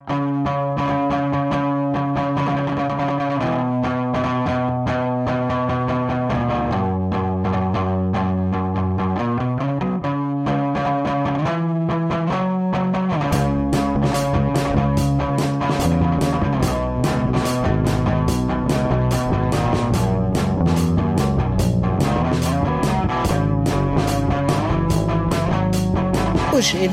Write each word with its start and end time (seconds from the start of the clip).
Hoje 0.00 0.33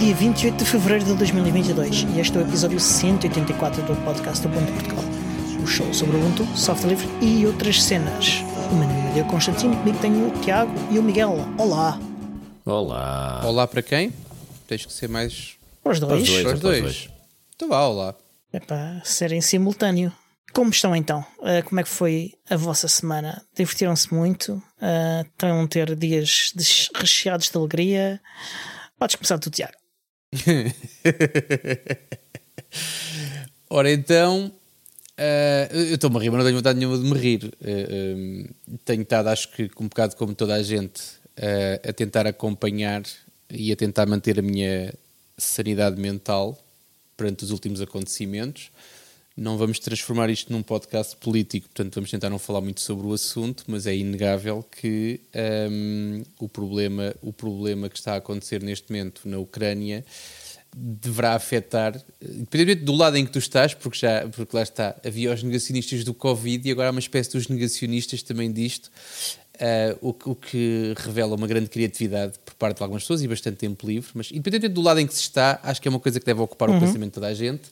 dia 0.01 0.15
28 0.15 0.57
de 0.57 0.65
fevereiro 0.65 1.05
de 1.05 1.13
2022 1.13 2.07
e 2.15 2.19
este 2.19 2.35
é 2.35 2.41
o 2.41 2.43
episódio 2.43 2.79
184 2.79 3.83
do 3.83 3.95
podcast 4.03 4.43
Ubuntu 4.47 4.71
Portugal. 4.71 5.03
O 5.63 5.67
show 5.67 5.93
sobre 5.93 6.17
o 6.17 6.19
Ubuntu, 6.19 6.43
software 6.57 6.89
livre 6.89 7.07
e 7.21 7.45
outras 7.45 7.83
cenas. 7.83 8.39
O 8.71 8.75
meu 8.77 8.87
nome 8.87 9.19
é 9.19 9.23
Constantino, 9.25 9.77
comigo 9.77 9.99
tenho 9.99 10.29
o 10.29 10.31
Tiago 10.41 10.73
e 10.89 10.97
o 10.97 11.03
Miguel. 11.03 11.35
Olá! 11.55 11.99
Olá. 12.65 13.41
Olá 13.45 13.67
para 13.67 13.83
quem? 13.83 14.11
Tens 14.65 14.87
que 14.87 14.91
ser 14.91 15.07
mais. 15.07 15.55
Para 15.83 15.91
os 15.91 15.99
dois. 15.99 16.27
dois. 16.27 16.29
Para 16.29 16.37
os 16.37 16.43
para 16.45 16.53
os 16.55 16.59
dois. 16.61 16.81
dois. 16.81 17.09
Então 17.55 17.69
vá, 17.69 17.81
olá. 17.85 18.15
É 18.51 18.59
para 18.59 19.03
ser 19.05 19.31
em 19.31 19.41
simultâneo. 19.41 20.11
Como 20.51 20.71
estão 20.71 20.95
então? 20.95 21.23
Ah, 21.43 21.61
como 21.61 21.79
é 21.79 21.83
que 21.83 21.89
foi 21.89 22.33
a 22.49 22.57
vossa 22.57 22.87
semana? 22.87 23.45
Divertiram-se 23.55 24.11
muito? 24.11 24.59
Ah, 24.81 25.23
estão 25.31 25.61
a 25.61 25.67
ter 25.67 25.95
dias 25.95 26.51
recheados 26.95 27.51
de 27.51 27.55
alegria? 27.55 28.19
Podes 28.97 29.15
começar 29.15 29.37
tu, 29.37 29.51
Tiago. 29.51 29.80
Ora 33.69 33.91
então. 33.91 34.51
eh, 35.17 35.69
eu 35.71 35.95
estou-me 35.95 36.17
a 36.17 36.19
rir, 36.21 36.29
mas 36.31 36.39
não 36.39 36.45
tenho 36.45 36.57
vontade 36.57 36.79
nenhuma 36.79 36.97
de 36.97 37.03
me 37.05 37.17
rir. 37.19 37.53
Eh, 37.61 38.47
eh, 38.47 38.49
tenho 38.85 39.01
estado, 39.03 39.27
acho 39.29 39.49
que 39.51 39.69
um 39.79 39.87
bocado 39.87 40.15
como 40.15 40.33
toda 40.35 40.55
a 40.55 40.63
gente, 40.63 41.01
eh, 41.37 41.81
a 41.87 41.93
tentar 41.93 42.25
acompanhar 42.27 43.03
e 43.49 43.71
a 43.71 43.75
tentar 43.75 44.05
manter 44.07 44.39
a 44.39 44.41
minha 44.41 44.93
sanidade 45.37 45.99
mental 46.01 46.57
perante 47.17 47.43
os 47.43 47.51
últimos 47.51 47.81
acontecimentos. 47.81 48.71
Não 49.35 49.57
vamos 49.57 49.79
transformar 49.79 50.29
isto 50.29 50.51
num 50.51 50.61
podcast 50.61 51.15
político, 51.15 51.67
portanto 51.69 51.95
vamos 51.95 52.11
tentar 52.11 52.29
não 52.29 52.37
falar 52.37 52.59
muito 52.61 52.81
sobre 52.81 53.07
o 53.07 53.13
assunto, 53.13 53.63
mas 53.67 53.87
é 53.87 53.95
inegável 53.95 54.61
que 54.63 55.21
hum, 55.71 56.21
o, 56.37 56.49
problema, 56.49 57.15
o 57.21 57.31
problema 57.31 57.89
que 57.89 57.97
está 57.97 58.13
a 58.13 58.17
acontecer 58.17 58.61
neste 58.61 58.91
momento 58.91 59.21
na 59.27 59.37
Ucrânia 59.39 60.03
deverá 60.75 61.33
afetar, 61.33 62.01
independentemente 62.21 62.83
do 62.83 62.93
lado 62.93 63.17
em 63.17 63.25
que 63.25 63.31
tu 63.31 63.39
estás, 63.39 63.73
porque 63.73 63.97
já 63.99 64.27
porque 64.29 64.55
lá 64.55 64.63
está, 64.63 64.95
havia 65.05 65.33
os 65.33 65.43
negacionistas 65.43 66.03
do 66.03 66.13
Covid 66.13 66.67
e 66.67 66.71
agora 66.71 66.89
há 66.89 66.91
uma 66.91 66.99
espécie 66.99 67.31
dos 67.31 67.47
negacionistas 67.47 68.21
também 68.23 68.51
disto, 68.51 68.89
ah, 69.59 69.97
o, 70.01 70.13
que- 70.13 70.29
o 70.29 70.35
que 70.35 70.93
revela 70.97 71.35
uma 71.35 71.47
grande 71.47 71.69
criatividade 71.69 72.37
por 72.45 72.53
parte 72.55 72.77
de 72.77 72.83
algumas 72.83 73.03
pessoas 73.03 73.21
e 73.21 73.27
bastante 73.27 73.57
tempo 73.57 73.87
livre, 73.87 74.11
mas 74.13 74.29
independentemente 74.31 74.73
do 74.75 74.81
lado 74.81 74.99
em 74.99 75.07
que 75.07 75.13
se 75.13 75.21
está, 75.21 75.59
acho 75.63 75.81
que 75.81 75.87
é 75.87 75.91
uma 75.91 75.99
coisa 75.99 76.19
que 76.19 76.25
deve 76.25 76.41
ocupar 76.41 76.69
o 76.69 76.73
pensamento 76.79 77.09
de 77.11 77.15
toda 77.15 77.27
a 77.27 77.33
gente. 77.33 77.63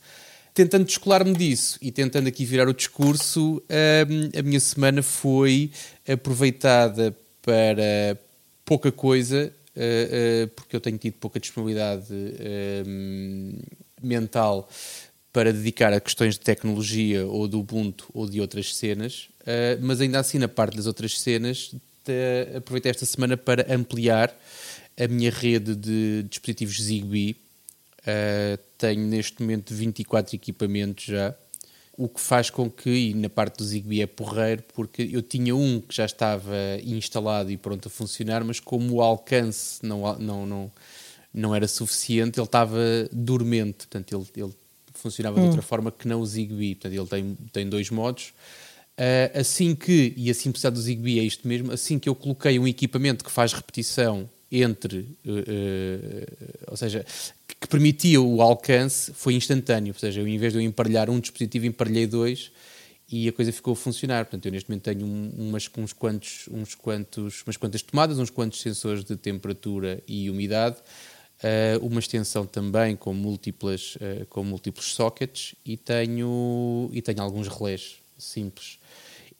Tentando 0.59 0.83
descolar-me 0.83 1.31
disso 1.31 1.79
e 1.81 1.89
tentando 1.89 2.27
aqui 2.27 2.43
virar 2.43 2.67
o 2.67 2.73
discurso, 2.73 3.63
hum, 4.09 4.29
a 4.37 4.41
minha 4.41 4.59
semana 4.59 5.01
foi 5.01 5.71
aproveitada 6.05 7.15
para 7.41 8.19
pouca 8.65 8.91
coisa, 8.91 9.53
uh, 9.73 10.43
uh, 10.43 10.47
porque 10.49 10.75
eu 10.75 10.81
tenho 10.81 10.97
tido 10.97 11.13
pouca 11.13 11.39
disponibilidade 11.39 12.13
hum, 12.85 13.57
mental 14.03 14.67
para 15.31 15.53
dedicar 15.53 15.93
a 15.93 15.99
questões 16.01 16.33
de 16.33 16.41
tecnologia 16.41 17.25
ou 17.25 17.47
do 17.47 17.61
Ubuntu 17.61 18.09
ou 18.13 18.29
de 18.29 18.41
outras 18.41 18.75
cenas, 18.75 19.29
uh, 19.43 19.79
mas 19.81 20.01
ainda 20.01 20.19
assim, 20.19 20.39
na 20.39 20.49
parte 20.49 20.75
das 20.75 20.87
outras 20.87 21.21
cenas, 21.21 21.73
te- 22.03 22.57
aproveitei 22.57 22.89
esta 22.89 23.05
semana 23.05 23.37
para 23.37 23.73
ampliar 23.73 24.37
a 24.99 25.07
minha 25.07 25.31
rede 25.31 25.73
de 25.73 26.23
dispositivos 26.23 26.81
Zigbee. 26.81 27.37
Uh, 27.99 28.57
tenho 28.77 29.01
neste 29.01 29.41
momento 29.41 29.73
24 29.73 30.35
equipamentos 30.35 31.05
já, 31.05 31.35
o 31.97 32.07
que 32.07 32.21
faz 32.21 32.49
com 32.49 32.69
que, 32.69 32.89
e 32.89 33.13
na 33.13 33.29
parte 33.29 33.57
do 33.57 33.65
Zigbee 33.65 34.01
é 34.01 34.07
porreiro, 34.07 34.63
porque 34.73 35.09
eu 35.11 35.21
tinha 35.21 35.53
um 35.53 35.81
que 35.81 35.93
já 35.93 36.05
estava 36.05 36.55
instalado 36.81 37.51
e 37.51 37.57
pronto 37.57 37.89
a 37.89 37.91
funcionar, 37.91 38.41
mas 38.41 38.61
como 38.61 38.95
o 38.95 39.01
alcance 39.01 39.85
não, 39.85 40.17
não, 40.17 40.45
não, 40.45 40.71
não 41.33 41.53
era 41.53 41.67
suficiente, 41.67 42.39
ele 42.39 42.45
estava 42.45 42.79
dormente, 43.11 43.87
portanto 43.87 44.15
ele, 44.15 44.45
ele 44.45 44.53
funcionava 44.93 45.41
de 45.41 45.47
outra 45.47 45.61
forma 45.61 45.91
que 45.91 46.07
não 46.07 46.21
o 46.21 46.25
Zigbee, 46.25 46.75
portanto 46.75 46.93
ele 46.93 47.07
tem, 47.07 47.37
tem 47.51 47.69
dois 47.69 47.89
modos. 47.89 48.33
Uh, 48.97 49.37
assim 49.37 49.75
que, 49.75 50.13
e 50.15 50.29
a 50.29 50.33
simplicidade 50.33 50.75
do 50.75 50.81
Zigbee 50.81 51.19
é 51.19 51.23
isto 51.23 51.45
mesmo, 51.45 51.73
assim 51.73 51.99
que 51.99 52.07
eu 52.07 52.15
coloquei 52.15 52.57
um 52.57 52.67
equipamento 52.67 53.25
que 53.25 53.31
faz 53.31 53.51
repetição 53.51 54.29
entre, 54.51 54.99
uh, 55.25 55.31
uh, 55.31 56.71
ou 56.71 56.77
seja, 56.77 57.05
que, 57.59 57.67
permitia 57.67 58.19
o 58.21 58.41
alcance, 58.41 59.13
foi 59.13 59.33
instantâneo. 59.35 59.93
Ou 59.93 59.99
seja, 59.99 60.21
eu, 60.21 60.27
em 60.27 60.37
vez 60.37 60.53
de 60.53 60.59
eu 60.59 60.63
emparelhar 60.63 61.09
um 61.09 61.19
dispositivo, 61.19 61.65
emparelhei 61.65 62.07
dois 62.07 62.51
e 63.11 63.27
a 63.27 63.31
coisa 63.31 63.51
ficou 63.51 63.73
a 63.73 63.75
funcionar. 63.75 64.25
Portanto, 64.25 64.45
eu 64.45 64.51
neste 64.51 64.69
momento 64.69 64.83
tenho 64.83 65.05
um- 65.05 65.31
umas, 65.37 65.69
uns 65.77 65.93
quantos, 65.93 66.47
uns 66.51 66.75
quantos, 66.75 67.43
umas 67.45 67.57
quantas 67.57 67.81
tomadas, 67.81 68.17
uns 68.19 68.29
quantos 68.29 68.61
sensores 68.61 69.03
de 69.03 69.15
temperatura 69.15 70.01
e 70.07 70.29
umidade, 70.29 70.77
uh, 71.43 71.85
uma 71.85 71.99
extensão 71.99 72.45
também 72.45 72.95
com 72.95 73.13
múltiplas, 73.13 73.95
uh, 73.95 74.25
com 74.29 74.43
múltiplos 74.43 74.93
sockets 74.93 75.55
e 75.65 75.77
tenho, 75.77 76.89
e 76.93 77.01
tenho 77.01 77.21
alguns 77.21 77.47
relés 77.47 77.95
simples. 78.17 78.77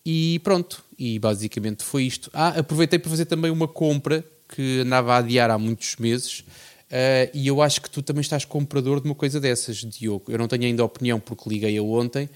E 0.05 0.39
pronto, 0.43 0.83
e 0.97 1.19
basicamente 1.19 1.83
foi 1.83 2.03
isto. 2.03 2.31
Ah, 2.33 2.59
aproveitei 2.59 2.97
para 2.97 3.11
fazer 3.11 3.25
também 3.25 3.51
uma 3.51 3.67
compra 3.67 4.25
que 4.49 4.81
andava 4.81 5.13
a 5.13 5.17
adiar 5.17 5.49
há 5.51 5.57
muitos 5.57 5.95
meses. 5.97 6.43
eh, 6.91 7.29
e 7.33 7.47
eu 7.47 7.61
acho 7.61 7.81
que 7.81 7.89
tu 7.89 8.01
também 8.01 8.21
estás 8.21 8.43
comprador 8.45 8.99
de 8.99 9.07
uma 9.07 9.15
coisa 9.15 9.39
dessas, 9.39 9.77
Diogo. 9.77 10.31
Eu 10.31 10.37
não 10.37 10.47
tenho 10.47 10.63
ainda 10.63 10.83
opinião 10.83 11.19
porque 11.19 11.47
liguei-a 11.47 11.83
ontem, 11.83 12.27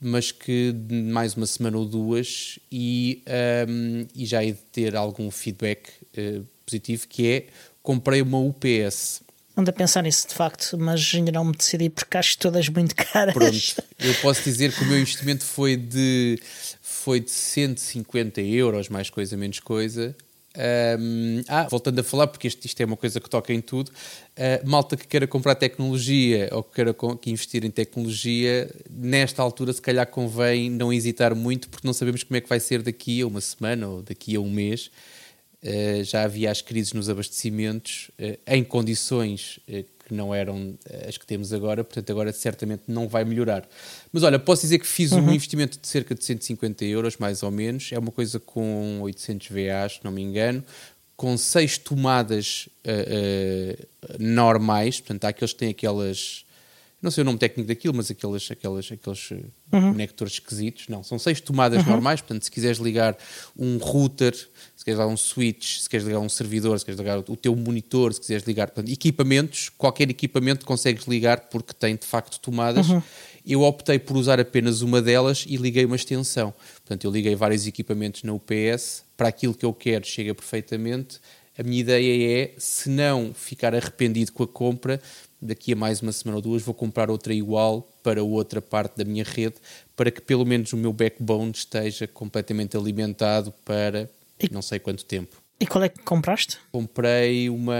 mas 0.00 0.32
que 0.32 0.74
mais 0.90 1.34
uma 1.34 1.46
semana 1.46 1.76
ou 1.76 1.84
duas 1.84 2.58
e, 2.72 3.22
ehm, 3.26 4.06
e 4.14 4.24
já 4.24 4.42
hei 4.42 4.52
de 4.52 4.58
ter 4.72 4.96
algum 4.96 5.30
feedback 5.30 5.90
eh, 6.16 6.40
positivo, 6.64 7.06
que 7.08 7.26
é 7.30 7.46
comprei 7.82 8.22
uma 8.22 8.38
UPS. 8.38 9.22
Ando 9.56 9.70
a 9.70 9.72
pensar 9.72 10.02
nisso 10.02 10.28
de 10.28 10.34
facto, 10.34 10.78
mas 10.78 11.12
ainda 11.14 11.32
não 11.32 11.44
me 11.44 11.52
decidi 11.52 11.90
porque 11.90 12.16
acho 12.16 12.38
todas 12.38 12.68
muito 12.68 12.94
caras. 12.94 13.34
Pronto, 13.34 13.82
eu 13.98 14.14
posso 14.22 14.44
dizer 14.44 14.72
que 14.72 14.84
o 14.84 14.86
meu 14.86 14.98
investimento 14.98 15.44
foi 15.44 15.76
de, 15.76 16.40
foi 16.80 17.18
de 17.18 17.30
150 17.30 18.40
euros, 18.40 18.88
mais 18.88 19.10
coisa, 19.10 19.36
menos 19.36 19.58
coisa. 19.58 20.14
Um, 20.58 21.42
ah, 21.46 21.68
voltando 21.70 22.00
a 22.00 22.02
falar, 22.02 22.26
porque 22.26 22.48
isto, 22.48 22.64
isto 22.64 22.80
é 22.80 22.84
uma 22.84 22.96
coisa 22.96 23.20
que 23.20 23.30
toca 23.30 23.52
em 23.52 23.60
tudo, 23.60 23.90
uh, 23.90 24.68
malta 24.68 24.96
que 24.96 25.06
queira 25.06 25.24
comprar 25.24 25.54
tecnologia 25.54 26.48
ou 26.50 26.64
que 26.64 26.74
queira 26.74 26.92
que 27.20 27.30
investir 27.30 27.64
em 27.64 27.70
tecnologia, 27.70 28.68
nesta 28.90 29.40
altura 29.40 29.72
se 29.72 29.80
calhar 29.80 30.06
convém 30.08 30.68
não 30.68 30.92
hesitar 30.92 31.32
muito, 31.32 31.68
porque 31.68 31.86
não 31.86 31.94
sabemos 31.94 32.24
como 32.24 32.36
é 32.36 32.40
que 32.40 32.48
vai 32.48 32.58
ser 32.58 32.82
daqui 32.82 33.20
a 33.20 33.26
uma 33.28 33.40
semana 33.40 33.88
ou 33.88 34.02
daqui 34.02 34.34
a 34.34 34.40
um 34.40 34.50
mês. 34.50 34.90
Uh, 35.62 36.02
já 36.02 36.24
havia 36.24 36.50
as 36.50 36.60
crises 36.60 36.92
nos 36.92 37.08
abastecimentos 37.08 38.10
uh, 38.18 38.36
em 38.46 38.64
condições 38.64 39.60
que 40.08 40.14
não 40.14 40.34
eram 40.34 40.70
uh, 40.70 41.08
as 41.08 41.16
que 41.16 41.26
temos 41.26 41.52
agora, 41.52 41.84
portanto, 41.84 42.10
agora 42.10 42.32
certamente 42.32 42.84
não 42.88 43.06
vai 43.06 43.24
melhorar. 43.24 43.68
Mas 44.12 44.22
olha, 44.22 44.38
posso 44.38 44.62
dizer 44.62 44.78
que 44.78 44.86
fiz 44.86 45.12
um 45.12 45.30
investimento 45.32 45.78
de 45.78 45.86
cerca 45.86 46.14
de 46.14 46.24
150 46.24 46.84
euros, 46.84 47.16
mais 47.18 47.42
ou 47.42 47.50
menos, 47.50 47.90
é 47.92 47.98
uma 47.98 48.10
coisa 48.10 48.40
com 48.40 49.00
800 49.02 49.48
VA, 49.48 49.88
se 49.88 50.00
não 50.02 50.10
me 50.10 50.22
engano, 50.22 50.64
com 51.16 51.36
seis 51.36 51.76
tomadas 51.76 52.68
uh, 52.86 54.14
uh, 54.14 54.16
normais, 54.18 55.00
portanto, 55.00 55.24
há 55.24 55.28
aqueles 55.28 55.52
que 55.52 55.58
têm 55.58 55.70
aquelas. 55.70 56.44
Não 57.00 57.12
sei 57.12 57.22
o 57.22 57.24
nome 57.24 57.38
técnico 57.38 57.68
daquilo, 57.68 57.94
mas 57.94 58.10
aqueles, 58.10 58.50
aqueles, 58.50 58.90
aqueles 58.90 59.30
uh, 59.30 59.50
conectores 59.70 60.32
esquisitos. 60.32 60.88
Não, 60.88 61.04
são 61.04 61.16
seis 61.16 61.40
tomadas 61.40 61.86
normais. 61.86 62.20
Portanto, 62.20 62.42
se 62.42 62.50
quiseres 62.50 62.78
ligar 62.78 63.16
um 63.56 63.78
router, 63.78 64.34
se 64.34 64.84
queres 64.84 64.98
ligar 64.98 65.06
um 65.06 65.16
switch, 65.16 65.78
se 65.78 65.88
queres 65.88 66.04
ligar 66.04 66.18
um 66.18 66.28
servidor, 66.28 66.76
se 66.76 66.84
queres 66.84 66.98
ligar 66.98 67.18
o 67.18 67.36
teu 67.36 67.54
monitor, 67.54 68.12
se 68.12 68.20
quiseres 68.20 68.44
ligar 68.44 68.68
portanto, 68.68 68.90
equipamentos, 68.92 69.68
qualquer 69.68 70.10
equipamento 70.10 70.66
consegues 70.66 71.06
ligar 71.06 71.42
porque 71.42 71.72
tem 71.72 71.94
de 71.94 72.04
facto 72.04 72.40
tomadas. 72.40 72.86
Eu 73.46 73.62
optei 73.62 73.98
por 73.98 74.16
usar 74.16 74.40
apenas 74.40 74.82
uma 74.82 75.00
delas 75.00 75.44
e 75.46 75.56
liguei 75.56 75.84
uma 75.84 75.96
extensão. 75.96 76.52
Portanto, 76.80 77.04
eu 77.04 77.12
liguei 77.12 77.36
vários 77.36 77.66
equipamentos 77.66 78.24
na 78.24 78.32
UPS 78.32 79.04
para 79.16 79.28
aquilo 79.28 79.54
que 79.54 79.64
eu 79.64 79.72
quero, 79.72 80.04
chega 80.04 80.34
perfeitamente. 80.34 81.20
A 81.58 81.62
minha 81.62 81.80
ideia 81.80 82.42
é, 82.42 82.54
se 82.56 82.88
não 82.88 83.34
ficar 83.34 83.74
arrependido 83.74 84.30
com 84.32 84.44
a 84.44 84.46
compra, 84.46 85.00
daqui 85.40 85.72
a 85.72 85.76
mais 85.76 86.00
uma 86.02 86.12
semana 86.12 86.36
ou 86.36 86.42
duas 86.42 86.62
vou 86.62 86.74
comprar 86.74 87.10
outra 87.10 87.32
igual 87.32 87.88
para 88.02 88.22
outra 88.22 88.60
parte 88.60 88.96
da 88.96 89.04
minha 89.04 89.24
rede, 89.24 89.56
para 89.96 90.10
que 90.10 90.20
pelo 90.20 90.44
menos 90.44 90.72
o 90.72 90.76
meu 90.76 90.92
backbone 90.92 91.52
esteja 91.52 92.06
completamente 92.06 92.76
alimentado 92.76 93.52
para 93.64 94.08
não 94.50 94.62
sei 94.62 94.78
quanto 94.78 95.04
tempo. 95.04 95.36
E 95.60 95.66
qual 95.66 95.82
é 95.84 95.88
que 95.88 96.00
compraste? 96.02 96.58
Comprei 96.72 97.48
uma 97.50 97.74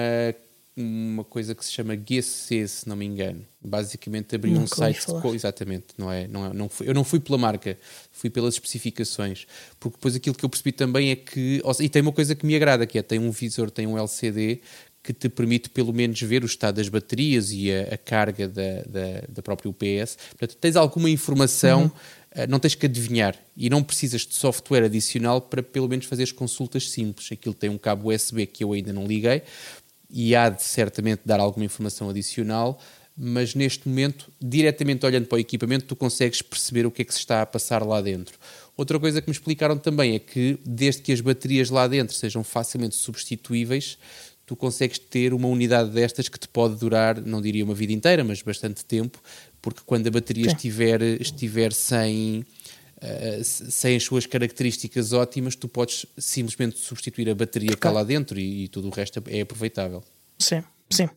uma 0.81 1.25
coisa 1.25 1.57
que 1.57 1.65
se 1.65 1.73
chama 1.73 1.97
GSC, 1.97 2.69
se 2.69 2.89
não 2.89 2.95
me 2.95 3.05
engano. 3.05 3.45
Basicamente 3.61 4.37
abri 4.37 4.53
um 4.53 4.61
Nunca 4.61 4.81
ouvi 4.85 4.95
site. 4.95 5.21
co- 5.21 5.35
exatamente, 5.35 5.87
não 5.99 6.11
é, 6.11 6.29
não 6.29 6.47
é, 6.47 6.53
não 6.53 6.69
fui, 6.69 6.89
eu 6.89 6.95
não 6.95 7.03
fui 7.03 7.19
pela 7.19 7.37
marca, 7.37 7.77
fui 8.13 8.31
pelas 8.31 8.55
especificações. 8.55 9.45
Porque 9.81 9.97
depois 9.97 10.15
aquilo 10.15 10.37
que 10.37 10.45
eu 10.45 10.49
percebi 10.49 10.71
também 10.71 11.11
é 11.11 11.17
que. 11.17 11.61
E 11.81 11.89
tem 11.89 12.01
uma 12.01 12.13
coisa 12.13 12.33
que 12.37 12.47
me 12.47 12.55
agrada, 12.55 12.87
que 12.87 12.97
é 12.97 13.03
tem 13.03 13.19
um 13.19 13.33
visor, 13.33 13.73
tem 13.73 13.89
um 13.89 13.99
LCD 13.99 14.61
que 15.03 15.13
te 15.13 15.29
permite 15.29 15.71
pelo 15.71 15.93
menos 15.93 16.21
ver 16.21 16.43
o 16.43 16.47
estado 16.47 16.77
das 16.77 16.89
baterias 16.89 17.51
e 17.51 17.73
a, 17.73 17.95
a 17.95 17.99
carga 17.99 18.49
da, 18.49 18.83
da, 18.83 19.23
da 19.29 19.43
própria 19.43 19.71
UPS. 19.71 20.19
Portanto, 20.37 20.57
tens 20.61 20.77
alguma 20.77 21.09
informação, 21.09 21.91
eh, 22.31 22.47
não 22.47 22.59
tens 22.59 22.75
que 22.75 22.87
adivinhar 22.87 23.35
e 23.57 23.71
não 23.71 23.83
precisas 23.83 24.27
de 24.27 24.35
software 24.35 24.85
adicional 24.85 25.41
para 25.41 25.63
pelo 25.63 25.89
menos 25.89 26.07
fazer 26.07 26.25
as 26.25 26.33
consultas 26.33 26.91
simples. 26.91 27.31
Aquilo 27.33 27.55
tem 27.55 27.71
um 27.71 27.79
cabo 27.79 28.13
USB 28.13 28.47
que 28.47 28.63
eu 28.63 28.73
ainda 28.73 28.93
não 28.93 29.07
liguei 29.07 29.43
e 30.11 30.35
há 30.35 30.49
de 30.49 30.63
certamente 30.63 31.23
dar 31.25 31.41
alguma 31.41 31.65
informação 31.65 32.09
adicional, 32.09 32.81
mas 33.17 33.55
neste 33.55 33.89
momento, 33.89 34.31
diretamente 34.41 35.05
olhando 35.05 35.27
para 35.27 35.37
o 35.37 35.41
equipamento, 35.41 35.87
tu 35.87 35.97
consegues 35.97 36.41
perceber 36.41 36.87
o 36.87 36.91
que 36.91 37.03
é 37.03 37.05
que 37.05 37.13
se 37.13 37.21
está 37.21 37.43
a 37.43 37.47
passar 37.47 37.85
lá 37.85 38.01
dentro. 38.01 38.39
Outra 38.77 38.99
coisa 38.99 39.21
que 39.21 39.29
me 39.29 39.33
explicaram 39.33 39.77
também 39.77 40.15
é 40.15 40.19
que, 40.19 40.59
desde 40.65 41.03
que 41.03 41.13
as 41.13 41.21
baterias 41.21 41.69
lá 41.69 41.89
dentro 41.89 42.15
sejam 42.15 42.45
facilmente 42.45 42.95
substituíveis, 42.95 43.99
tu 44.49 44.57
consegues 44.57 44.99
ter 44.99 45.35
uma 45.35 45.47
unidade 45.47 45.91
destas 45.91 46.27
que 46.27 46.39
te 46.39 46.49
pode 46.49 46.75
durar, 46.77 47.21
não 47.21 47.43
diria 47.43 47.63
uma 47.63 47.75
vida 47.75 47.93
inteira, 47.93 48.25
mas 48.25 48.41
bastante 48.41 48.83
tempo, 48.83 49.21
porque 49.61 49.83
quando 49.85 50.07
a 50.07 50.11
bateria 50.11 50.49
Sim. 50.49 50.57
estiver, 50.57 51.03
estiver 51.21 51.71
sem, 51.71 52.47
eh, 52.99 53.43
sem 53.45 53.95
as 53.95 54.03
suas 54.05 54.25
características 54.25 55.13
ótimas, 55.13 55.55
tu 55.55 55.69
podes 55.69 56.07
simplesmente 56.17 56.79
substituir 56.79 57.29
a 57.29 57.35
bateria 57.35 57.69
que 57.69 57.75
está 57.75 57.91
lá 57.91 58.03
dentro 58.03 58.41
e, 58.41 58.65
e 58.65 58.69
tudo 58.69 58.89
o 58.89 58.91
resto 58.91 59.23
é 59.27 59.43
aproveitável. 59.43 60.03
Sim, 60.39 60.65
sim. 60.89 61.11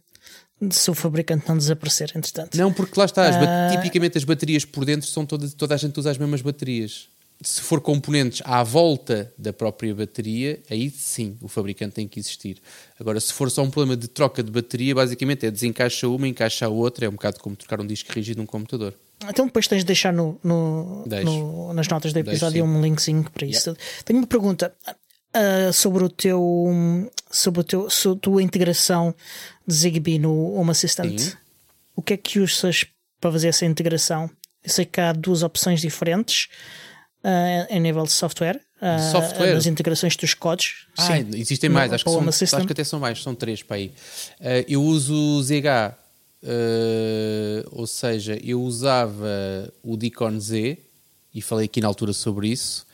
Se 0.69 0.91
o 0.91 0.93
fabricante 0.93 1.47
não 1.47 1.57
desaparecer, 1.57 2.11
entretanto. 2.13 2.57
Não, 2.57 2.71
porque 2.73 2.99
lá 2.99 3.05
está, 3.05 3.29
as 3.29 3.35
Ah. 3.37 3.69
tipicamente 3.71 4.17
as 4.17 4.25
baterias 4.25 4.65
por 4.65 4.83
dentro 4.83 5.07
são 5.07 5.25
todas, 5.25 5.53
toda 5.53 5.73
a 5.73 5.77
gente 5.77 5.97
usa 5.97 6.11
as 6.11 6.17
mesmas 6.17 6.41
baterias. 6.41 7.07
Se 7.43 7.61
for 7.61 7.81
componentes 7.81 8.41
à 8.45 8.61
volta 8.63 9.33
da 9.37 9.51
própria 9.51 9.95
bateria, 9.95 10.61
aí 10.69 10.89
sim 10.91 11.37
o 11.41 11.47
fabricante 11.47 11.95
tem 11.95 12.07
que 12.07 12.19
existir. 12.19 12.57
Agora, 12.99 13.19
se 13.19 13.33
for 13.33 13.49
só 13.49 13.63
um 13.63 13.69
problema 13.71 13.97
de 13.99 14.07
troca 14.07 14.43
de 14.43 14.51
bateria, 14.51 14.93
basicamente 14.93 15.45
é 15.45 15.51
desencaixa 15.51 16.07
uma, 16.07 16.27
encaixa 16.27 16.67
a 16.67 16.69
outra, 16.69 17.05
é 17.05 17.09
um 17.09 17.13
bocado 17.13 17.39
como 17.39 17.55
trocar 17.55 17.81
um 17.81 17.87
disco 17.87 18.11
rígido 18.13 18.37
num 18.37 18.45
computador. 18.45 18.93
Então 19.27 19.45
depois 19.45 19.67
tens 19.67 19.79
de 19.79 19.85
deixar 19.85 20.11
no, 20.13 20.39
no- 20.43 21.03
Deixo. 21.07 21.25
no- 21.25 21.73
nas 21.73 21.87
notas 21.87 22.11
do 22.11 22.15
Deixo, 22.15 22.29
episódio 22.29 22.63
sim. 22.63 22.69
um 22.69 22.81
linkzinho 22.81 23.23
para 23.31 23.45
isso. 23.47 23.75
Tenho 24.05 24.19
uma 24.19 24.27
pergunta 24.27 24.73
ah, 25.33 25.71
sobre 25.73 26.03
o 26.03 26.09
teu 26.09 27.09
sobre 27.29 27.61
o 27.61 27.63
teu 27.63 27.89
sobre 27.89 28.17
a 28.17 28.21
tua 28.21 28.43
integração 28.43 29.15
de 29.67 29.73
Zigbee 29.73 30.19
no 30.19 30.53
Home 30.55 30.71
Assistant. 30.71 31.19
Sim. 31.19 31.31
O 31.95 32.01
que 32.01 32.13
é 32.13 32.17
que 32.17 32.39
usas 32.39 32.85
para 33.19 33.31
fazer 33.31 33.47
essa 33.49 33.65
integração? 33.65 34.29
Eu 34.63 34.69
sei 34.69 34.85
que 34.85 34.99
há 35.01 35.11
duas 35.13 35.43
opções 35.43 35.81
diferentes 35.81 36.47
em 37.69 37.79
nível 37.79 38.03
de 38.03 38.11
software. 38.11 38.59
software? 39.11 39.53
Nas 39.53 39.65
integrações 39.67 40.15
dos 40.15 40.33
codes. 40.33 40.87
Ah, 40.97 41.07
Sim. 41.17 41.27
existem 41.35 41.69
No- 41.69 41.75
mais, 41.75 41.93
acho 41.93 42.03
que, 42.03 42.09
são, 42.11 42.57
acho 42.57 42.65
que 42.67 42.73
até 42.73 42.83
são 42.83 42.99
mais, 42.99 43.21
são 43.21 43.35
três 43.35 43.61
para 43.61 43.75
aí. 43.77 43.91
Eh, 44.39 44.65
eu 44.67 44.81
uso 44.83 45.13
o 45.13 45.43
ZH, 45.43 45.95
eh, 46.43 47.63
ou 47.71 47.85
seja, 47.87 48.39
eu 48.43 48.61
usava 48.61 49.71
o 49.83 49.95
Deacon 49.95 50.39
Z 50.39 50.77
e 51.33 51.41
falei 51.41 51.65
aqui 51.65 51.79
na 51.81 51.87
altura 51.87 52.13
sobre 52.13 52.47
isso. 52.47 52.85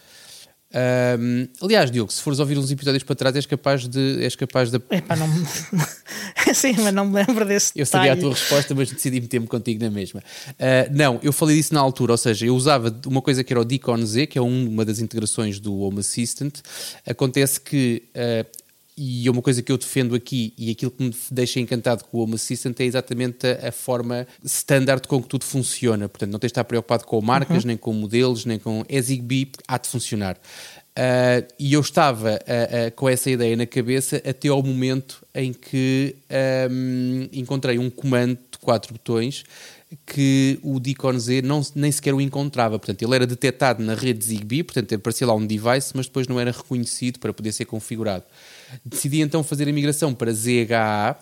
Ahm, 0.80 1.48
aliás, 1.60 1.90
Diogo, 1.90 2.12
se 2.12 2.22
fores 2.22 2.40
ouvir 2.40 2.56
uns 2.60 2.70
episódios 2.70 3.04
para 3.04 3.16
trás, 3.16 3.36
és 3.36 3.48
capaz 3.48 3.88
de. 3.88 4.24
És 4.24 4.36
capaz 4.36 4.70
de 4.70 4.78
Epá, 4.92 5.16
não 5.16 5.28
me... 5.28 5.44
Sim, 6.54 6.76
mas 6.84 6.94
não 6.94 7.06
me 7.06 7.14
lembro 7.26 7.44
desse 7.46 7.72
eu 7.76 7.86
sabia 7.86 8.14
a 8.14 8.18
tua 8.18 8.30
resposta, 8.30 8.76
mas 8.76 8.92
decidi 8.92 9.20
meter-me 9.20 9.48
contigo 9.48 9.84
na 9.84 9.90
mesma. 9.90 10.22
Ah, 10.60 10.88
não, 10.92 11.20
eu 11.24 11.34
falei 11.34 11.58
disso 11.58 11.74
na 11.74 11.80
altura, 11.80 12.12
ou 12.12 12.18
seja, 12.18 12.46
eu 12.46 12.56
usava 12.56 12.96
uma 13.08 13.22
coisa 13.24 13.44
que 13.44 13.52
era 13.52 13.60
o 13.60 13.66
Deacon 13.66 14.06
Z, 14.06 14.28
que 14.28 14.38
é 14.38 14.42
um- 14.42 14.68
uma 14.70 14.86
das 14.86 15.00
integrações 15.00 15.60
do 15.60 15.76
Home 15.80 16.00
Assistant. 16.00 16.60
Acontece 17.08 17.60
que, 17.60 18.04
ah, 18.16 18.46
e 18.98 19.28
é 19.28 19.32
uma 19.32 19.42
coisa 19.42 19.62
que 19.62 19.72
eu 19.72 19.78
defendo 19.78 20.16
aqui, 20.16 20.54
e 20.58 20.72
aquilo 20.72 20.90
que 20.90 21.04
me 21.04 21.16
deixa 21.30 21.60
encantado 21.60 22.04
com 22.06 22.18
o 22.18 22.22
Home 22.22 22.34
Assistant 22.34 22.80
é 22.80 22.84
exatamente 22.84 23.46
a, 23.46 23.70
a 23.70 23.72
forma 23.72 24.28
standard 24.44 25.08
com 25.08 25.22
que 25.22 25.28
tudo 25.28 25.46
funciona. 25.46 26.10
Portanto, 26.10 26.32
não 26.32 26.40
tens 26.40 26.48
de 26.48 26.54
estar 26.54 26.64
preocupado 26.64 27.06
com 27.06 27.22
marcas, 27.22 27.64
nem 27.64 27.78
com 27.78 27.94
modelos, 27.94 28.46
nem 28.46 28.58
com. 28.58 28.84
É 28.90 29.00
Zigbee, 29.00 29.52
há 29.68 29.78
de 29.78 29.88
funcionar. 29.88 30.38
Uh, 30.98 31.46
e 31.60 31.74
eu 31.74 31.82
estava 31.82 32.32
uh, 32.32 32.88
uh, 32.88 32.92
com 32.96 33.08
essa 33.08 33.30
ideia 33.30 33.56
na 33.56 33.68
cabeça 33.68 34.18
até 34.28 34.48
ao 34.48 34.64
momento 34.64 35.24
em 35.36 35.54
que 35.54 36.16
um, 36.72 37.30
encontrei 37.32 37.78
um 37.78 37.88
comando 37.88 38.40
de 38.52 38.58
quatro 38.58 38.94
botões 38.94 39.44
que 40.08 40.60
o 40.64 40.80
Deacon 40.80 41.20
Z 41.20 41.44
não, 41.44 41.62
nem 41.76 41.92
sequer 41.92 42.16
o 42.16 42.20
encontrava. 42.20 42.80
Portanto, 42.80 43.02
ele 43.04 43.14
era 43.14 43.28
detectado 43.28 43.84
na 43.84 43.94
rede 43.94 44.26
Zigbee, 44.26 44.64
portanto, 44.64 44.96
aparecia 44.96 45.28
lá 45.28 45.36
um 45.36 45.46
device, 45.46 45.92
mas 45.94 46.08
depois 46.08 46.28
não 46.28 46.40
era 46.40 46.50
reconhecido 46.50 47.20
para 47.20 47.32
poder 47.32 47.52
ser 47.52 47.66
configurado. 47.66 48.26
Decidi 48.86 49.22
então 49.22 49.44
fazer 49.44 49.68
a 49.68 49.74
migração 49.74 50.14
para 50.14 50.31
ZHA, 50.31 51.18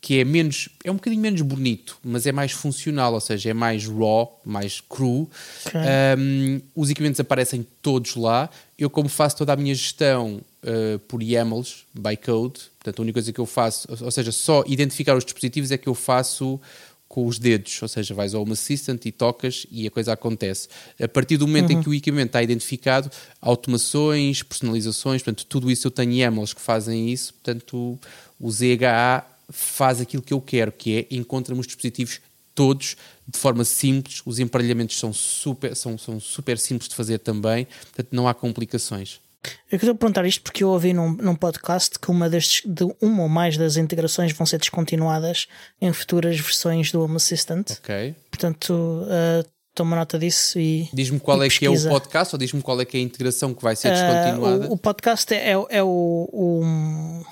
que 0.00 0.20
é 0.20 0.24
menos, 0.24 0.68
é 0.84 0.90
um 0.90 0.94
bocadinho 0.94 1.20
menos 1.20 1.40
bonito, 1.42 1.98
mas 2.04 2.26
é 2.26 2.32
mais 2.32 2.52
funcional, 2.52 3.14
ou 3.14 3.20
seja, 3.20 3.50
é 3.50 3.54
mais 3.54 3.86
raw, 3.86 4.40
mais 4.44 4.80
cru. 4.80 5.28
Ok. 5.66 5.80
Um, 6.18 6.60
os 6.74 6.90
equipamentos 6.90 7.20
aparecem 7.20 7.66
todos 7.82 8.14
lá. 8.14 8.48
Eu, 8.78 8.88
como 8.88 9.08
faço 9.08 9.36
toda 9.36 9.52
a 9.52 9.56
minha 9.56 9.74
gestão 9.74 10.40
uh, 10.62 10.98
por 11.00 11.20
YAMLs, 11.20 11.84
by 11.92 12.16
code, 12.16 12.60
portanto, 12.78 13.00
a 13.00 13.02
única 13.02 13.14
coisa 13.14 13.32
que 13.32 13.40
eu 13.40 13.46
faço, 13.46 13.88
ou 14.00 14.10
seja, 14.10 14.30
só 14.30 14.62
identificar 14.66 15.16
os 15.16 15.24
dispositivos 15.24 15.72
é 15.72 15.78
que 15.78 15.88
eu 15.88 15.94
faço 15.94 16.60
com 17.08 17.26
os 17.26 17.38
dedos, 17.38 17.80
ou 17.80 17.88
seja, 17.88 18.12
vais 18.14 18.34
ao 18.34 18.42
Home 18.42 18.52
Assistant 18.52 19.04
e 19.06 19.10
tocas 19.10 19.66
e 19.70 19.86
a 19.86 19.90
coisa 19.90 20.12
acontece. 20.12 20.68
A 21.00 21.08
partir 21.08 21.38
do 21.38 21.46
momento 21.46 21.72
em 21.72 21.80
que 21.80 21.88
o 21.88 21.94
equipamento 21.94 22.28
está 22.28 22.42
identificado, 22.42 23.10
automações, 23.40 24.42
personalizações, 24.42 25.22
portanto, 25.22 25.46
tudo 25.46 25.70
isso 25.70 25.86
eu 25.86 25.90
tenho 25.90 26.12
YAMLs 26.12 26.52
que 26.52 26.60
fazem 26.60 27.10
isso, 27.10 27.32
portanto, 27.34 27.98
o 28.38 28.50
ZHA 28.50 29.24
faz 29.48 30.00
aquilo 30.00 30.22
que 30.22 30.34
eu 30.34 30.40
quero, 30.40 30.70
que 30.70 30.98
é 30.98 31.16
encontra-me 31.16 31.60
os 31.60 31.66
dispositivos 31.66 32.20
todos 32.54 32.96
de 33.26 33.38
forma 33.38 33.64
simples, 33.64 34.20
os 34.26 34.38
emparelhamentos 34.38 34.98
são 34.98 35.12
super, 35.12 35.76
são, 35.76 35.96
são 35.96 36.18
super 36.18 36.58
simples 36.58 36.88
de 36.88 36.94
fazer 36.94 37.18
também, 37.18 37.66
portanto, 37.66 38.08
não 38.10 38.26
há 38.26 38.34
complicações. 38.34 39.20
Eu 39.70 39.76
estou 39.76 39.90
a 39.90 39.94
perguntar 39.94 40.26
isto 40.26 40.42
porque 40.42 40.64
eu 40.64 40.68
ouvi 40.70 40.92
num, 40.92 41.12
num 41.12 41.34
podcast 41.34 41.98
que 41.98 42.10
uma, 42.10 42.28
destes, 42.28 42.62
de 42.68 42.84
uma 43.00 43.22
ou 43.22 43.28
mais 43.28 43.56
das 43.56 43.76
integrações 43.76 44.32
vão 44.32 44.44
ser 44.46 44.58
descontinuadas 44.58 45.46
em 45.80 45.92
futuras 45.92 46.38
versões 46.38 46.90
do 46.90 47.02
Home 47.02 47.16
Assistant. 47.16 47.70
Ok? 47.78 48.14
Portanto, 48.30 48.70
uh, 48.72 49.48
toma 49.74 49.94
nota 49.94 50.18
disso 50.18 50.58
e. 50.58 50.88
Diz-me 50.92 51.20
qual 51.20 51.42
e 51.42 51.46
é 51.46 51.50
que 51.50 51.64
é 51.64 51.68
o 51.68 51.72
pesquisa. 51.72 51.88
podcast 51.90 52.34
ou 52.34 52.38
diz-me 52.38 52.62
qual 52.62 52.80
é 52.80 52.84
que 52.84 52.96
é 52.96 53.00
a 53.00 53.02
integração 53.02 53.54
que 53.54 53.62
vai 53.62 53.76
ser 53.76 53.88
Uh, 53.88 53.94
descontinuada. 53.94 54.68
o, 54.68 54.72
o 54.72 54.76
podcast 54.78 55.32
é, 55.32 55.50
é, 55.52 55.66
é 55.70 55.82
o, 55.84 56.28
o 56.32 57.24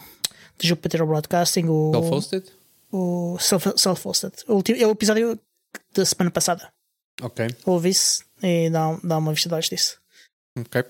de 0.59 0.69
Jupiter 0.69 1.05
Broadcasting, 1.05 1.65
o, 1.67 1.91
Self-hosted? 1.93 2.47
o 2.93 3.37
self- 3.41 3.75
self-hosted. 3.77 4.33
Ulti- 4.49 4.81
é 4.83 4.87
o 4.87 4.93
episódio 4.93 5.39
da 5.95 6.05
semana 6.05 6.31
passada. 6.31 6.69
Ok, 7.21 7.49
Ouve-se 7.65 8.23
e 8.43 8.71
dá, 8.71 8.97
dá 9.03 9.19
uma 9.19 9.33
vista 9.33 9.49
de 9.49 9.55
olhos 9.55 9.69
disso. 9.69 9.99
Ok. 10.57 10.85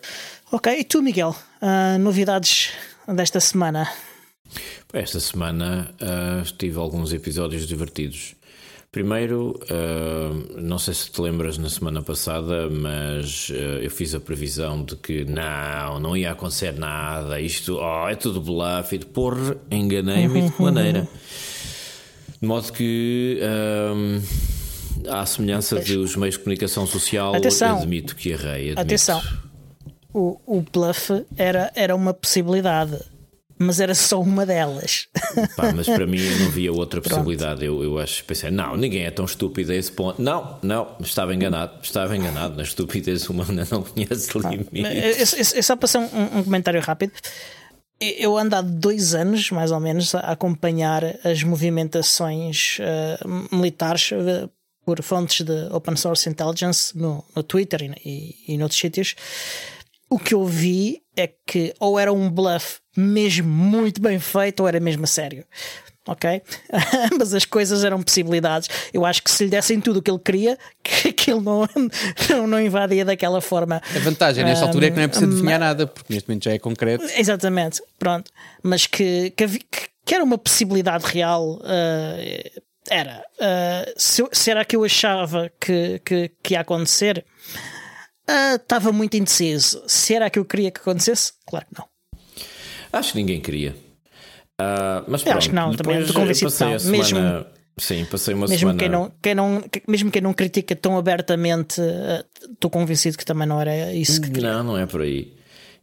Ok, 0.53 0.79
e 0.79 0.85
tu, 0.85 1.03
Miguel? 1.03 1.35
Uh, 1.61 1.99
novidades 1.99 2.73
desta 3.09 3.41
semana? 3.41 3.89
Esta 4.93 5.21
semana 5.21 5.95
ah, 6.01 6.43
tive 6.57 6.79
alguns 6.79 7.13
episódios 7.13 7.67
divertidos. 7.67 8.35
Primeiro, 8.91 9.61
ah, 9.69 10.33
não 10.57 10.79
sei 10.79 10.95
se 10.95 11.11
te 11.11 11.21
lembras 11.21 11.59
na 11.59 11.69
semana 11.69 12.03
passada, 12.03 12.71
mas 12.71 13.53
ah, 13.53 13.55
eu 13.83 13.91
fiz 13.91 14.15
a 14.15 14.21
previsão 14.21 14.83
de 14.83 14.97
que 14.97 15.25
não, 15.25 16.01
não 16.01 16.17
ia 16.17 16.31
acontecer 16.33 16.73
nada, 16.79 17.41
isto 17.41 17.77
oh, 17.77 18.09
é 18.09 18.15
tudo 18.15 18.41
bluff, 18.41 18.95
e 18.95 18.99
de 18.99 19.07
porra, 19.07 19.57
enganei-me 19.71 20.43
de 20.43 20.53
que 20.57 20.63
maneira. 20.63 21.07
De 22.41 22.47
modo 22.47 22.73
que, 22.73 23.41
ah, 23.43 25.21
à 25.21 25.27
semelhança 25.27 25.79
dos 25.79 26.17
meios 26.17 26.37
de 26.37 26.43
comunicação 26.43 26.87
social, 26.87 27.35
Atenção. 27.35 27.79
admito 27.79 28.17
que 28.17 28.31
errei. 28.31 28.71
Admito. 28.71 28.81
Atenção, 28.81 29.23
o, 30.17 30.41
o 30.47 30.63
bluff 30.63 31.27
era, 31.37 31.71
era 31.75 31.95
uma 31.95 32.15
possibilidade, 32.15 32.99
mas 33.59 33.81
era 33.81 33.95
só 33.95 34.19
uma 34.19 34.47
delas. 34.47 35.09
Pá, 35.55 35.73
mas 35.75 35.87
para 35.87 36.07
mim 36.07 36.19
eu 36.19 36.39
não 36.39 36.51
via 36.51 36.73
outra 36.73 37.03
possibilidade. 37.03 37.63
Eu, 37.63 37.83
eu 37.85 37.99
acho, 37.99 38.25
pensei, 38.25 38.51
não, 38.51 38.79
ninguém 38.79 39.05
é 39.05 39.11
tão 39.11 39.27
estúpido 39.27 39.73
a 39.73 39.75
esse 39.75 39.93
ponto. 39.93 40.21
Não, 40.21 40.59
não, 40.63 40.97
estava 41.01 41.35
enganado, 41.35 41.75
estava 41.83 42.17
enganado. 42.17 42.57
Na 42.57 42.63
estupidez 42.63 43.29
humana 43.29 43.69
não 43.71 43.83
conhece 43.83 44.31
limites. 44.39 45.55
Só 45.63 45.77
passei 45.77 46.01
um, 46.01 46.39
um 46.39 46.45
comentário 46.45 46.81
rápido. 46.81 47.13
Eu 48.01 48.39
ando 48.39 48.57
há 48.57 48.63
dois 48.63 49.15
anos, 49.15 49.51
mais 49.51 49.71
ou 49.71 49.81
menos, 49.81 50.15
a 50.15 50.21
acompanhar 50.21 51.03
as 51.25 51.43
movimentações 51.43 52.79
eh, 52.81 53.19
militares 53.51 54.13
eh, 54.13 54.49
por 54.85 55.03
fontes 55.03 55.45
de 55.45 55.69
open 55.73 55.97
source 55.97 56.29
intelligence 56.29 56.97
no, 56.97 57.25
no 57.35 57.43
Twitter 57.43 57.83
e, 57.83 57.95
e, 58.05 58.55
e 58.55 58.59
noutros 58.59 58.79
sítios. 58.79 59.15
O 60.09 60.19
que 60.19 60.35
eu 60.35 60.45
vi 60.45 61.03
é 61.17 61.29
que 61.47 61.75
ou 61.81 61.99
era 61.99 62.13
um 62.13 62.31
bluff 62.31 62.79
mesmo 62.97 63.49
muito 63.49 64.01
bem 64.01 64.19
feito 64.19 64.61
ou 64.61 64.69
era 64.69 64.79
mesmo 64.79 65.05
a 65.05 65.07
sério. 65.07 65.45
ok? 66.07 66.43
Ambas 67.13 67.35
as 67.35 67.45
coisas 67.45 67.85
eram 67.85 68.03
possibilidades. 68.03 68.69
Eu 68.93 69.05
acho 69.05 69.23
que 69.23 69.31
se 69.31 69.45
lhe 69.45 69.51
dessem 69.51 69.81
tudo 69.81 69.99
o 69.99 70.03
que 70.03 70.11
ele 70.11 70.21
queria, 70.21 70.59
que, 70.83 71.13
que 71.13 71.31
ele 71.31 71.41
não, 71.41 71.69
não, 72.31 72.47
não 72.47 72.61
invadia 72.61 73.05
daquela 73.05 73.41
forma. 73.41 73.83
A 73.95 73.99
vantagem 73.99 74.45
nesta 74.45 74.65
um, 74.65 74.69
altura 74.69 74.87
é 74.87 74.91
que 74.91 74.97
não 74.97 75.03
é 75.03 75.09
preciso 75.09 75.33
adivinhar 75.33 75.59
nada, 75.61 75.87
porque 75.87 76.13
neste 76.13 76.29
momento 76.29 76.45
já 76.45 76.53
é 76.53 76.59
concreto. 76.59 77.05
Exatamente, 77.17 77.83
pronto. 77.99 78.31
Mas 78.63 78.87
que, 78.87 79.31
que, 79.31 79.47
que 80.05 80.15
era 80.15 80.23
uma 80.23 80.39
possibilidade 80.39 81.05
real. 81.07 81.61
Uh, 81.63 82.63
era. 82.89 83.25
Uh, 83.39 83.93
se, 83.97 84.23
se, 84.33 84.51
era 84.51 84.65
que 84.65 84.77
eu 84.77 84.85
achava 84.85 85.51
que, 85.61 86.01
que, 86.05 86.31
que 86.43 86.55
ia 86.55 86.61
acontecer, 86.61 87.25
estava 88.29 88.91
uh, 88.91 88.93
muito 88.93 89.17
indeciso. 89.17 89.83
Se 89.87 90.15
era 90.15 90.31
que 90.31 90.39
eu 90.39 90.45
queria 90.45 90.71
que 90.71 90.81
acontecesse, 90.81 91.33
claro 91.47 91.67
que 91.67 91.79
não. 91.79 91.87
Acho 92.93 93.13
que 93.13 93.19
ninguém 93.19 93.41
queria. 93.41 93.77
Uh, 94.61 95.05
mas 95.07 95.23
pronto, 95.23 95.39
acho 95.39 95.49
que 95.51 95.55
não, 95.55 95.75
também 95.75 96.01
estou 96.01 96.15
convencido 96.15 96.53
que 96.53 96.65
não. 96.65 96.79
Semana, 96.79 96.99
mesmo, 96.99 97.47
sim, 97.79 98.05
passei 98.07 98.35
uma 98.35 98.47
mesmo 98.47 98.59
semana. 98.59 98.79
Quem 98.79 98.89
não, 98.89 99.13
quem 99.23 99.35
não, 99.35 99.65
mesmo 99.87 100.11
quem 100.11 100.23
não 100.23 100.33
critica 100.33 100.75
tão 100.75 100.97
abertamente, 100.97 101.81
estou 102.51 102.71
convencido 102.71 103.19
que 103.19 103.25
também 103.25 103.47
não 103.47 103.61
era 103.61 103.93
isso 103.93 104.21
que 104.21 104.31
queria. 104.31 104.55
Não, 104.55 104.65
não 104.65 104.79
é 104.79 104.87
por 104.87 105.03
aí. 105.03 105.37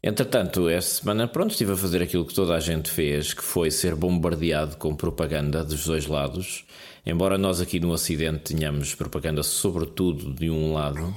Entretanto, 0.05 0.67
esta 0.67 1.01
semana, 1.01 1.29
pronto, 1.29 1.51
estive 1.51 1.71
a 1.71 1.77
fazer 1.77 2.01
aquilo 2.01 2.25
que 2.25 2.33
toda 2.33 2.53
a 2.55 2.59
gente 2.59 2.89
fez, 2.89 3.33
que 3.33 3.41
foi 3.41 3.71
ser 3.71 3.95
bombardeado 3.95 4.75
com 4.75 4.93
propaganda 4.93 5.63
dos 5.63 5.85
dois 5.85 6.07
lados. 6.07 6.65
Embora 7.05 7.37
nós 7.37 7.61
aqui 7.61 7.79
no 7.79 7.89
Ocidente 7.89 8.53
tenhamos 8.53 8.93
propaganda 8.95 9.43
sobretudo 9.43 10.33
de 10.33 10.49
um 10.49 10.73
lado, 10.73 11.15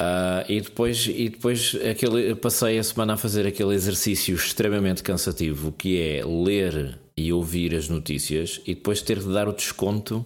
Uh, 0.00 0.44
e 0.48 0.60
depois, 0.60 1.06
e 1.06 1.28
depois 1.28 1.76
aquele, 1.88 2.34
passei 2.34 2.78
a 2.78 2.82
semana 2.82 3.14
a 3.14 3.16
fazer 3.16 3.46
aquele 3.46 3.74
exercício 3.74 4.34
extremamente 4.34 5.02
cansativo 5.02 5.70
que 5.70 6.00
é 6.00 6.24
ler 6.24 6.98
e 7.16 7.32
ouvir 7.32 7.74
as 7.74 7.88
notícias 7.88 8.60
e 8.66 8.74
depois 8.74 9.02
ter 9.02 9.18
de 9.18 9.32
dar 9.32 9.48
o 9.48 9.52
desconto 9.52 10.24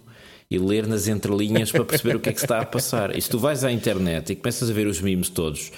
e 0.48 0.58
ler 0.58 0.86
nas 0.86 1.08
entrelinhas 1.08 1.72
para 1.72 1.84
perceber 1.84 2.16
o 2.16 2.20
que 2.20 2.28
é 2.28 2.32
que 2.32 2.38
está 2.38 2.60
a 2.60 2.64
passar. 2.64 3.16
E 3.16 3.20
se 3.20 3.28
tu 3.28 3.38
vais 3.38 3.64
à 3.64 3.72
internet 3.72 4.32
e 4.32 4.36
começas 4.36 4.70
a 4.70 4.72
ver 4.72 4.86
os 4.86 5.00
memes 5.00 5.28
todos 5.28 5.72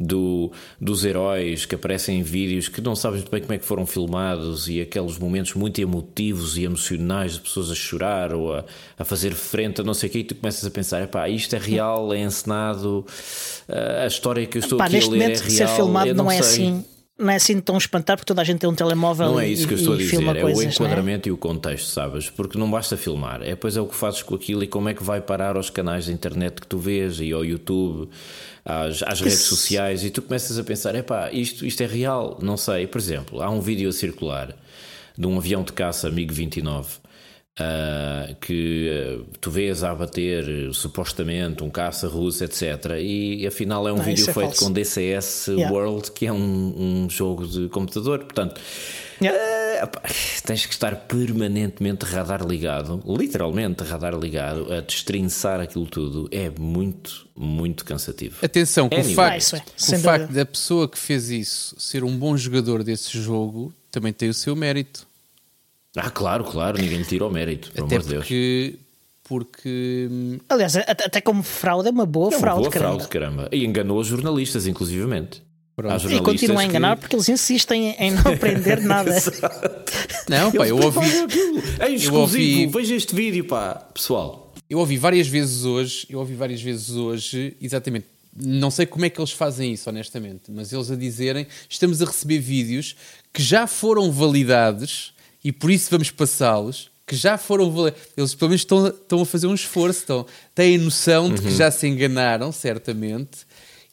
do, 0.00 0.50
dos 0.80 1.04
heróis 1.04 1.66
que 1.66 1.74
aparecem 1.74 2.20
em 2.20 2.22
vídeos 2.22 2.68
que 2.68 2.80
não 2.80 2.96
sabes 2.96 3.20
muito 3.20 3.30
bem 3.30 3.42
como 3.42 3.52
é 3.52 3.58
que 3.58 3.64
foram 3.66 3.84
filmados 3.84 4.66
e 4.66 4.80
aqueles 4.80 5.18
momentos 5.18 5.54
muito 5.54 5.78
emotivos 5.78 6.56
e 6.56 6.64
emocionais 6.64 7.34
de 7.34 7.40
pessoas 7.40 7.70
a 7.70 7.74
chorar 7.74 8.32
ou 8.32 8.54
a, 8.54 8.64
a 8.98 9.04
fazer 9.04 9.34
frente 9.34 9.82
a 9.82 9.84
não 9.84 9.92
sei 9.92 10.08
o 10.08 10.12
que 10.12 10.18
e 10.20 10.24
tu 10.24 10.34
começas 10.34 10.64
a 10.64 10.70
pensar, 10.70 11.06
pá, 11.08 11.28
isto 11.28 11.54
é 11.54 11.58
real, 11.58 12.14
é 12.14 12.18
encenado, 12.18 13.04
a 14.02 14.06
história 14.06 14.46
que 14.46 14.56
eu 14.56 14.60
estou 14.60 14.78
Epá, 14.78 14.86
aqui 14.86 14.96
a 14.96 15.08
ler 15.08 15.20
é 15.20 15.26
real. 15.26 15.50
Ser 15.50 15.68
filmado 15.68 16.14
não, 16.14 16.24
não 16.24 16.30
é 16.30 16.40
sei. 16.42 16.68
assim 16.68 16.84
não 17.20 17.30
é 17.30 17.36
assim 17.36 17.60
tão 17.60 17.76
espantar 17.76 18.16
porque 18.16 18.26
toda 18.26 18.40
a 18.40 18.44
gente 18.44 18.60
tem 18.60 18.68
um 18.68 18.74
telemóvel 18.74 19.32
Não 19.32 19.40
é 19.40 19.48
isso 19.48 19.64
e, 19.64 19.66
que 19.66 19.74
eu 19.74 19.78
estou 19.78 19.94
a 19.94 19.96
dizer, 19.96 20.22
é 20.22 20.40
coisas, 20.40 20.64
o 20.64 20.68
enquadramento 20.68 21.28
e 21.28 21.32
o 21.32 21.36
contexto, 21.36 21.86
sabes? 21.86 22.30
Porque 22.30 22.58
não 22.58 22.70
basta 22.70 22.96
filmar, 22.96 23.42
é 23.42 23.50
depois 23.50 23.76
é 23.76 23.80
o 23.80 23.86
que 23.86 23.94
fazes 23.94 24.22
com 24.22 24.34
aquilo 24.34 24.64
e 24.64 24.66
como 24.66 24.88
é 24.88 24.94
que 24.94 25.02
vai 25.02 25.20
parar 25.20 25.56
aos 25.56 25.70
canais 25.70 26.06
de 26.06 26.12
internet 26.12 26.60
que 26.60 26.66
tu 26.66 26.78
vês 26.78 27.20
e 27.20 27.32
ao 27.32 27.44
YouTube, 27.44 28.08
às, 28.64 29.02
às 29.02 29.20
redes 29.20 29.40
sociais 29.40 30.02
e 30.04 30.10
tu 30.10 30.22
começas 30.22 30.58
a 30.58 30.64
pensar, 30.64 30.94
epá, 30.94 31.30
isto, 31.30 31.66
isto 31.66 31.82
é 31.82 31.86
real, 31.86 32.38
não 32.42 32.56
sei. 32.56 32.86
Por 32.86 32.98
exemplo, 32.98 33.42
há 33.42 33.50
um 33.50 33.60
vídeo 33.60 33.88
a 33.88 33.92
circular 33.92 34.56
de 35.16 35.26
um 35.26 35.36
avião 35.36 35.62
de 35.62 35.72
caça 35.72 36.10
MiG-29 36.10 36.86
Uh, 37.58 38.34
que 38.40 38.88
uh, 39.20 39.26
tu 39.38 39.50
vês 39.50 39.82
a 39.84 39.90
abater 39.90 40.48
uh, 40.68 40.72
supostamente 40.72 41.62
um 41.62 41.68
caça 41.68 42.08
russo, 42.08 42.42
etc. 42.42 42.62
E, 42.98 43.46
afinal 43.46 43.86
é 43.86 43.92
um 43.92 43.96
Não, 43.96 44.04
vídeo 44.04 44.22
é 44.22 44.32
feito 44.32 44.46
falso. 44.46 44.64
com 44.64 44.72
DCS 44.72 45.48
Yeah. 45.50 45.70
World, 45.74 46.10
que 46.12 46.24
é 46.26 46.32
um, 46.32 47.02
um 47.04 47.10
jogo 47.10 47.46
de 47.46 47.68
computador. 47.68 48.20
Portanto, 48.20 48.58
Yeah. 49.20 49.86
pá, 49.88 50.00
tens 50.46 50.64
que 50.64 50.72
estar 50.72 50.94
permanentemente 51.06 52.06
radar 52.06 52.46
ligado, 52.46 53.02
literalmente 53.06 53.82
radar 53.84 54.18
ligado, 54.18 54.72
a 54.72 54.80
destrinçar 54.80 55.60
aquilo 55.60 55.84
tudo. 55.86 56.28
É 56.30 56.48
muito, 56.48 57.28
muito 57.36 57.84
cansativo. 57.84 58.38
Atenção, 58.42 58.88
com 58.88 58.94
Anyway. 58.94 59.12
o 59.12 59.16
facto, 59.16 59.56
Ah, 59.56 59.58
é, 59.92 59.96
o 59.96 59.98
facto 59.98 60.32
da 60.32 60.46
pessoa 60.46 60.88
que 60.88 60.96
fez 60.98 61.28
isso 61.28 61.74
ser 61.78 62.04
um 62.04 62.16
bom 62.16 62.34
jogador 62.38 62.82
desse 62.82 63.18
jogo 63.20 63.74
também 63.90 64.12
tem 64.14 64.30
o 64.30 64.34
seu 64.34 64.56
mérito. 64.56 65.09
Ah, 65.96 66.10
claro, 66.10 66.44
claro, 66.44 66.78
ninguém 66.80 66.98
lhe 66.98 67.04
tira 67.04 67.26
o 67.26 67.30
mérito, 67.30 67.70
pelo 67.72 67.86
Até 67.86 67.96
amor 67.96 68.04
de 68.04 68.10
Deus. 68.10 68.22
porque, 68.24 68.74
porque 69.24 70.38
Aliás, 70.48 70.76
até, 70.76 71.20
como 71.20 71.42
fraude 71.42 71.88
é 71.88 71.90
uma 71.90 72.06
boa 72.06 72.26
É 72.32 72.36
uma 72.36 72.40
fraude, 72.40 72.60
boa 72.62 72.70
caramba. 72.72 72.94
fraude, 72.94 73.08
caramba. 73.08 73.48
E 73.52 73.64
enganou 73.64 73.98
os 73.98 74.06
jornalistas, 74.06 74.66
inclusivamente. 74.66 75.42
Há 75.78 75.96
E 75.96 75.98
jornalistas 75.98 76.20
continuam 76.20 76.58
a 76.58 76.62
que- 76.62 76.68
enganar 76.68 76.96
porque 76.98 77.16
eles 77.16 77.28
insistem 77.28 77.96
em 77.98 78.10
não 78.10 78.20
aprender 78.32 78.80
nada. 78.82 79.10
não, 80.28 80.52
pá, 80.52 80.66
Eles 80.66 80.70
eu 80.70 80.76
ouvi. 80.78 81.00
É 81.78 81.88
eu 81.88 81.94
exclusivo, 81.94 82.20
ouvi- 82.20 82.66
veja 82.66 82.94
este 82.94 83.14
vídeo, 83.14 83.44
pá, 83.46 83.74
pessoal. 83.94 84.52
eu 84.68 84.78
ouvi 84.78 84.96
várias 84.98 85.26
vezes 85.26 85.64
hoje, 85.64 86.06
eu 86.10 86.18
ouvi 86.18 86.34
várias 86.34 86.60
vezes 86.60 86.90
hoje, 86.90 87.56
exatamente. 87.60 88.06
Não 88.36 88.70
sei 88.70 88.86
como 88.86 89.04
é 89.06 89.10
que 89.10 89.18
eles 89.20 89.32
fazem 89.32 89.72
isso, 89.72 89.88
honestamente, 89.88 90.42
mas 90.50 90.72
eles 90.72 90.90
a 90.90 90.96
dizerem: 90.96 91.46
estamos 91.68 92.00
a 92.00 92.04
receber 92.04 92.38
vídeos 92.38 92.94
que 93.32 93.42
já 93.42 93.66
foram 93.66 94.12
validados 94.12 95.12
e 95.42 95.52
por 95.52 95.70
isso 95.70 95.90
vamos 95.90 96.10
passá-los. 96.10 96.90
Que 97.06 97.16
já 97.16 97.36
foram. 97.36 97.72
Eles 98.16 98.34
pelo 98.34 98.50
menos 98.50 98.60
estão, 98.60 98.86
estão 98.86 99.22
a 99.22 99.26
fazer 99.26 99.48
um 99.48 99.54
esforço, 99.54 100.00
estão, 100.00 100.26
têm 100.54 100.78
noção 100.78 101.32
de 101.34 101.42
que 101.42 101.50
já 101.50 101.68
se 101.68 101.88
enganaram, 101.88 102.52
certamente, 102.52 103.40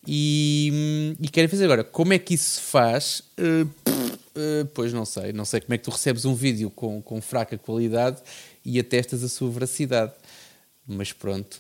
e, 0.06 1.16
e 1.20 1.28
querem 1.28 1.48
fazer 1.48 1.66
agora. 1.66 1.84
Como 1.84 2.14
é 2.14 2.20
que 2.20 2.36
isso 2.36 2.60
se 2.60 2.62
faz? 2.62 3.24
Uh, 3.40 3.64
uh, 3.66 4.66
pois 4.74 4.94
não 4.94 5.04
sei. 5.04 5.34
Não 5.34 5.46
sei 5.46 5.62
como 5.62 5.74
é 5.74 5.78
que 5.80 5.84
tu 5.84 5.90
recebes 5.90 6.26
um 6.26 6.36
vídeo 6.36 6.70
com, 6.70 7.02
com 7.02 7.20
fraca 7.20 7.58
qualidade 7.58 8.22
e 8.64 8.80
atestas 8.80 9.24
a 9.24 9.28
sua 9.28 9.50
veracidade. 9.50 10.14
Mas 10.88 11.12
pronto. 11.12 11.60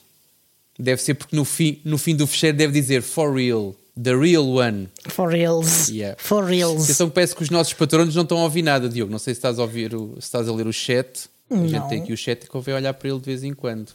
Deve 0.78 1.02
ser 1.02 1.16
porque 1.16 1.36
no 1.36 1.44
fim, 1.44 1.82
no 1.84 1.98
fim 1.98 2.16
do 2.16 2.28
fecheiro 2.28 2.56
deve 2.56 2.72
dizer 2.80 3.02
for 3.02 3.36
real, 3.36 3.76
the 4.02 4.16
real 4.16 4.46
one. 4.56 4.90
For 5.10 5.30
reals. 5.30 5.90
Yeah. 5.90 6.16
For 6.20 6.44
reals. 6.44 6.90
Então 6.90 7.10
parece 7.10 7.36
que 7.36 7.44
os 7.44 7.50
nossos 7.50 7.74
patronos 7.74 8.16
não 8.16 8.24
estão 8.24 8.40
a 8.40 8.44
ouvir 8.44 8.62
nada, 8.62 8.88
Diogo. 8.90 9.12
Não 9.12 9.20
sei 9.20 9.34
se 9.34 9.40
estás 9.40 9.60
a 9.60 9.62
ouvir, 9.64 9.96
o, 9.96 10.14
se 10.20 10.28
estás 10.28 10.48
a 10.48 10.54
ler 10.54 10.68
o 10.68 10.74
chat. 10.74 11.30
A 11.50 11.56
gente 11.56 11.72
Não. 11.72 11.88
tem 11.88 12.02
aqui 12.02 12.12
o 12.12 12.18
chat 12.18 12.44
e 12.44 12.48
convém 12.48 12.76
olhar 12.76 12.94
para 12.94 13.10
ele 13.10 13.20
de 13.20 13.26
vez 13.26 13.44
em 13.44 13.54
quando. 13.54 13.92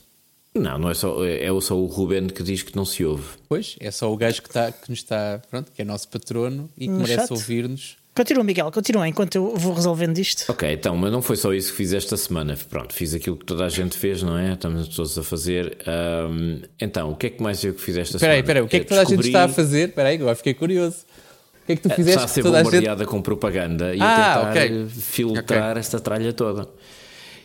Não, 0.54 0.78
não 0.78 0.90
é 0.90 0.94
só, 0.94 1.24
é 1.24 1.44
é 1.44 1.60
só 1.60 1.78
o 1.78 1.86
Ruben 1.86 2.26
que 2.26 2.42
diz 2.42 2.62
que 2.62 2.76
não 2.76 2.84
se 2.84 3.04
ouve. 3.04 3.24
Pois, 3.48 3.76
é 3.80 3.90
só 3.90 4.12
o 4.12 4.16
gajo 4.16 4.42
que, 4.42 4.48
está, 4.48 4.70
que 4.70 4.90
nos 4.90 4.98
está, 4.98 5.40
pronto, 5.50 5.72
que 5.72 5.80
é 5.80 5.84
nosso 5.84 6.08
patrono 6.08 6.68
e 6.76 6.86
que 6.86 6.90
No 6.90 7.00
merece 7.00 7.32
ouvir-nos. 7.32 7.96
Continua, 8.14 8.44
Miguel, 8.44 8.70
continua 8.70 9.08
enquanto 9.08 9.36
eu 9.36 9.56
vou 9.56 9.72
resolvendo 9.72 10.18
isto. 10.18 10.44
Ok, 10.50 10.70
então, 10.70 10.94
mas 10.94 11.10
não 11.10 11.22
foi 11.22 11.34
só 11.34 11.52
isso 11.54 11.70
que 11.70 11.78
fiz 11.78 11.94
esta 11.94 12.14
semana. 12.16 12.54
Pronto, 12.68 12.92
fiz 12.92 13.14
aquilo 13.14 13.38
que 13.38 13.44
toda 13.46 13.64
a 13.64 13.70
gente 13.70 13.96
fez, 13.96 14.22
não 14.22 14.36
é? 14.36 14.52
Estamos 14.52 14.86
todos 14.88 15.16
a 15.18 15.22
fazer. 15.22 15.78
Ahm, 15.86 16.60
então, 16.78 17.10
o 17.12 17.16
que 17.16 17.28
é 17.28 17.30
que 17.30 17.42
mais 17.42 17.64
eu 17.64 17.72
que 17.72 17.80
fiz 17.80 17.96
esta 17.96 18.18
Espera 18.18 18.34
aí, 18.34 18.38
semana? 18.38 18.40
espera 18.42 18.58
aí, 18.60 18.64
o 18.66 18.68
que 18.68 18.76
é 18.76 18.80
que 18.80 18.86
toda 18.86 19.00
a 19.00 19.04
gente 19.04 19.10
Descobri- 19.16 19.28
está 19.28 19.44
a 19.44 19.48
fazer? 19.48 19.88
Espera 19.88 20.08
aí, 20.10 20.16
agora 20.16 20.34
fiquei 20.36 20.52
curioso. 20.52 20.96
O 21.62 21.66
que 21.66 21.72
é 21.72 21.76
que 21.76 21.82
tu 21.82 21.86
Está 21.88 21.96
fizeste 21.96 22.24
a 22.24 22.28
ser 22.28 22.42
toda 22.42 22.56
a 22.56 22.62
gente... 22.62 22.70
bombardeada 22.70 23.06
com 23.06 23.22
propaganda 23.22 23.94
e 23.94 24.00
Ah, 24.00 24.34
a 24.34 24.44
tentar 24.46 24.50
ok. 24.50 24.86
filtrar 24.88 25.70
Ok. 25.70 25.80
esta 25.80 25.98
tralha 26.00 26.32
toda. 26.34 26.68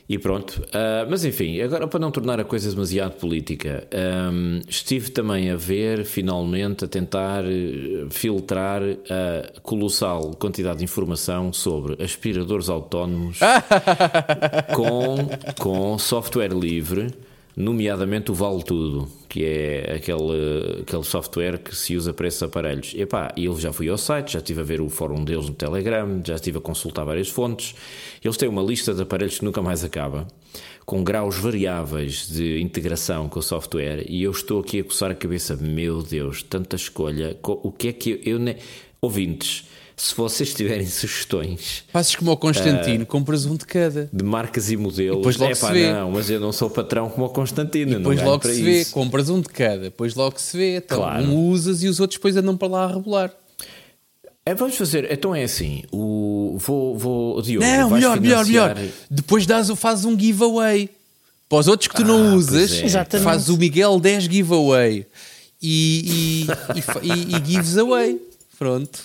E 0.09 0.17
pronto, 0.17 0.61
Ah, 0.73 1.05
mas 1.09 1.25
enfim, 1.25 1.59
agora 1.59 1.85
para 1.87 1.99
não 1.99 2.11
tornar 2.11 2.39
a 2.39 2.43
coisa 2.45 2.69
demasiado 2.69 3.13
política, 3.15 3.85
ahm, 3.93 4.61
estive 4.67 5.11
também 5.11 5.49
a 5.51 5.55
ver, 5.57 6.05
finalmente, 6.05 6.85
a 6.85 6.87
tentar 6.87 7.43
eh, 7.43 8.05
filtrar 8.09 8.81
a 8.83 9.59
colossal 9.61 10.31
quantidade 10.39 10.77
de 10.79 10.83
informação 10.85 11.51
sobre 11.51 12.01
aspiradores 12.01 12.69
autónomos 12.69 13.39
com, 14.73 15.27
com 15.61 15.97
software 15.97 16.53
livre, 16.53 17.07
nomeadamente 17.57 18.29
o 18.29 18.35
Vale 18.35 18.63
Tudo, 18.63 19.07
que 19.27 19.43
é 19.43 19.95
aquele, 19.95 20.81
aquele 20.81 21.03
software 21.03 21.57
que 21.57 21.75
se 21.75 21.97
usa 21.97 22.13
para 22.13 22.27
esses 22.27 22.43
aparelhos. 22.43 22.93
E 22.95 23.01
epá, 23.01 23.33
eu 23.35 23.59
já 23.59 23.73
fui 23.73 23.89
ao 23.89 23.97
site, 23.97 24.33
já 24.33 24.39
estive 24.39 24.61
a 24.61 24.63
ver 24.63 24.79
o 24.79 24.87
fórum 24.89 25.23
deles 25.25 25.49
no 25.49 25.55
Telegram, 25.55 26.21
já 26.23 26.35
estive 26.35 26.59
a 26.59 26.61
consultar 26.61 27.03
várias 27.03 27.29
fontes. 27.29 27.73
Eles 28.23 28.37
têm 28.37 28.47
uma 28.47 28.61
lista 28.61 28.93
de 28.93 29.01
aparelhos 29.01 29.39
que 29.39 29.43
nunca 29.45 29.59
mais 29.61 29.83
acaba, 29.83 30.27
com 30.85 31.03
graus 31.03 31.35
variáveis 31.39 32.29
de 32.29 32.61
integração 32.61 33.27
com 33.27 33.39
o 33.39 33.43
software, 33.43 34.05
e 34.07 34.21
eu 34.21 34.29
estou 34.31 34.59
aqui 34.61 34.79
a 34.79 34.83
coçar 34.83 35.09
a 35.09 35.15
cabeça. 35.15 35.55
Meu 35.55 36.03
Deus, 36.03 36.43
tanta 36.43 36.75
escolha. 36.75 37.35
Co- 37.41 37.59
O 37.63 37.71
que 37.71 37.87
é 37.87 37.93
que 37.93 38.11
eu. 38.11 38.19
eu 38.35 38.39
ne... 38.39 38.55
Ouvintes, 39.01 39.65
se 39.99 40.13
vocês 40.15 40.53
tiverem 40.53 40.85
sugestões 40.87 41.83
Fazes 41.91 42.15
como 42.15 42.31
o 42.31 42.37
Constantino, 42.37 43.03
compras 43.05 43.45
um 43.47 43.55
de 43.55 43.65
cada. 43.65 44.07
de 44.13 44.23
marcas 44.23 44.69
e 44.69 44.77
modelos. 44.77 45.17
depois 45.17 45.37
logo 45.37 45.51
Epá, 45.53 45.67
se 45.67 45.73
vê. 45.73 45.91
não, 45.91 46.11
mas 46.11 46.29
eu 46.29 46.39
não 46.39 46.51
sou 46.51 46.69
patrão 46.69 47.09
como 47.09 47.25
o 47.25 47.29
Constantino. 47.29 47.93
não 47.93 47.97
Depois 47.99 48.21
logo 48.21 48.39
para 48.39 48.53
se 48.53 48.61
vê, 48.61 48.81
isso. 48.81 48.91
compras 48.93 49.27
um 49.29 49.41
de 49.41 49.49
cada, 49.49 49.79
depois 49.79 50.13
logo 50.13 50.39
se 50.39 50.55
vê. 50.55 50.77
Então, 50.77 50.99
Claro. 50.99 51.23
um 51.25 51.49
usas 51.49 51.81
e 51.81 51.87
os 51.87 51.99
outros 51.99 52.17
depois 52.19 52.37
andam 52.37 52.55
para 52.55 52.67
lá 52.67 52.83
a 52.85 52.93
rebolar. 52.93 53.31
É, 54.45 54.53
vamos 54.53 54.77
fazer, 54.77 55.11
então 55.11 55.35
é 55.35 55.43
assim. 55.43 55.83
O, 55.91 56.55
vou, 56.59 56.97
vou, 56.97 57.41
Diogo, 57.41 57.65
Não, 57.65 57.89
melhor, 57.89 58.19
melhor, 58.21 58.45
financiar- 58.45 58.75
melhor. 58.77 58.91
Depois 59.11 59.45
dás, 59.45 59.69
o- 59.69 59.75
fazes 59.75 60.05
um 60.05 60.17
giveaway. 60.17 60.89
Para 61.49 61.57
os 61.59 61.67
outros 61.67 61.87
que 61.89 61.95
tu 61.95 62.05
não 62.05 62.33
Ah, 62.33 62.35
usas, 62.35 62.69
pois 62.69 62.81
é. 62.83 62.85
Exatamente. 62.85 63.25
fazes 63.25 63.49
o 63.49 63.57
Miguel 63.57 63.99
10 63.99 64.23
giveaway 64.25 65.05
e, 65.61 66.45
e, 66.45 66.47
e, 67.07 67.35
e, 67.35 67.35
e 67.41 67.51
gives 67.51 67.77
away. 67.77 68.21
Pronto. 68.59 68.99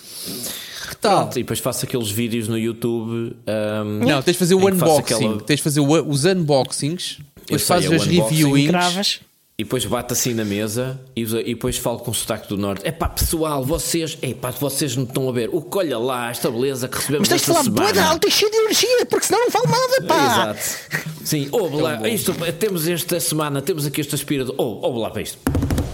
Brutal. 1.03 1.21
Pronto, 1.23 1.39
e 1.39 1.43
depois 1.43 1.59
faço 1.59 1.85
aqueles 1.85 2.09
vídeos 2.09 2.47
no 2.47 2.57
YouTube. 2.57 3.35
ahm, 3.47 3.99
Não, 4.07 4.21
tens 4.21 4.33
de 4.33 4.39
fazer 4.39 4.55
o 4.55 4.65
unboxing. 4.67 4.99
aquela- 5.15 5.41
Tens 5.41 5.57
de 5.57 5.63
fazer 5.63 5.79
o- 5.79 6.09
os 6.09 6.25
unboxings. 6.25 7.19
Depois 7.41 7.61
sei, 7.61 7.67
fazes 7.75 7.91
é 7.91 7.95
as 7.95 8.05
reviewings. 8.05 9.19
E 9.55 9.63
depois 9.63 9.85
bate 9.85 10.11
assim 10.13 10.33
na 10.33 10.43
mesa 10.43 10.99
e, 11.15 11.21
e 11.21 11.25
depois 11.53 11.77
falo 11.77 11.99
com 11.99 12.09
o 12.09 12.13
sotaque 12.13 12.49
do 12.49 12.57
norte. 12.57 12.81
É 12.87 12.91
pá, 12.91 13.07
pessoal, 13.07 13.63
vocês, 13.63 14.17
é 14.19 14.33
pá, 14.33 14.49
vocês 14.49 14.95
não 14.95 15.03
estão 15.03 15.29
a 15.29 15.31
ver. 15.31 15.47
O 15.53 15.61
que 15.61 15.77
olha 15.77 15.99
lá, 15.99 16.31
esta 16.31 16.49
beleza 16.49 16.87
que 16.87 16.97
recebemos 16.97 17.29
Mas 17.29 17.41
tens 17.41 17.41
de 17.57 17.69
falar 17.69 17.91
boa 17.93 18.03
alta 18.09 18.27
e 18.27 18.31
cheio 18.31 18.49
de 18.49 18.57
energia, 18.57 19.05
porque 19.05 19.27
senão 19.27 19.41
não 19.41 19.51
falo 19.51 19.67
nada, 19.69 20.01
pá. 20.07 20.55
Exato. 20.55 21.09
Sim, 21.23 21.47
ouve 21.53 21.77
lá, 21.77 22.09
isto, 22.09 22.33
temos 22.57 22.87
esta 22.87 23.19
semana, 23.19 23.61
temos 23.61 23.85
aqui 23.85 24.01
este 24.01 24.15
aspirador. 24.15 24.55
Oh, 24.57 24.87
ouve 24.87 24.99
lá 24.99 25.11
para 25.11 25.21
isto. 25.21 25.37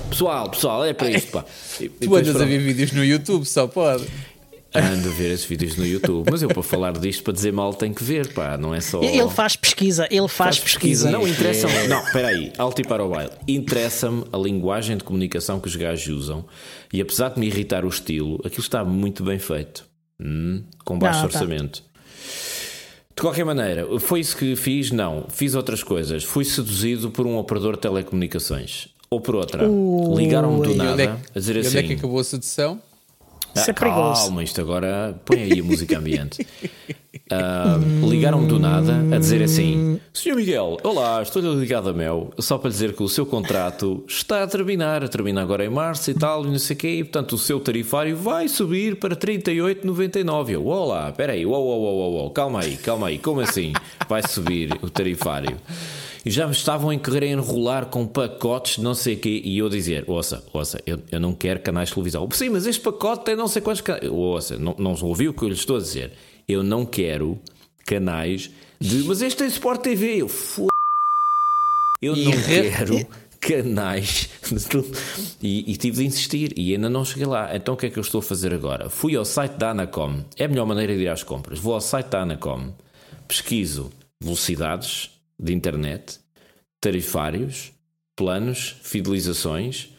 Pessoal, 0.10 0.50
pessoal, 0.50 0.86
é 0.86 0.94
para 0.94 1.12
isto, 1.12 1.30
pá. 1.32 1.44
E- 1.82 1.90
Tu 2.08 2.16
andas 2.16 2.38
a 2.38 2.46
ver 2.46 2.60
vídeos 2.60 2.94
no 2.94 3.04
YouTube, 3.04 3.44
só 3.46 3.68
pode. 3.68 4.06
Ando 4.74 5.10
a 5.10 5.12
ver 5.12 5.32
esses 5.32 5.46
vídeos 5.46 5.76
no 5.78 5.86
YouTube. 5.86 6.30
Mas 6.30 6.44
eu 6.44 6.50
para 6.50 6.62
falar 6.62 6.94
disto, 6.94 7.24
para 7.24 7.34
dizer 7.34 7.52
mal, 7.52 7.74
tenho 7.74 7.94
que 7.94 8.04
ver, 8.04 8.32
pá. 8.34 8.56
Não 8.58 8.74
é 8.74 8.80
só. 8.80 9.02
Ele 9.02 9.30
faz 9.30 9.56
pesquisa, 9.56 10.08
ele 10.12 10.28
faz, 10.28 10.60
pesquisa. 10.60 11.10
Não 11.10 11.28
interessa-me. 11.28 11.88
Não, 11.88 12.04
espera 12.04 12.28
aí, 12.28 12.54
alto 12.58 12.82
e 12.82 12.84
para 12.84 13.04
o 13.04 13.10
baile. 13.10 13.32
Interessa-me 13.48 14.26
a 14.32 14.38
linguagem 14.38 14.98
de 14.98 15.04
comunicação 15.04 15.60
que 15.60 15.68
os 15.68 15.76
gajos 15.76 16.08
usam. 16.16 16.46
E 16.94 17.02
apesar 17.02 17.30
de 17.30 17.40
me 17.40 17.48
irritar 17.48 17.84
o 17.84 17.90
estilo, 17.90 18.40
aquilo 18.46 18.62
está 18.62 18.84
muito 18.86 19.24
bem 19.24 19.40
feito. 19.40 19.86
Hum, 20.20 20.64
com 20.86 21.00
baixo 21.00 21.24
Não, 21.24 21.30
tá. 21.30 21.40
orçamento. 21.40 21.84
De 23.16 23.22
qualquer 23.22 23.44
maneira, 23.46 23.88
foi 24.00 24.20
isso 24.20 24.38
que 24.38 24.56
fiz? 24.56 24.92
Não. 24.92 25.26
Fiz 25.30 25.56
outras 25.56 25.84
coisas. 25.84 26.24
Fui 26.24 26.46
seduzido 26.46 27.10
por 27.10 27.26
um 27.26 27.38
operador 27.38 27.74
de 27.76 27.82
telecomunicações. 27.82 28.88
Ou 29.10 29.20
por 29.20 29.36
outra. 29.36 29.68
Ligaram-me 30.16 30.62
do. 30.62 30.70
E 30.70 30.74
é, 30.74 30.78
nada 30.78 31.20
a 31.36 31.40
dizer 31.40 31.58
assim. 31.58 31.70
onde 31.70 31.78
é 31.80 31.84
que 31.84 31.94
acabou 31.94 32.20
a 32.20 32.24
sedução? 32.24 32.80
Isso 33.56 33.70
é 33.70 33.74
perigoso. 33.74 34.22
Calma, 34.24 34.44
isto 34.44 34.62
agora 34.62 35.20
põe 35.26 35.44
aí 35.44 35.60
a 35.60 35.64
música 35.64 35.98
ambiente. 35.98 36.46
Ah, 37.32 37.78
Ligaram-me 38.08 38.48
do 38.48 38.60
nada 38.60 39.04
a 39.16 39.20
dizer 39.20 39.42
assim: 39.44 40.00
Senhor 40.12 40.36
Miguel, 40.36 40.78
olá, 40.84 41.22
estou 41.22 41.42
ligado 41.42 41.90
a 41.90 41.94
Mel, 41.94 42.32
só 42.40 42.58
para 42.58 42.70
dizer 42.72 42.96
que 42.96 43.04
o 43.04 43.10
seu 43.10 43.24
contrato 43.26 44.04
está 44.08 44.44
a 44.44 44.48
terminar, 44.48 45.08
termina 45.10 45.42
agora 45.42 45.64
em 45.64 45.70
março 45.70 46.10
e 46.10 46.14
tal, 46.16 46.44
e 46.46 46.50
não 46.50 46.58
sei 46.58 46.76
o 46.76 46.80
quê, 46.80 46.88
e 46.90 47.04
portanto 47.04 47.34
o 47.34 47.38
seu 47.38 47.60
tarifário 47.60 48.16
vai 48.16 48.48
subir 48.48 48.96
para 48.96 49.16
38,99. 49.16 50.50
Eu, 50.50 50.66
olá, 50.66 51.10
espera 51.10 51.34
aí, 51.34 51.46
uou, 51.46 51.64
uou, 51.64 51.82
uou, 51.82 52.14
uou, 52.14 52.30
calma 52.32 52.62
aí, 52.62 52.78
calma 52.78 53.08
aí, 53.08 53.20
como 53.20 53.42
assim 53.42 53.74
vai 54.08 54.22
subir 54.28 54.78
o 54.82 54.90
tarifário? 54.90 55.58
E 56.26 56.30
já 56.30 56.46
me 56.46 56.52
estavam 56.52 56.90
a 56.90 56.98
querer 56.98 57.24
enrolar 57.24 57.86
com 57.86 58.06
pacotes, 58.06 58.78
não 58.78 58.94
sei 58.94 59.16
o 59.16 59.20
quê, 59.20 59.42
e 59.44 59.58
eu 59.58 59.70
dizer: 59.70 60.04
ouça, 60.08 60.44
ouça, 60.52 60.82
eu, 60.86 61.00
eu 61.12 61.20
não 61.20 61.34
quero 61.34 61.60
canais 61.62 61.90
de 61.90 61.96
televisão. 61.96 62.28
Sim, 62.32 62.50
mas 62.50 62.66
este 62.66 62.82
pacote 62.82 63.26
tem 63.26 63.36
não 63.36 63.48
sei 63.48 63.62
quantos 63.62 63.82
canais. 63.82 64.10
Ouça, 64.10 64.58
não, 64.58 64.76
não 64.78 64.96
ouviu 65.02 65.32
o 65.32 65.34
que 65.34 65.44
eu 65.44 65.48
lhe 65.48 65.54
estou 65.54 65.78
a 65.78 65.80
dizer. 65.80 66.12
Eu 66.48 66.62
não 66.62 66.86
quero 66.86 67.40
canais 67.86 68.50
de. 68.80 69.04
Mas 69.04 69.22
este 69.22 69.38
tem 69.38 69.48
Sport 69.48 69.82
TV. 69.82 70.22
Eu, 70.22 70.28
f... 70.28 70.68
eu 72.02 72.16
não 72.16 72.32
quero 72.32 73.08
canais. 73.40 74.30
E, 75.42 75.72
e 75.72 75.78
tive 75.78 75.98
de 75.98 76.06
insistir 76.06 76.54
e 76.58 76.74
ainda 76.74 76.90
não 76.90 77.06
cheguei 77.06 77.26
lá. 77.26 77.56
Então 77.56 77.76
o 77.76 77.78
que 77.78 77.86
é 77.86 77.90
que 77.90 77.98
eu 77.98 78.02
estou 78.02 78.20
a 78.20 78.24
fazer 78.24 78.54
agora? 78.54 78.90
Fui 78.90 79.16
ao 79.16 79.24
site 79.24 79.54
da 79.54 79.70
Anacom. 79.70 80.24
É 80.36 80.46
a 80.46 80.48
melhor 80.48 80.66
maneira 80.66 80.96
de 80.96 81.04
ir 81.04 81.08
às 81.08 81.24
compras. 81.24 81.60
Vou 81.60 81.76
ao 81.76 81.82
site 81.82 82.08
da 82.08 82.22
Anacom, 82.22 82.74
pesquiso 83.28 83.92
velocidades 84.20 85.12
de 85.40 85.54
internet, 85.54 86.20
tarifários, 86.82 87.72
planos, 88.16 88.76
fidelizações 88.84 89.90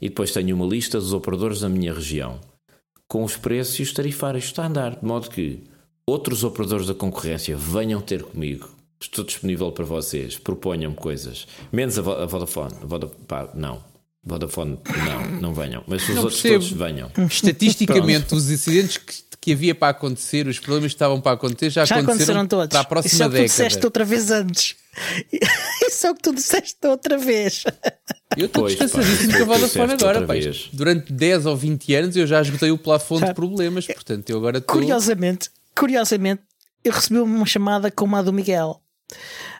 e 0.00 0.08
depois 0.08 0.30
tenho 0.32 0.54
uma 0.56 0.66
lista 0.66 0.98
dos 0.98 1.12
operadores 1.12 1.60
da 1.60 1.68
minha 1.68 1.92
região 1.92 2.40
com 3.08 3.22
os 3.24 3.36
preços 3.36 3.78
e 3.78 3.82
os 3.82 3.92
tarifários. 3.92 4.44
Está 4.44 4.64
a 4.64 4.66
andar, 4.66 4.96
de 4.96 5.04
modo 5.04 5.30
que 5.30 5.62
outros 6.06 6.42
operadores 6.44 6.86
da 6.86 6.94
concorrência 6.94 7.56
venham 7.56 8.00
ter 8.00 8.22
comigo. 8.22 8.68
Estou 9.00 9.24
disponível 9.24 9.70
para 9.72 9.84
vocês, 9.84 10.38
proponham-me 10.38 10.96
coisas. 10.96 11.46
Menos 11.72 11.98
a, 11.98 12.02
Vo- 12.02 12.12
a 12.14 12.26
Vodafone. 12.26 12.74
A 12.82 12.86
Voda- 12.86 13.06
pá, 13.28 13.48
não. 13.54 13.82
Vodafone, 14.24 14.78
não, 15.30 15.40
não 15.40 15.54
venham. 15.54 15.84
Mas 15.86 16.02
os 16.08 16.14
Não 16.16 16.22
outros 16.24 16.40
percebo. 16.42 16.64
todos 16.64 16.76
venham. 16.76 17.10
Estatisticamente, 17.28 18.34
os 18.34 18.50
incidentes 18.50 18.96
que, 18.96 19.14
que 19.40 19.52
havia 19.52 19.72
para 19.74 19.90
acontecer, 19.90 20.48
os 20.48 20.58
problemas 20.58 20.90
que 20.92 20.96
estavam 20.96 21.20
para 21.20 21.32
acontecer, 21.32 21.70
já, 21.70 21.84
Já 21.84 21.98
aconteceram 22.00 22.44
todos. 22.46 22.66
para 22.68 22.78
a 22.78 22.80
Isso 22.80 22.88
próxima 22.88 23.24
é 23.24 23.28
o 23.28 23.30
que 23.30 23.36
tu 23.36 23.42
disseste 23.42 23.84
outra 23.84 24.04
vez 24.04 24.30
antes. 24.32 24.74
Isso 25.86 26.06
é 26.06 26.10
o 26.10 26.14
que 26.14 26.22
tu 26.22 26.34
disseste 26.34 26.86
outra 26.86 27.18
vez. 27.18 27.64
Eu 28.36 28.46
estou 28.46 28.66
descansadíssimo 28.66 29.32
que 29.32 29.38
tu 29.38 29.46
Vodafone 29.46 29.94
disseste 29.94 30.04
agora. 30.04 30.38
Isto, 30.38 30.76
Durante 30.76 31.12
10 31.12 31.46
ou 31.46 31.56
20 31.56 31.94
anos 31.94 32.16
eu 32.16 32.26
já 32.26 32.40
esgotei 32.40 32.70
o 32.70 32.78
plafond 32.78 33.26
de 33.26 33.34
problemas, 33.34 33.86
portanto 33.86 34.30
eu 34.30 34.38
agora 34.38 34.58
estou. 34.58 34.74
Curiosamente, 34.74 35.50
curiosamente, 35.78 36.42
eu 36.84 36.92
recebi 36.92 37.18
uma 37.18 37.46
chamada 37.46 37.90
como 37.90 38.16
a 38.16 38.22
do 38.22 38.32
Miguel. 38.32 38.80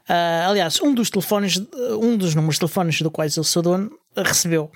Ah, 0.08 0.46
aliás, 0.48 0.80
um 0.80 0.94
dos 0.94 1.10
telefones, 1.10 1.60
um 2.00 2.16
dos 2.16 2.34
números 2.34 2.56
de 2.56 2.60
telefones 2.60 3.00
do 3.00 3.10
quais 3.10 3.36
eu 3.36 3.44
sou 3.44 3.62
dono, 3.62 3.90
recebeu. 4.16 4.70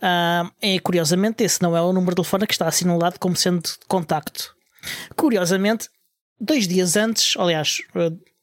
Ah, 0.00 0.50
e 0.62 0.78
curiosamente, 0.80 1.44
esse 1.44 1.60
não 1.62 1.76
é 1.76 1.82
o 1.82 1.92
número 1.92 2.12
de 2.12 2.22
telefone 2.22 2.46
que 2.46 2.54
está 2.54 2.68
assinalado 2.68 3.18
como 3.18 3.36
sendo 3.36 3.62
de 3.62 3.78
contacto. 3.88 4.54
Curiosamente, 5.16 5.88
dois 6.40 6.66
dias 6.66 6.96
antes, 6.96 7.36
aliás, 7.36 7.78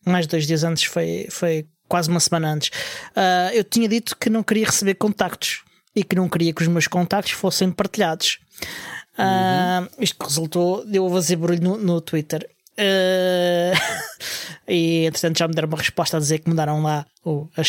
mais 0.06 0.28
dois 0.28 0.48
dias 0.48 0.64
antes, 0.64 0.84
foi, 0.84 1.28
foi 1.30 1.68
quase 1.90 2.08
uma 2.10 2.20
semana 2.20 2.54
antes, 2.54 2.70
ah, 3.16 3.50
eu 3.54 3.64
tinha 3.64 3.90
dito 3.90 4.16
que 4.16 4.30
não 4.30 4.44
queria 4.44 4.68
receber 4.68 4.94
contactos 4.94 5.64
e 5.96 6.04
que 6.04 6.16
não 6.16 6.30
queria 6.30 6.54
que 6.54 6.62
os 6.62 6.68
meus 6.68 6.88
contactos 6.88 7.34
fossem 7.34 7.72
partilhados. 7.72 8.40
Ah, 9.18 9.86
isto 10.00 10.18
que 10.18 10.26
resultou 10.26 10.86
de 10.86 10.98
eu 10.98 11.10
fazer 11.10 11.36
barulho 11.36 11.62
no, 11.62 11.78
no 11.78 12.00
Twitter. 12.00 12.48
Ah, 12.78 13.74
e 14.68 15.06
entretanto 15.06 15.40
já 15.40 15.48
me 15.48 15.54
deram 15.54 15.68
uma 15.68 15.78
resposta 15.78 16.16
a 16.16 16.20
dizer 16.20 16.40
que 16.40 16.48
mudaram 16.48 16.82
lá 16.82 17.06
o, 17.26 17.50
a, 17.58 17.62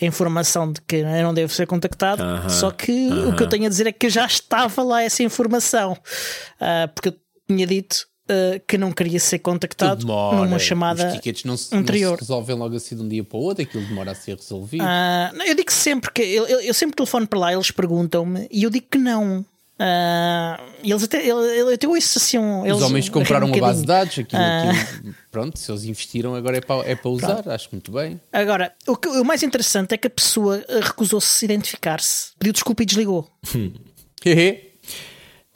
a 0.00 0.04
informação 0.04 0.70
de 0.70 0.80
que 0.82 0.96
eu 0.96 1.22
não 1.22 1.32
devo 1.32 1.52
ser 1.52 1.66
contactado. 1.66 2.22
Aham, 2.22 2.48
Só 2.48 2.70
que 2.70 3.08
o 3.08 3.34
que 3.36 3.42
eu 3.44 3.48
tenho 3.48 3.66
a 3.66 3.68
dizer 3.68 3.86
é 3.86 3.92
que 3.92 4.10
já 4.10 4.26
estava 4.26 4.82
lá 4.82 5.02
essa 5.02 5.22
informação, 5.22 5.96
porque 6.94 7.08
eu 7.08 7.14
tinha 7.48 7.66
dito 7.66 8.11
ah, 8.32 8.60
que 8.66 8.78
não 8.78 8.90
queria 8.92 9.20
ser 9.20 9.38
contactado 9.40 10.00
demora. 10.06 10.36
numa 10.44 10.56
Os 10.56 10.62
chamada 10.62 11.12
tickets 11.12 11.44
não 11.44 11.56
se, 11.56 11.74
anterior. 11.74 12.10
não 12.10 12.16
se 12.16 12.22
resolvem 12.22 12.56
logo 12.56 12.74
assim 12.76 12.96
de 12.96 13.02
um 13.02 13.08
dia 13.08 13.22
para 13.24 13.38
o 13.38 13.40
outro, 13.42 13.62
aquilo 13.62 13.84
demora 13.84 14.12
a 14.12 14.14
ser 14.14 14.36
resolvido. 14.36 14.82
Ah, 14.86 15.30
não, 15.34 15.44
eu 15.46 15.54
digo 15.54 15.70
sempre 15.72 16.10
que 16.12 16.22
eu, 16.22 16.44
eu, 16.46 16.74
sempre 16.74 16.96
telefono 16.96 17.26
para 17.26 17.38
lá, 17.38 17.52
eles 17.52 17.70
perguntam-me 17.70 18.48
e 18.50 18.62
eu 18.62 18.70
digo 18.70 18.86
que 18.90 18.98
não. 18.98 19.44
E 20.84 20.90
eles 20.92 21.02
até, 21.02 21.24
eu, 21.26 21.68
até 21.74 21.88
ouço 21.88 22.18
assim 22.18 22.38
um, 22.38 22.62
Os 22.72 22.82
homens 22.82 23.08
compraram 23.08 23.48
um 23.48 23.50
uma 23.50 23.58
base 23.58 23.80
de 23.80 23.86
dados, 23.86 24.16
aquilo, 24.18 24.40
Ah. 24.40 24.70
aquilo- 24.70 25.14
pronto, 25.30 25.58
se 25.58 25.70
eles 25.72 25.84
investiram 25.84 26.34
agora 26.36 26.58
é 26.58 26.60
para, 26.60 26.88
é 26.88 26.94
para 26.94 27.10
usar, 27.10 27.48
acho 27.48 27.68
muito 27.72 27.90
bem. 27.90 28.20
Agora, 28.32 28.72
o, 28.86 28.96
que- 28.96 29.08
o 29.08 29.24
mais 29.24 29.42
interessante 29.42 29.92
é 29.92 29.96
que 29.96 30.06
a 30.06 30.10
pessoa 30.10 30.64
ah, 30.68 30.80
recusou-se 30.80 31.44
a 31.44 31.46
identificar-se, 31.46 32.30
pediu 32.38 32.52
desculpa 32.52 32.82
e 32.82 32.86
desligou. 32.86 33.28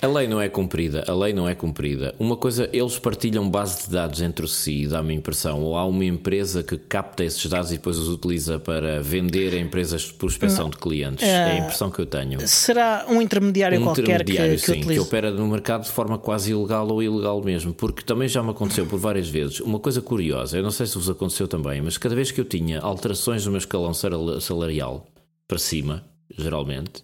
A 0.03 0.07
lei 0.07 0.29
não 0.29 0.39
é 0.39 0.47
cumprida, 0.51 1.05
a 1.09 1.15
lei 1.15 1.33
não 1.33 1.49
é 1.49 1.55
cumprida. 1.55 2.15
Uma 2.19 2.37
coisa, 2.37 2.69
eles 2.71 2.99
partilham 2.99 3.49
base 3.49 3.87
de 3.87 3.93
dados 3.95 4.21
entre 4.21 4.47
si, 4.47 4.87
dá-me 4.87 5.15
a 5.15 5.17
impressão, 5.17 5.63
ou 5.63 5.75
há 5.75 5.87
uma 5.87 6.05
empresa 6.05 6.63
que 6.63 6.77
capta 6.77 7.25
esses 7.25 7.47
dados 7.47 7.73
e 7.73 7.77
depois 7.77 7.97
os 7.97 8.07
utiliza 8.11 8.59
para 8.59 9.01
vender 9.03 9.55
a 9.55 9.59
empresas 9.59 10.05
por 10.05 10.19
prospecção 10.19 10.69
de 10.69 10.77
clientes. 10.77 11.27
É 11.27 11.53
a 11.53 11.59
impressão 11.61 11.91
que 11.91 11.99
eu 11.99 12.05
tenho. 12.05 12.47
Será 12.47 13.07
um 13.09 13.23
intermediário 13.23 13.81
Um 13.81 13.85
qualquer 13.85 14.05
que, 14.05 14.33
intermediário, 14.33 14.55
que 14.57 14.67
sim, 14.67 14.73
que 14.75 14.79
utilize. 14.81 15.01
opera 15.01 15.31
no 15.31 15.47
mercado 15.49 15.85
de 15.85 15.91
forma 15.91 16.19
quase 16.19 16.51
ilegal 16.53 16.87
ou 16.93 17.03
ilegal 17.03 17.43
mesmo, 17.43 17.73
porque 17.73 18.03
também 18.03 18.29
já 18.29 18.43
me 18.43 18.51
aconteceu 18.51 18.85
por 18.85 18.99
várias 18.99 19.31
vezes. 19.31 19.61
Uma 19.61 19.79
coisa 19.81 20.03
curiosa, 20.03 20.59
eu 20.59 20.63
não 20.63 20.71
sei 20.71 20.85
se 20.85 20.95
vos 20.97 21.09
aconteceu 21.09 21.49
também, 21.49 21.81
mas 21.81 21.97
cada 21.97 22.15
vez 22.15 22.31
que 22.31 22.39
eu 22.39 22.45
tinha 22.45 22.81
alterações 22.81 23.47
no 23.47 23.53
meu 23.53 23.59
escalão 23.59 23.95
sal- 23.95 24.43
salarial 24.43 25.07
para 25.49 25.57
cima, 25.57 26.05
geralmente, 26.37 27.03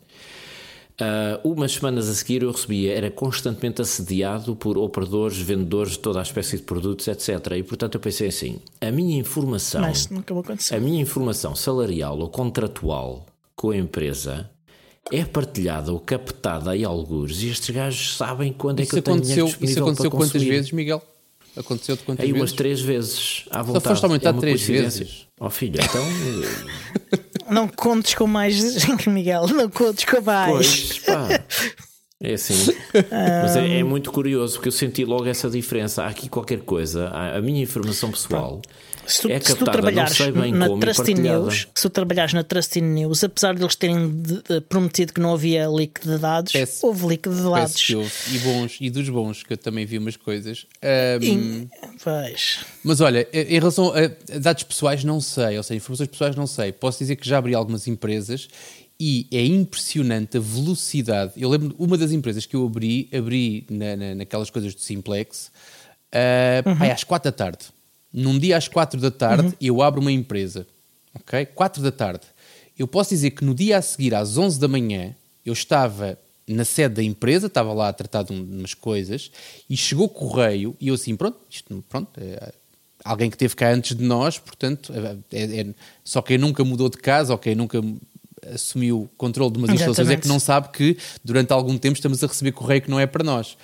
ah, 1.03 1.41
umas 1.43 1.73
semanas 1.73 2.09
a 2.09 2.15
seguir 2.15 2.43
eu 2.43 2.53
recebia, 2.53 2.95
era 2.95 3.11
constantemente 3.11 3.83
assediado 3.83 4.55
por 4.55 4.79
operadores, 4.79 5.37
vendedores 5.37 5.93
de 5.93 5.99
toda 5.99 6.21
a 6.21 6.23
espécie 6.23 6.59
de 6.59 6.63
produtos, 6.63 7.09
etc. 7.09 7.55
E 7.57 7.63
portanto 7.65 7.97
eu 7.97 8.01
pensei 8.01 8.29
assim: 8.29 8.61
a 8.81 8.91
minha 8.93 9.19
informação. 9.19 9.81
Mas 9.81 10.09
nunca. 10.09 10.33
A 10.71 10.79
minha 10.79 11.03
informação 11.03 11.57
salarial 11.57 12.19
ou 12.19 12.29
contratual 12.29 13.27
com 13.57 13.71
a 13.71 13.77
empresa 13.77 14.49
é 15.11 15.25
partilhada 15.25 15.93
ou 15.93 15.99
captada 15.99 16.77
em 16.77 16.85
algures 16.85 17.43
e 17.43 17.49
estes 17.49 17.75
gajos 17.75 18.17
sabem 18.17 18.53
quando 18.53 18.79
é 18.79 18.83
Isso 18.85 18.93
que 18.93 18.99
eu 18.99 19.03
tenho 19.03 19.21
dinheiro 19.21 19.43
aconteceu, 19.43 19.67
isso 19.67 19.67
disponível 19.67 19.85
aconteceu 19.85 20.11
para 20.11 20.19
quantas 20.21 20.33
consumir. 20.33 20.51
vezes, 20.51 20.73
Miguel? 20.73 21.03
Aconteceu-te 21.57 22.03
quantas 22.05 22.25
Aí 22.25 22.33
umas 22.33 22.43
vezes? 22.51 22.57
três 22.57 22.81
vezes 22.81 23.45
à 23.51 23.63
vontade. 23.63 23.85
foste 23.89 24.05
aumentar 24.05 24.31
é 24.31 24.39
três 24.41 24.63
vezes? 24.63 25.27
Ó 25.39 25.51
filho, 25.51 25.79
então. 25.83 26.05
Não 27.51 27.69
contes 27.69 28.15
com 28.15 28.27
mais, 28.27 28.87
Miguel, 29.07 29.47
não 29.49 29.69
contes 29.69 30.05
com 30.07 30.21
mais. 30.23 30.51
pois, 30.51 30.99
pá. 31.01 31.29
É 32.25 32.35
assim. 32.35 32.55
Mas 33.43 33.57
é, 33.57 33.81
é 33.81 33.83
muito 33.83 34.13
curioso 34.13 34.55
porque 34.55 34.69
eu 34.69 34.73
senti 34.73 35.05
logo 35.05 35.27
essa 35.27 35.51
diferença. 35.51 36.05
Há 36.05 36.07
aqui 36.07 36.29
qualquer 36.29 36.61
coisa. 36.61 37.09
A, 37.09 37.39
a 37.39 37.43
minha 37.43 37.61
informação 37.61 38.13
pessoal 38.13 38.63
Se 39.07 39.23
tu, 39.23 39.31
é 39.31 39.41
se 39.41 39.47
tu 39.47 39.65
captada, 39.65 39.73
trabalhares 39.73 40.19
na 40.53 40.69
como, 40.69 40.81
Trusty. 40.81 41.15
News, 41.15 41.69
se 41.75 41.83
tu 41.83 41.91
trabalhares 41.91 42.33
na 42.35 42.45
Trusty 42.45 42.81
News, 42.81 43.25
apesar 43.25 43.55
de 43.55 43.63
eles 43.63 43.75
terem 43.75 44.09
de- 44.09 44.43
de- 44.43 44.61
prometido 44.61 45.13
que 45.13 45.21
não 45.21 45.35
havia 45.35 45.69
leak 45.69 46.01
de 46.07 46.19
dados, 46.19 46.53
Peço- 46.53 46.87
houve 46.87 47.07
leak 47.07 47.29
de 47.29 47.43
dados. 47.43 47.91
houve. 47.91 48.13
E 48.33 48.39
bons, 48.39 48.79
e 48.81 48.91
dos 48.91 49.09
bons, 49.09 49.43
que 49.43 49.53
eu 49.53 49.57
também 49.57 49.85
vi 49.85 49.99
umas 49.99 50.17
coisas. 50.17 50.67
Ahm, 50.83 51.23
E-. 51.23 51.69
Mas 52.85 53.01
olha, 53.01 53.27
em 53.33 53.55
relação 53.59 53.93
a 53.93 54.39
dados 54.39 54.63
pessoais, 54.63 55.05
não 55.05 55.21
sei, 55.21 55.57
ou 55.57 55.63
seja, 55.63 55.77
informações 55.79 56.09
pessoais, 56.09 56.37
não 56.37 56.47
sei. 56.47 56.73
Posso 56.73 56.99
dizer 57.01 57.17
que 57.17 57.29
já 57.29 57.39
abri 57.39 57.55
algumas 57.55 57.87
empresas 57.89 58.49
e 59.01 59.27
é 59.33 59.45
impressionante 59.45 60.37
a 60.37 60.41
velocidade. 60.41 61.33
Eu 61.37 61.49
lembro 61.49 61.75
uma 61.79 61.99
das 61.99 62.13
empresas 62.13 62.47
que 62.47 62.55
eu 62.57 62.65
abri, 62.65 63.09
abri 63.13 63.67
na, 63.69 63.97
na- 63.97 64.15
naquelas 64.15 64.49
coisas 64.51 64.75
do 64.75 64.81
Simplex, 64.81 65.51
ah, 66.13 66.63
Uhum. 66.69 66.77
pai, 66.79 66.91
às 66.91 67.05
4 67.05 67.31
da 67.31 67.37
tarde. 67.37 67.59
Num 68.13 68.39
dia 68.39 68.57
às 68.57 68.69
4 68.69 69.01
da 69.01 69.11
tarde, 69.11 69.55
eu 69.61 69.81
abro 69.83 70.01
uma 70.01 70.13
empresa, 70.13 70.67
ok? 71.15 71.47
4 71.47 71.83
da 71.83 71.91
tarde. 71.93 72.23
Eu 72.79 72.87
posso 72.87 73.11
dizer 73.11 73.31
que 73.31 73.45
no 73.45 73.55
dia 73.55 73.79
a 73.79 73.83
seguir, 73.83 74.15
às 74.15 74.37
11 74.37 74.59
da 74.59 74.69
manhã, 74.69 75.15
eu 75.45 75.53
estava 75.53 76.19
na 76.47 76.65
sede 76.65 76.97
da 76.97 77.03
empresa, 77.03 77.47
estava 77.47 77.73
lá 77.73 77.89
a 77.89 77.93
tratar 77.93 78.23
de 78.25 78.33
um- 78.33 78.43
umas 78.59 78.75
coisas 78.75 79.31
e 79.71 79.77
chegou 79.77 80.09
correio 80.09 80.77
e 80.81 80.89
eu 80.89 80.95
assim, 80.95 81.15
pronto, 81.17 81.39
isto, 81.49 81.85
pronto, 81.89 82.09
é, 82.21 82.53
alguém 83.05 83.31
que 83.31 83.37
esteve 83.37 83.55
cá 83.55 83.71
antes 83.73 83.97
de 83.97 84.03
nós, 84.05 84.39
portanto, 84.39 84.93
é, 85.31 85.39
é- 85.39 85.61
é- 85.61 85.75
só 86.05 86.21
quem 86.21 86.37
nunca 86.39 86.65
mudou 86.65 86.89
de 86.89 86.99
casa 86.99 87.33
ou 87.33 87.39
quem 87.39 87.55
nunca 87.55 87.81
assumiu 88.53 89.03
o 89.03 89.09
controle 89.17 89.53
de 89.53 89.59
umas 89.59 89.71
instalações 89.75 90.09
é 90.09 90.17
que 90.23 90.29
não 90.29 90.41
sabe 90.41 90.69
que 90.71 90.97
durante 91.25 91.53
algum 91.53 91.79
tempo 91.79 91.95
estamos 91.97 92.23
a 92.25 92.27
receber 92.27 92.53
correio 92.53 92.83
que 92.83 92.91
não 92.91 92.99
é 92.99 93.07
para 93.07 93.23
nós. 93.23 93.57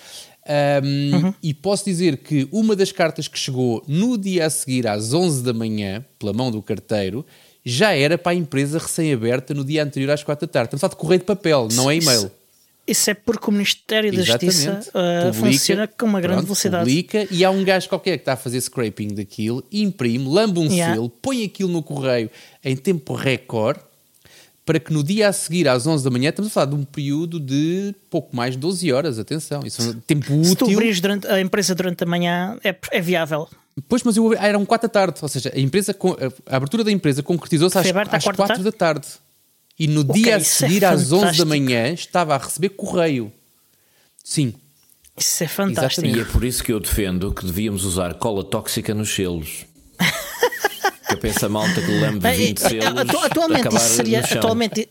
Um, 0.48 1.14
Uhum. 1.14 1.34
E 1.42 1.52
posso 1.52 1.84
dizer 1.84 2.16
que 2.18 2.48
uma 2.50 2.74
das 2.74 2.90
cartas 2.90 3.28
que 3.28 3.38
chegou 3.38 3.82
no 3.86 4.16
dia 4.16 4.46
a 4.46 4.50
seguir 4.50 4.86
às 4.86 5.12
11 5.12 5.42
da 5.42 5.52
manhã, 5.52 6.04
pela 6.18 6.32
mão 6.32 6.50
do 6.50 6.62
carteiro, 6.62 7.24
já 7.64 7.92
era 7.94 8.16
para 8.16 8.32
a 8.32 8.34
empresa 8.34 8.78
recém-aberta 8.78 9.52
no 9.52 9.64
dia 9.64 9.82
anterior 9.84 10.10
às 10.10 10.22
4 10.24 10.46
da 10.46 10.50
tarde. 10.52 10.68
Estamos 10.68 10.80
a 10.84 10.88
falar 10.88 10.94
de 10.94 11.00
correio 11.00 11.18
de 11.20 11.26
papel, 11.26 11.68
não 11.72 11.90
é 11.90 11.96
e-mail. 11.96 12.30
Isso, 12.86 13.10
é 13.10 13.14
porque 13.14 13.50
o 13.50 13.52
Ministério 13.52 14.10
da 14.10 14.22
Justiça 14.22 14.70
Exatamente. 14.70 14.88
uh, 14.88 15.32
Publica, 15.34 15.52
funciona 15.52 15.86
com 15.86 16.06
uma 16.06 16.20
grande 16.22 16.36
pronto, 16.36 16.46
velocidade. 16.46 16.84
Publica 16.84 17.28
e 17.30 17.44
há 17.44 17.50
um 17.50 17.62
gajo 17.62 17.86
qualquer 17.86 18.16
que 18.16 18.22
está 18.22 18.32
a 18.32 18.36
fazer 18.36 18.58
scraping 18.62 19.08
daquilo, 19.08 19.62
imprime, 19.70 20.26
lambe 20.26 20.58
um 20.58 20.68
Yeah. 20.70 20.94
selo, 20.94 21.10
põe 21.10 21.44
aquilo 21.44 21.68
no 21.68 21.82
correio 21.82 22.30
em 22.64 22.74
tempo 22.74 23.12
recorde 23.12 23.80
para 24.68 24.78
que 24.78 24.92
no 24.92 25.02
dia 25.02 25.30
a 25.30 25.32
seguir, 25.32 25.66
às 25.66 25.86
11 25.86 26.04
da 26.04 26.10
manhã, 26.10 26.28
estamos 26.28 26.50
a 26.50 26.52
falar 26.52 26.66
de 26.66 26.74
um 26.74 26.84
período 26.84 27.40
de 27.40 27.94
pouco 28.10 28.36
mais 28.36 28.52
de 28.52 28.58
12 28.58 28.92
horas, 28.92 29.18
atenção, 29.18 29.62
isso 29.64 29.80
é 29.80 29.84
um 29.86 29.94
tempo 30.00 30.26
Se 30.44 30.54
tu 30.54 30.66
útil. 30.66 30.76
abrires 30.76 31.00
durante, 31.00 31.26
a 31.26 31.40
empresa 31.40 31.74
durante 31.74 32.04
a 32.04 32.06
manhã, 32.06 32.58
é, 32.62 32.76
é 32.90 33.00
viável. 33.00 33.48
Pois, 33.88 34.02
mas 34.02 34.18
eu, 34.18 34.30
ah, 34.38 34.46
eram 34.46 34.66
4 34.66 34.86
da 34.86 34.92
tarde, 34.92 35.20
ou 35.22 35.28
seja, 35.30 35.50
a, 35.56 35.58
empresa, 35.58 35.96
a 36.44 36.56
abertura 36.56 36.84
da 36.84 36.92
empresa 36.92 37.22
concretizou-se 37.22 37.78
às, 37.78 37.86
às 37.86 37.92
quatro 38.22 38.36
4 38.36 38.58
da 38.58 38.64
da 38.64 38.72
tarde. 38.72 39.06
E 39.78 39.86
no 39.86 40.02
Ok, 40.02 40.22
dia 40.22 40.34
a 40.34 40.38
é 40.38 40.40
seguir, 40.40 40.84
às 40.84 41.12
11 41.12 41.38
da 41.38 41.46
manhã, 41.46 41.90
estava 41.94 42.34
a 42.34 42.38
receber 42.38 42.68
correio. 42.68 43.32
Sim, 44.22 44.52
Isso 45.16 45.44
é 45.44 45.48
fantástico. 45.48 46.06
Exatamente. 46.06 46.18
E 46.18 46.20
é 46.20 46.30
por 46.30 46.44
isso 46.44 46.62
que 46.62 46.74
eu 46.74 46.78
defendo 46.78 47.32
que 47.32 47.46
devíamos 47.46 47.86
usar 47.86 48.12
cola 48.16 48.44
tóxica 48.44 48.92
nos 48.92 49.08
selos. 49.14 49.64
que 51.08 51.14
eu 51.14 51.18
penso 51.18 51.46
a 51.46 51.48
malta 51.48 51.80
que 51.80 52.00
lambe 52.00 52.20
Bem, 52.20 52.36
20 52.48 52.60
eh, 52.64 52.68
selos. 52.68 52.98
atu- 53.00 53.18
atualmente, 53.18 53.68
isso 53.74 53.88
seria, 53.88 54.20
atualmente, 54.20 54.88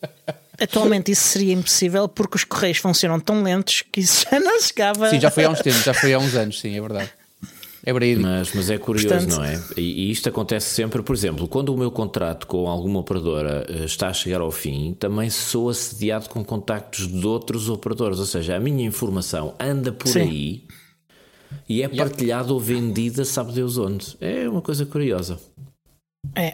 atualmente 0.59 1.11
isso 1.11 1.23
seria 1.23 1.53
impossível 1.53 2.07
porque 2.07 2.35
os 2.35 2.43
correios 2.43 2.77
funcionam 2.79 3.19
tão 3.19 3.41
lentos 3.43 3.83
que 3.91 3.99
isso 4.01 4.25
já 4.29 4.39
não 4.39 4.59
chegava. 4.61 5.09
sim, 5.09 5.19
já 5.19 5.29
foi 5.31 5.45
há 5.45 5.49
uns 5.49 5.59
tempos, 5.61 5.83
já 5.83 5.93
foi 5.93 6.13
há 6.13 6.19
uns 6.19 6.35
anos, 6.35 6.59
sim, 6.59 6.75
é 6.75 6.81
verdade. 6.81 7.09
É 7.85 7.93
verídico. 7.93 8.27
Mas, 8.27 8.51
mas 8.53 8.69
é 8.69 8.77
curioso, 8.77 9.07
Portanto- 9.07 9.37
não 9.37 9.43
é? 9.45 9.63
E, 9.77 9.81
e 10.07 10.11
isto 10.11 10.27
acontece 10.27 10.67
sempre, 10.75 11.01
por 11.01 11.15
exemplo, 11.15 11.47
quando 11.47 11.69
o 11.69 11.77
meu 11.77 11.89
contrato 11.89 12.45
com 12.45 12.67
alguma 12.67 12.99
operadora 12.99 13.65
eh, 13.69 13.85
está 13.85 14.09
a 14.09 14.13
chegar 14.13 14.41
ao 14.41 14.51
fim, 14.51 14.93
também 14.99 15.29
sou 15.29 15.69
assediado 15.69 16.27
com 16.27 16.43
contactos 16.43 17.07
de 17.07 17.25
outros 17.25 17.69
operadores, 17.69 18.19
ou 18.19 18.25
seja, 18.25 18.57
a 18.57 18.59
minha 18.59 18.85
informação 18.85 19.53
anda 19.57 19.91
por 19.93 20.09
Sim. 20.09 20.19
aí 20.21 20.63
e 21.69 21.81
é 21.81 21.87
partilhada 21.87 22.51
ou 22.51 22.59
vendida, 22.59 23.23
sabe 23.23 23.53
Deus 23.53 23.77
onde. 23.77 24.17
É 24.19 24.49
uma 24.49 24.61
coisa 24.61 24.85
curiosa. 24.85 25.39
É, 26.35 26.53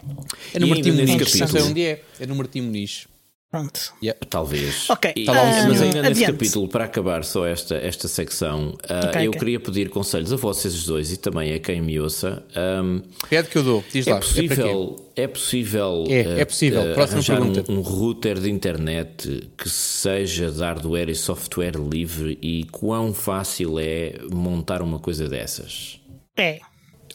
É 0.54 0.58
no 0.58 0.66
Martim 0.68 0.90
nesse 0.92 1.12
Muniz, 1.12 1.32
capítulo- 1.38 1.64
onde 1.66 1.82
é. 1.84 2.02
É 2.20 2.26
no 2.26 2.34
Martim 2.36 2.60
Muniz. 2.62 3.06
pronto. 3.50 3.94
Talvez. 4.28 4.88
Ok, 4.90 5.12
E- 5.14 5.24
Tá 5.26 5.32
lá 5.32 5.42
um 5.44 5.68
mas 5.68 5.80
ainda 5.82 6.02
nesse 6.02 6.24
Adiante. 6.24 6.32
capítulo, 6.32 6.68
para 6.68 6.84
acabar 6.86 7.22
só 7.24 7.46
esta, 7.46 7.76
esta 7.76 8.08
secção, 8.08 8.76
ah, 8.88 9.06
Ok, 9.10 9.26
eu 9.26 9.30
ok. 9.30 9.38
queria 9.38 9.60
pedir 9.60 9.90
conselhos 9.90 10.32
a 10.32 10.36
vocês 10.36 10.84
dois 10.84 11.12
e 11.12 11.16
também 11.16 11.52
a 11.54 11.58
quem 11.60 11.80
me 11.80 11.98
ouça. 12.00 12.42
ahm, 12.56 13.00
Pede 13.30 13.48
que 13.48 13.56
eu 13.58 13.62
dou, 13.62 13.84
diz 13.92 14.06
lá. 14.06 14.14
é 14.14 14.16
É, 14.16 14.20
para 14.20 14.28
quê? 14.28 14.42
possível, 14.48 15.10
é 15.16 15.26
possível, 15.28 16.04
É, 16.08 16.40
é 16.40 16.44
possível. 16.44 16.82
eh, 16.82 16.94
Próxima 16.94 17.18
arranjar 17.18 17.42
um, 17.42 17.52
pergunta. 17.52 17.72
um 17.72 17.80
router 17.80 18.40
de 18.40 18.50
internet 18.50 19.48
que 19.56 19.68
seja 19.70 20.50
de 20.50 20.58
hardware 20.60 21.08
e 21.10 21.14
software 21.14 21.76
livre 21.76 22.36
e 22.42 22.64
quão 22.72 23.12
fácil 23.14 23.78
é 23.78 24.18
montar 24.32 24.82
uma 24.82 24.98
coisa 24.98 25.28
dessas? 25.28 26.00
É. 26.36 26.58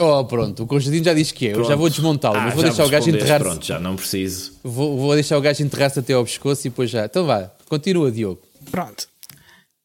Oh, 0.01 0.23
pronto, 0.23 0.63
o 0.63 0.65
Constantino 0.67 1.03
já 1.03 1.13
disse 1.13 1.33
que 1.33 1.47
é. 1.47 1.51
Eu 1.51 1.55
já 1.57 1.63
Pronto. 1.65 1.77
vou 1.79 1.89
desmontá-lo, 1.89 2.37
Ah, 2.37 2.41
mas 2.45 2.53
vou 2.53 2.63
deixar 2.63 2.85
o 2.85 2.89
gajo 2.89 3.09
enterrar-se. 3.09 3.43
Pronto, 3.43 3.65
já 3.65 3.79
não 3.79 3.95
preciso. 3.97 4.53
Vou, 4.63 4.97
vou 4.97 5.13
deixar 5.13 5.37
o 5.37 5.41
gajo 5.41 5.61
enterrar-se 5.61 5.99
até 5.99 6.13
ao 6.13 6.23
pescoço 6.23 6.65
e 6.65 6.69
depois 6.69 6.89
já. 6.89 7.03
Então 7.05 7.25
vá, 7.25 7.51
continua, 7.67 8.09
Diogo. 8.09 8.41
Pronto. 8.71 9.07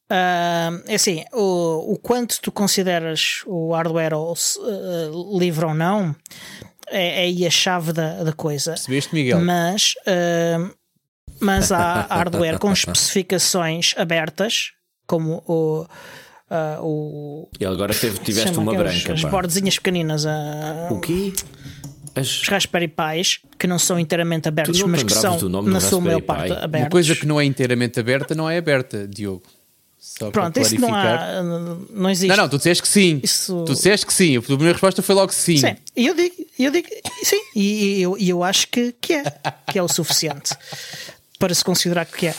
Ah, 0.08 0.70
é 0.86 0.94
assim, 0.94 1.24
o, 1.32 1.94
o 1.94 1.98
quanto 1.98 2.40
tu 2.40 2.52
consideras 2.52 3.42
o 3.46 3.72
hardware 3.72 4.14
ou, 4.14 4.34
ah, 4.34 5.36
livre 5.38 5.64
ou 5.64 5.74
não 5.74 6.14
é, 6.86 7.22
é 7.22 7.24
aí 7.24 7.44
a 7.44 7.50
chave 7.50 7.92
da, 7.92 8.22
da 8.22 8.32
coisa. 8.32 8.72
Percebeste, 8.72 9.12
Miguel? 9.14 9.40
Mas, 9.40 9.94
ah, 10.06 10.70
mas 11.40 11.72
há 11.72 12.02
hardware 12.10 12.60
com 12.60 12.72
especificações 12.72 13.94
abertas, 13.96 14.70
como 15.08 15.42
o. 15.48 15.86
ah, 16.50 16.78
o 16.80 17.48
E 17.58 17.64
agora 17.64 17.94
teve, 17.94 18.18
tiveste 18.18 18.56
uma 18.58 18.74
branca. 18.74 19.12
As 19.12 19.22
pá. 19.22 19.28
bordezinhas 19.28 19.76
pequeninas, 19.76 20.26
ah, 20.26 20.88
O 20.90 21.00
quê? 21.00 21.32
As... 22.14 22.42
os 22.42 22.48
Raspberry 22.48 22.88
Pis, 22.88 23.40
que 23.58 23.66
não 23.66 23.78
são 23.78 23.98
inteiramente 23.98 24.48
abertos, 24.48 24.80
mas 24.82 25.02
que 25.02 25.12
são, 25.12 25.36
do 25.36 25.48
nome 25.48 25.68
do 25.68 25.72
na 25.72 25.80
sua 25.80 26.00
maior 26.00 26.20
parte, 26.22 26.52
abertos. 26.52 26.80
Uma 26.80 26.90
coisa 26.90 27.16
que 27.16 27.26
não 27.26 27.40
é 27.40 27.44
inteiramente 27.44 27.98
aberta 27.98 28.34
não 28.34 28.48
é 28.48 28.56
aberta, 28.58 29.06
Diogo. 29.08 29.42
Só 29.98 30.30
Pronto, 30.30 30.52
para 30.52 30.62
isso 30.62 30.78
não 30.80 30.94
há. 30.94 31.42
Não 31.90 32.10
existe. 32.10 32.28
Não, 32.28 32.36
não, 32.36 32.48
tu 32.48 32.58
disseste 32.58 32.82
que 32.82 32.88
sim. 32.88 33.20
Isso- 33.22 33.64
Tu 33.66 33.72
disseste 33.72 34.06
que 34.06 34.12
sim. 34.12 34.36
A 34.36 34.42
primeira 34.42 34.72
resposta 34.72 35.02
foi 35.02 35.14
logo 35.14 35.32
sim. 35.32 35.56
Sim, 35.56 35.76
e 35.96 36.06
eu 36.06 36.14
digo, 36.14 36.34
eu 36.58 36.70
digo 36.70 36.86
sim, 37.24 37.40
e, 37.56 38.00
eu, 38.02 38.16
e 38.18 38.28
eu 38.28 38.44
acho 38.44 38.68
que, 38.68 38.94
que 39.00 39.14
é, 39.14 39.24
que 39.72 39.78
é 39.78 39.82
o 39.82 39.88
suficiente 39.88 40.54
para 41.38 41.52
se 41.52 41.64
considerar 41.64 42.04
que 42.04 42.28
é, 42.28 42.34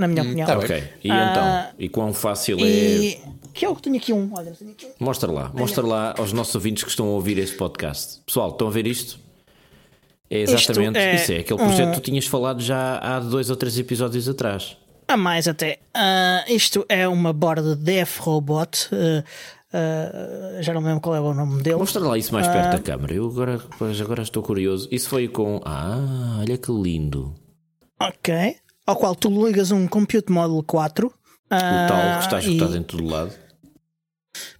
na 0.00 0.08
minha 0.08 0.22
opinião. 0.22 0.46
tá. 0.46 0.58
Ok, 0.58 0.82
e 1.04 1.10
Ah, 1.10 1.30
então? 1.30 1.76
E 1.78 1.88
quão 1.88 2.12
fácil 2.12 2.58
é. 2.58 2.62
E 2.62 3.20
que 3.54 3.64
é 3.64 3.68
o 3.68 3.74
que 3.76 3.82
tenho 3.82 3.96
aqui 3.96 4.12
um, 4.12 4.30
olha, 4.34 4.52
tenho 4.52 4.70
aqui 4.72 4.86
um. 4.86 5.04
Mostra 5.04 5.30
lá, 5.30 5.50
mostra 5.54 5.86
lá 5.86 6.14
aos 6.18 6.32
nossos 6.32 6.54
ouvintes 6.54 6.82
que 6.84 6.90
estão 6.90 7.06
a 7.06 7.10
ouvir 7.10 7.38
este 7.38 7.56
podcast. 7.56 8.20
Pessoal, 8.26 8.50
estão 8.50 8.68
a 8.68 8.70
ver 8.70 8.86
isto? 8.86 9.18
É 10.30 10.40
exatamente 10.40 10.96
é 10.98 11.14
isso. 11.16 11.32
É 11.32 11.38
aquele 11.38 11.58
projeto 11.58 11.88
um- 11.88 11.90
que 11.92 12.00
tu 12.00 12.04
tinhas 12.04 12.26
falado 12.26 12.60
já 12.62 12.98
há 12.98 13.18
dois 13.20 13.50
ou 13.50 13.56
três 13.56 13.76
episódios 13.78 14.28
atrás. 14.28 14.76
A 15.08 15.16
mais 15.16 15.48
até. 15.48 15.78
Ah, 15.92 16.44
isto 16.48 16.86
é 16.88 17.08
uma 17.08 17.32
borda 17.32 17.74
de 17.74 17.96
F-Robot. 17.98 18.88
ah, 18.92 19.24
ah, 19.72 20.62
já 20.62 20.72
não 20.72 20.80
me 20.80 20.86
lembro 20.86 21.00
qual 21.00 21.16
é 21.16 21.20
o 21.20 21.34
nome 21.34 21.62
dele. 21.62 21.76
Mostra 21.76 22.00
lá 22.00 22.16
isso 22.16 22.32
mais 22.32 22.46
perto 22.46 22.70
da 22.76 22.78
câmara. 22.78 23.12
Eu 23.12 23.26
agora, 23.26 23.60
agora 24.00 24.22
estou 24.22 24.40
curioso. 24.42 24.86
Isso 24.92 25.08
foi 25.08 25.26
com. 25.26 25.60
Ah, 25.64 26.38
olha 26.40 26.56
que 26.56 26.70
lindo. 26.70 27.34
Ok. 28.00 28.56
Ao 28.90 28.96
qual 28.96 29.14
tu 29.14 29.28
ligas 29.46 29.70
um 29.70 29.86
Compute 29.86 30.32
Model 30.32 30.62
4. 30.66 31.06
O 31.06 31.12
tal 31.50 32.18
que 32.18 32.24
está 32.24 32.36
ah, 32.36 32.40
escutado 32.40 32.74
e- 32.74 32.78
em 32.78 32.82
todo 32.82 33.04
lado. 33.06 33.32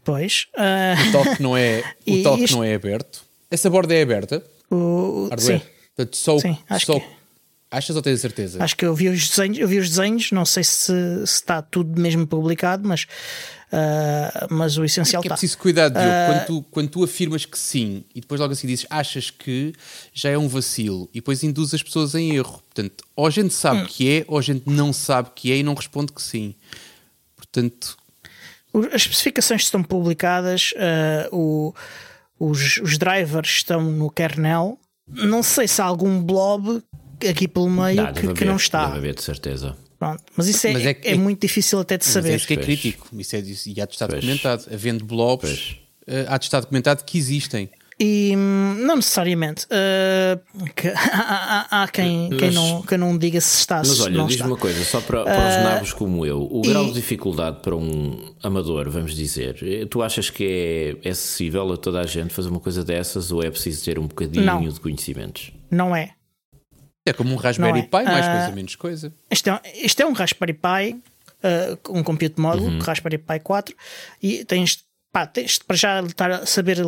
Pois. 0.05 0.47
ah, 0.57 0.95
O 1.09 1.13
tal 1.13 1.37
que 1.37 1.43
não 1.43 1.57
é, 1.57 1.81
o 2.07 2.23
tal 2.23 2.37
que 2.37 2.45
isto- 2.45 2.57
não 2.57 2.63
é 2.65 2.75
aberto. 2.75 3.23
Essa 3.51 3.69
borda 3.69 3.93
é 3.95 4.03
aberta? 4.03 4.43
o, 4.71 5.27
Hardware? 5.31 5.59
sim, 5.61 5.67
Portanto, 5.97 6.17
só, 6.17 6.39
Sim, 6.39 6.57
acho 6.69 6.87
só, 6.87 7.01
que. 7.01 7.07
Achas 7.71 7.95
ou 7.95 8.03
tens 8.03 8.15
a 8.15 8.19
certeza? 8.19 8.63
Acho 8.63 8.77
que 8.77 8.85
eu 8.85 8.93
vi 8.95 9.09
os 9.09 9.29
desenhos, 9.29 9.59
eu 9.59 9.69
vi 9.69 9.79
os 9.79 9.89
desenhos, 9.91 10.33
não 10.33 10.45
sei 10.45 10.65
se, 10.65 10.87
se 10.93 11.23
está 11.25 11.63
tudo 11.63 12.01
mesmo 12.01 12.27
publicado, 12.27 12.87
mas, 12.89 13.07
ah, 13.73 14.49
mas 14.51 14.77
o 14.77 14.85
essencial 14.85 15.23
que 15.23 15.29
é 15.29 15.29
está. 15.29 15.35
preciso 15.37 15.57
cuidar, 15.59 15.89
Diogo. 15.89 16.09
Ah, 16.09 16.27
Quando, 16.27 16.47
tu, 16.47 16.63
quando 16.71 16.89
tu 16.89 17.05
afirmas 17.05 17.45
que 17.45 17.57
sim 17.57 18.05
e 18.13 18.21
depois 18.21 18.41
logo 18.41 18.53
assim 18.53 18.67
dizes 18.67 18.87
achas 18.91 19.31
que 19.31 19.73
já 20.13 20.31
é 20.31 20.37
um 20.37 20.49
vacilo 20.49 21.09
e 21.13 21.21
depois 21.21 21.45
induz 21.45 21.73
as 21.73 21.83
pessoas 21.83 22.15
em 22.17 22.35
erro. 22.35 22.61
Portanto, 22.75 23.05
ou 23.15 23.27
a 23.27 23.31
gente 23.31 23.47
Hum. 23.47 23.51
sabe 23.51 23.87
que 23.87 24.11
é, 24.19 24.25
ou 24.27 24.37
a 24.37 24.43
gente 24.43 24.69
não 24.69 24.93
sabe 24.93 25.31
que 25.35 25.53
é 25.53 25.59
e 25.59 25.63
não 25.63 25.75
responde 25.75 26.13
que 26.13 26.21
sim. 26.23 26.55
Portanto, 27.37 27.97
As 28.93 29.03
especificações 29.03 29.63
estão 29.63 29.83
publicadas, 29.83 30.73
ah, 30.77 31.29
o- 31.33 31.73
os, 32.39 32.79
os 32.79 32.99
drivers 32.99 33.49
estão 33.51 33.81
no 33.83 34.11
kernel. 34.11 34.79
Não 35.09 35.43
sei 35.43 35.67
se 35.69 35.83
há 35.83 35.85
algum 35.85 36.23
blob 36.23 36.81
aqui 37.29 37.47
pelo 37.49 37.69
meio 37.71 37.97
Dá, 37.97 38.07
que, 38.09 38.13
deve 38.23 38.27
que 38.29 38.31
haver, 38.43 38.47
não 38.49 38.57
está. 38.57 38.87
Deve 38.87 38.99
haver, 38.99 39.15
de 39.15 39.23
certeza. 39.23 39.77
Pronto. 39.99 40.23
Mas 40.37 40.47
isso 40.49 40.67
é, 40.67 40.73
Mas 40.73 40.87
é 40.87 40.91
é, 40.91 40.99
é- 41.13 41.15
muito 41.15 41.41
difícil 41.41 41.79
até 41.79 41.97
de 41.99 42.05
mas 42.07 42.17
é 42.17 42.21
saber. 42.21 42.37
isso 42.37 42.47
que 42.47 42.55
é 42.55 42.57
crítico. 42.57 43.09
Isso 43.19 43.37
é, 43.37 43.41
disso- 43.43 43.69
e 43.69 43.81
há 43.81 43.85
de 43.87 43.93
estar 43.93 44.07
Pois. 44.09 44.21
documentado. 44.21 44.65
Havendo 44.73 45.05
blobs, 45.05 45.51
Pois. 45.51 45.77
eh, 46.07 46.25
há 46.29 46.39
de 46.39 46.45
estar 46.47 46.61
documentado 46.61 47.05
que 47.05 47.19
existem. 47.19 47.69
E 48.03 48.33
hum, 48.35 48.77
não 48.79 48.97
necessariamente. 48.97 49.67
Uh, 49.67 50.71
que, 50.75 50.89
há, 50.97 51.67
há, 51.71 51.83
há 51.83 51.89
quem, 51.89 52.31
quem, 52.31 52.51
não, 52.51 52.81
quem 52.81 52.97
não 52.97 53.19
diga 53.19 53.39
se 53.43 53.59
está 53.59 53.77
Mas 53.79 54.01
olha, 54.01 54.25
diz-me 54.25 54.47
uma 54.47 54.57
coisa, 54.57 54.83
só 54.87 55.03
para, 55.03 55.23
para 55.23 55.49
os 55.59 55.65
nabos 55.65 55.93
como 55.93 56.25
eu, 56.25 56.41
o 56.51 56.63
grau 56.63 56.87
de 56.87 56.95
dificuldade 56.95 57.59
para 57.61 57.77
um 57.77 58.33
amador, 58.43 58.89
vamos 58.89 59.15
dizer, 59.15 59.59
eh, 59.63 59.85
tu 59.85 60.01
achas 60.03 60.31
que 60.31 60.97
é, 61.03 61.09
é 61.09 61.11
acessível 61.11 61.71
a 61.73 61.77
toda 61.77 62.01
a 62.01 62.07
gente 62.07 62.33
fazer 62.33 62.49
uma 62.49 62.61
coisa 62.61 62.83
dessas 62.83 63.31
ou 63.31 63.43
é 63.43 63.51
preciso 63.51 63.85
ter 63.85 63.99
um 63.99 64.07
bocadinho 64.07 64.47
Não. 64.47 64.67
de 64.67 64.81
conhecimentos? 64.81 65.53
Não 65.71 65.95
é. 65.95 66.13
É 67.11 67.13
como 67.13 67.33
um 67.33 67.37
Raspberry 67.37 67.81
é. 67.81 67.83
Pi, 67.83 68.05
mais 68.05 68.27
Ah, 68.27 68.37
coisa, 68.39 68.53
menos 68.53 68.77
coisa. 68.77 69.13
Isto 69.31 69.51
é, 69.51 69.61
isto 69.75 70.01
é 70.01 70.07
um 70.07 70.13
Raspberry 70.13 70.53
Pi, 70.55 70.97
uh, 71.43 71.99
um 71.99 72.03
compute 72.03 72.41
módulo, 72.41 72.69
Uhum. 72.71 72.79
Raspberry 72.81 73.19
Pi 73.19 73.41
4, 73.41 73.75
e 74.23 74.45
tens, 74.45 74.85
pá, 75.13 75.27
tens 75.27 75.59
de 75.59 75.65
para 75.65 75.77
já 75.77 76.01
estar 76.03 76.31
a 76.31 76.47
saber 76.47 76.79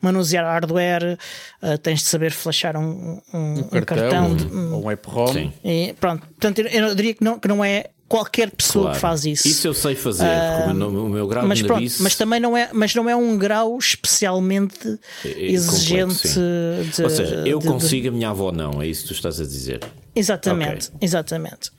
manusear 0.00 0.44
hardware, 0.44 1.18
uh, 1.62 1.78
tens 1.78 2.00
de 2.00 2.06
saber 2.06 2.30
flashar 2.32 2.76
um, 2.76 3.20
um- 3.34 3.58
um 3.58 3.62
cartão. 3.84 4.34
de- 4.36 4.46
ou 4.46 4.84
um 4.84 4.90
app-ROM. 4.90 5.32
Sim. 5.32 5.52
e 5.64 5.94
pronto, 5.98 6.26
portanto, 6.26 6.60
eu, 6.60 6.66
eu 6.68 6.94
diria 6.94 7.14
que 7.14 7.24
não, 7.24 7.38
que 7.38 7.48
não 7.48 7.64
é 7.64 7.86
qualquer 8.08 8.50
pessoa 8.50 8.84
Claro. 8.86 8.94
que 8.96 9.00
faz 9.00 9.24
isso. 9.26 9.46
Isso 9.46 9.66
eu 9.68 9.74
sei 9.74 9.94
fazer, 9.94 10.24
porque 10.64 10.70
o 10.84 11.08
meu- 11.08 11.26
grau 11.28 11.46
mas 11.46 11.58
de 11.58 11.64
pronto, 11.64 11.78
nabice 11.80 12.02
mas 12.02 12.14
também 12.16 12.40
não 12.40 12.56
é, 12.56 12.70
mas 12.72 12.94
não 12.94 13.08
é 13.08 13.14
um 13.14 13.36
grau 13.36 13.76
especialmente 13.78 14.98
é 15.24 15.28
exigente. 15.52 16.14
complexo, 16.14 16.28
sim. 16.28 16.90
de- 16.96 17.02
Ou 17.04 17.10
seja, 17.10 17.34
eu 17.46 17.58
de- 17.58 17.64
de- 17.66 17.70
consigo, 17.72 18.08
a 18.08 18.10
minha 18.10 18.30
avó 18.30 18.50
não, 18.50 18.80
é 18.82 18.86
isso 18.86 19.02
que 19.02 19.08
tu 19.08 19.12
estás 19.14 19.40
a 19.40 19.44
dizer. 19.44 19.80
Exatamente, 20.16 20.90
exatamente. 21.00 21.70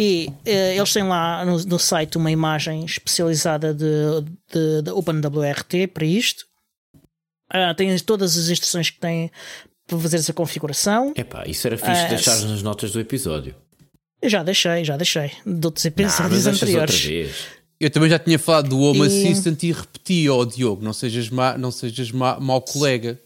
E 0.00 0.32
eh, 0.44 0.76
eles 0.76 0.92
têm 0.92 1.02
lá 1.04 1.44
no, 1.44 1.58
no 1.64 1.78
site 1.78 2.16
uma 2.16 2.30
imagem 2.30 2.84
especializada 2.84 3.74
de, 3.74 3.84
de, 4.52 4.82
de 4.82 4.90
OpenWRT 4.90 5.88
para 5.92 6.04
isto. 6.04 6.44
Ah, 7.50 7.74
tem 7.74 7.96
todas 8.00 8.36
as 8.36 8.48
instruções 8.48 8.90
que 8.90 9.00
têm 9.00 9.30
para 9.86 9.98
fazer 9.98 10.16
essa 10.18 10.32
configuração. 10.32 11.12
Epá, 11.16 11.44
isso 11.46 11.66
era 11.66 11.76
fixe 11.78 11.90
Ah, 11.90 12.08
deixar 12.08 12.36
nas 12.42 12.62
notas 12.62 12.92
do 12.92 13.00
episódio. 13.00 13.54
Eu 14.20 14.28
já 14.28 14.42
deixei, 14.42 14.84
já 14.84 14.96
deixei. 14.96 15.30
De 15.46 15.66
outros 15.66 15.84
episódios 15.84 16.44
mas 16.44 16.44
deixas 16.44 16.62
outra 16.74 16.84
anteriores. 16.84 17.36
Eu 17.80 17.90
também 17.90 18.10
já 18.10 18.18
tinha 18.18 18.38
falado 18.38 18.68
do 18.68 18.80
Home 18.80 19.00
E- 19.00 19.06
Assistant 19.06 19.62
e 19.62 19.70
repeti, 19.72 20.28
ó 20.28 20.44
Diogo, 20.44 20.84
não 20.84 20.92
sejas, 20.92 21.28
má, 21.30 21.56
não 21.56 21.70
sejas 21.70 22.10
má, 22.10 22.38
mau 22.40 22.60
colega. 22.60 23.18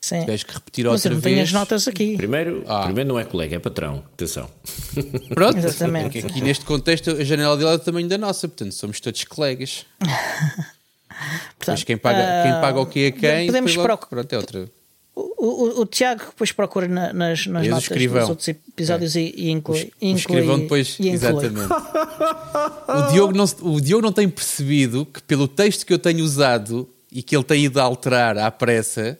Sim. 0.00 0.22
Tens 0.26 0.42
que 0.42 0.52
repetir 0.52 0.84
Mas 0.84 0.90
eu 0.90 0.92
outra 1.10 1.14
não 1.14 1.20
tenho 1.20 1.36
vez. 1.36 1.48
as 1.48 1.52
notas 1.54 1.88
aqui. 1.88 2.16
Primeiro, 2.16 2.62
Ah. 2.66 2.82
primeiro 2.84 3.08
não 3.08 3.18
é 3.18 3.24
colega, 3.24 3.56
é 3.56 3.58
patrão. 3.58 4.04
Atenção. 4.12 4.50
Pronto, 5.32 5.56
Exatamente. 5.58 6.02
porque 6.04 6.18
aqui 6.26 6.40
neste 6.42 6.64
contexto 6.64 7.10
a 7.12 7.24
janela 7.24 7.56
dele 7.56 7.70
é 7.70 7.78
do 7.78 7.84
tamanho 7.84 8.06
da 8.08 8.18
nossa, 8.18 8.46
portanto 8.48 8.72
somos 8.72 9.00
todos 9.00 9.24
colegas. 9.24 9.86
Portanto, 11.58 11.68
Mas 11.68 11.84
quem 11.84 11.96
paga, 11.96 12.42
quem 12.42 12.52
paga 12.60 12.80
o 12.80 12.86
que 12.86 13.06
é 13.06 13.10
quem, 13.12 13.46
podemos 13.46 13.74
logo- 13.76 13.86
proc- 13.88 14.08
pronto, 14.08 14.32
é 14.32 14.36
outra. 14.36 14.68
O, 15.16 15.20
o, 15.46 15.80
o 15.82 15.86
Tiago 15.86 16.24
depois 16.26 16.50
procura 16.50 16.88
na- 16.88 17.12
nas, 17.12 17.46
nas 17.46 17.66
notas 17.68 17.84
escrivão. 17.84 18.20
dos 18.22 18.30
outros 18.30 18.48
episódios 18.48 19.14
e, 19.14 19.32
e 19.36 19.50
inclui. 19.50 19.82
O 19.82 19.86
inclui 20.04 20.14
escrivão 20.18 20.58
depois, 20.58 20.88
e 20.98 21.08
inclui. 21.08 21.14
exatamente. 21.14 21.68
O 23.08 23.12
Diogo, 23.12 23.32
não, 23.36 23.44
o 23.62 23.80
Diogo 23.80 24.02
não 24.04 24.12
tem 24.12 24.28
percebido 24.28 25.06
que 25.06 25.22
pelo 25.22 25.46
texto 25.48 25.84
que 25.86 25.92
eu 25.92 25.98
tenho 25.98 26.24
usado 26.24 26.88
e 27.10 27.22
que 27.22 27.34
ele 27.36 27.44
tem 27.44 27.64
ido 27.64 27.80
a 27.80 27.82
alterar 27.84 28.36
à 28.38 28.50
pressa, 28.50 29.18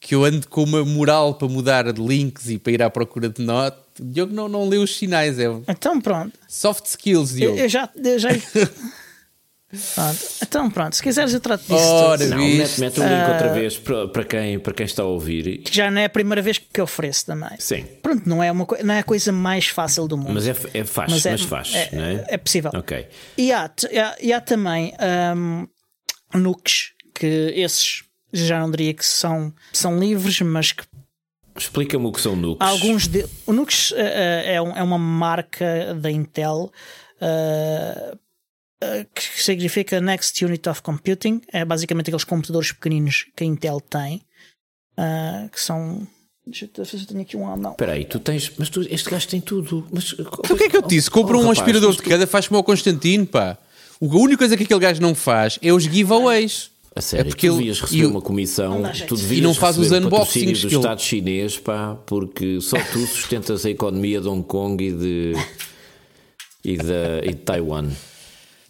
que 0.00 0.14
eu 0.14 0.24
ando 0.24 0.48
com 0.48 0.62
uma 0.64 0.84
moral 0.84 1.34
para 1.34 1.48
mudar 1.48 1.92
de 1.92 2.00
links 2.02 2.48
e 2.50 2.58
para 2.58 2.72
ir 2.72 2.82
à 2.82 2.90
procura 2.90 3.28
de 3.28 3.42
notas. 3.42 3.80
Diogo 4.00 4.32
não, 4.34 4.48
não 4.48 4.68
lê 4.68 4.78
os 4.78 4.96
sinais, 4.96 5.38
é 5.38 5.44
Então 5.68 6.00
pronto. 6.00 6.32
soft 6.48 6.86
skills, 6.86 7.32
Eu, 7.32 7.36
Diogo. 7.36 7.58
eu 7.58 7.68
já. 7.68 7.88
Eu 7.96 8.18
já... 8.18 8.28
Pronto. 9.94 10.18
Então 10.42 10.70
pronto, 10.70 10.96
se 10.96 11.02
quiseres 11.02 11.32
eu 11.32 11.40
trato 11.40 11.62
disso. 11.62 11.74
Ora, 11.74 12.18
tudo. 12.18 12.30
Não, 12.36 12.46
mete, 12.46 12.78
mete 12.80 13.00
o 13.00 13.02
link 13.02 13.30
outra 13.30 13.52
vez 13.54 13.78
para, 13.78 14.06
para, 14.08 14.24
quem, 14.24 14.58
para 14.58 14.74
quem 14.74 14.84
está 14.84 15.02
a 15.02 15.06
ouvir. 15.06 15.62
Que 15.62 15.74
já 15.74 15.90
não 15.90 16.00
é 16.00 16.04
a 16.04 16.10
primeira 16.10 16.42
vez 16.42 16.58
que 16.58 16.78
eu 16.78 16.84
ofereço 16.84 17.24
também. 17.26 17.50
Sim. 17.58 17.84
Pronto, 18.02 18.28
não 18.28 18.42
é, 18.42 18.52
uma, 18.52 18.66
não 18.84 18.94
é 18.94 18.98
a 18.98 19.02
coisa 19.02 19.32
mais 19.32 19.68
fácil 19.68 20.06
do 20.06 20.16
mundo. 20.18 20.34
Mas 20.34 20.46
é, 20.46 20.50
é 20.74 20.84
faz, 20.84 21.10
mas, 21.10 21.24
Mas 21.24 21.26
é- 21.26 21.38
faz, 21.46 21.74
é- 21.74 21.88
não 21.96 22.04
é? 22.04 22.24
é 22.28 22.36
possível. 22.36 22.70
Ok. 22.74 23.08
E 23.38 23.50
há, 23.50 23.70
e 23.90 23.98
há, 23.98 24.16
e 24.20 24.32
há 24.32 24.40
também 24.42 24.92
hum, 25.36 25.66
nukes, 26.34 26.92
que 27.14 27.26
esses 27.56 28.02
já 28.32 28.60
não 28.60 28.70
diria 28.70 28.92
que 28.92 29.06
são, 29.06 29.54
são 29.72 29.98
livres, 29.98 30.38
mas 30.42 30.72
que 30.72 30.84
Explica-me 31.56 32.06
o 32.06 32.12
que 32.12 32.20
são 32.20 32.34
nukes. 32.36 32.66
alguns 32.66 33.06
de, 33.06 33.26
o 33.46 33.52
Nux 33.52 33.92
eh, 33.94 34.42
eh, 34.46 34.54
é, 34.54 34.62
um- 34.62 34.74
é 34.76 34.82
uma 34.82 34.96
marca 34.98 35.94
da 35.94 36.10
Intel 36.10 36.70
eh, 37.20 38.14
que 39.14 39.42
significa 39.42 40.00
Next 40.00 40.44
Unit 40.44 40.68
of 40.68 40.82
Computing. 40.82 41.40
É 41.52 41.64
basicamente 41.64 42.08
aqueles 42.08 42.24
computadores 42.24 42.72
pequeninos 42.72 43.26
que 43.36 43.44
a 43.44 43.46
Intel 43.46 43.80
tem, 43.80 44.22
eh, 44.96 45.48
que 45.52 45.60
são. 45.60 46.06
Deixa 46.46 46.64
eu 46.76 46.84
eu 46.84 47.06
tenho 47.06 47.20
aqui 47.20 47.36
um 47.36 47.46
ah, 47.46 47.56
não. 47.56 47.70
Espera 47.72 47.92
aí, 47.92 48.04
tu 48.04 48.18
tens. 48.18 48.50
Mas 48.58 48.68
tu, 48.68 48.82
este 48.90 49.08
gajo 49.08 49.28
tem 49.28 49.40
tudo. 49.40 49.86
Mas, 49.92 50.12
Então 50.18 50.56
o 50.56 50.58
que 50.58 50.64
é 50.64 50.68
que 50.68 50.76
eu 50.76 50.82
te 50.82 50.88
disse? 50.88 51.08
Compra 51.10 51.36
Oh, 51.36 51.40
um 51.40 51.42
rapaz, 51.42 51.58
aspirador 51.60 51.92
de 51.94 52.02
cada, 52.02 52.26
faz 52.26 52.48
como 52.48 52.58
o 52.60 52.64
Constantino, 52.64 53.24
pá. 53.26 53.56
O- 54.00 54.10
A 54.12 54.20
única 54.20 54.38
coisa 54.38 54.56
que 54.56 54.64
aquele 54.64 54.80
gajo 54.80 55.00
não 55.00 55.14
faz 55.14 55.58
é 55.62 55.72
os 55.72 55.84
giveaways. 55.84 56.70
A 56.94 57.00
sério, 57.00 57.28
é 57.28 57.30
porque 57.30 57.46
tu 57.46 57.52
ele- 57.52 57.56
devias 57.58 57.80
receber 57.80 58.02
e- 58.02 58.06
uma 58.06 58.20
comissão, 58.20 58.80
Não 58.80 58.92
tu 59.06 59.16
devias 59.16 59.38
E 59.38 59.40
não 59.40 59.54
faz 59.54 59.78
os 59.78 59.90
unboxings 59.92 60.60
do 60.62 60.66
ele- 60.68 60.76
Estado 60.76 61.00
chinês, 61.00 61.58
pá, 61.58 61.94
porque 62.06 62.60
só 62.60 62.76
tu 62.92 62.98
sustentas 63.06 63.64
a 63.64 63.70
economia 63.70 64.20
de 64.20 64.28
Hong 64.28 64.42
Kong 64.46 64.84
e 64.84 64.90
de, 64.92 65.32
e 66.64 66.76
de, 66.76 67.20
e 67.24 67.28
de 67.28 67.36
Taiwan. 67.36 67.88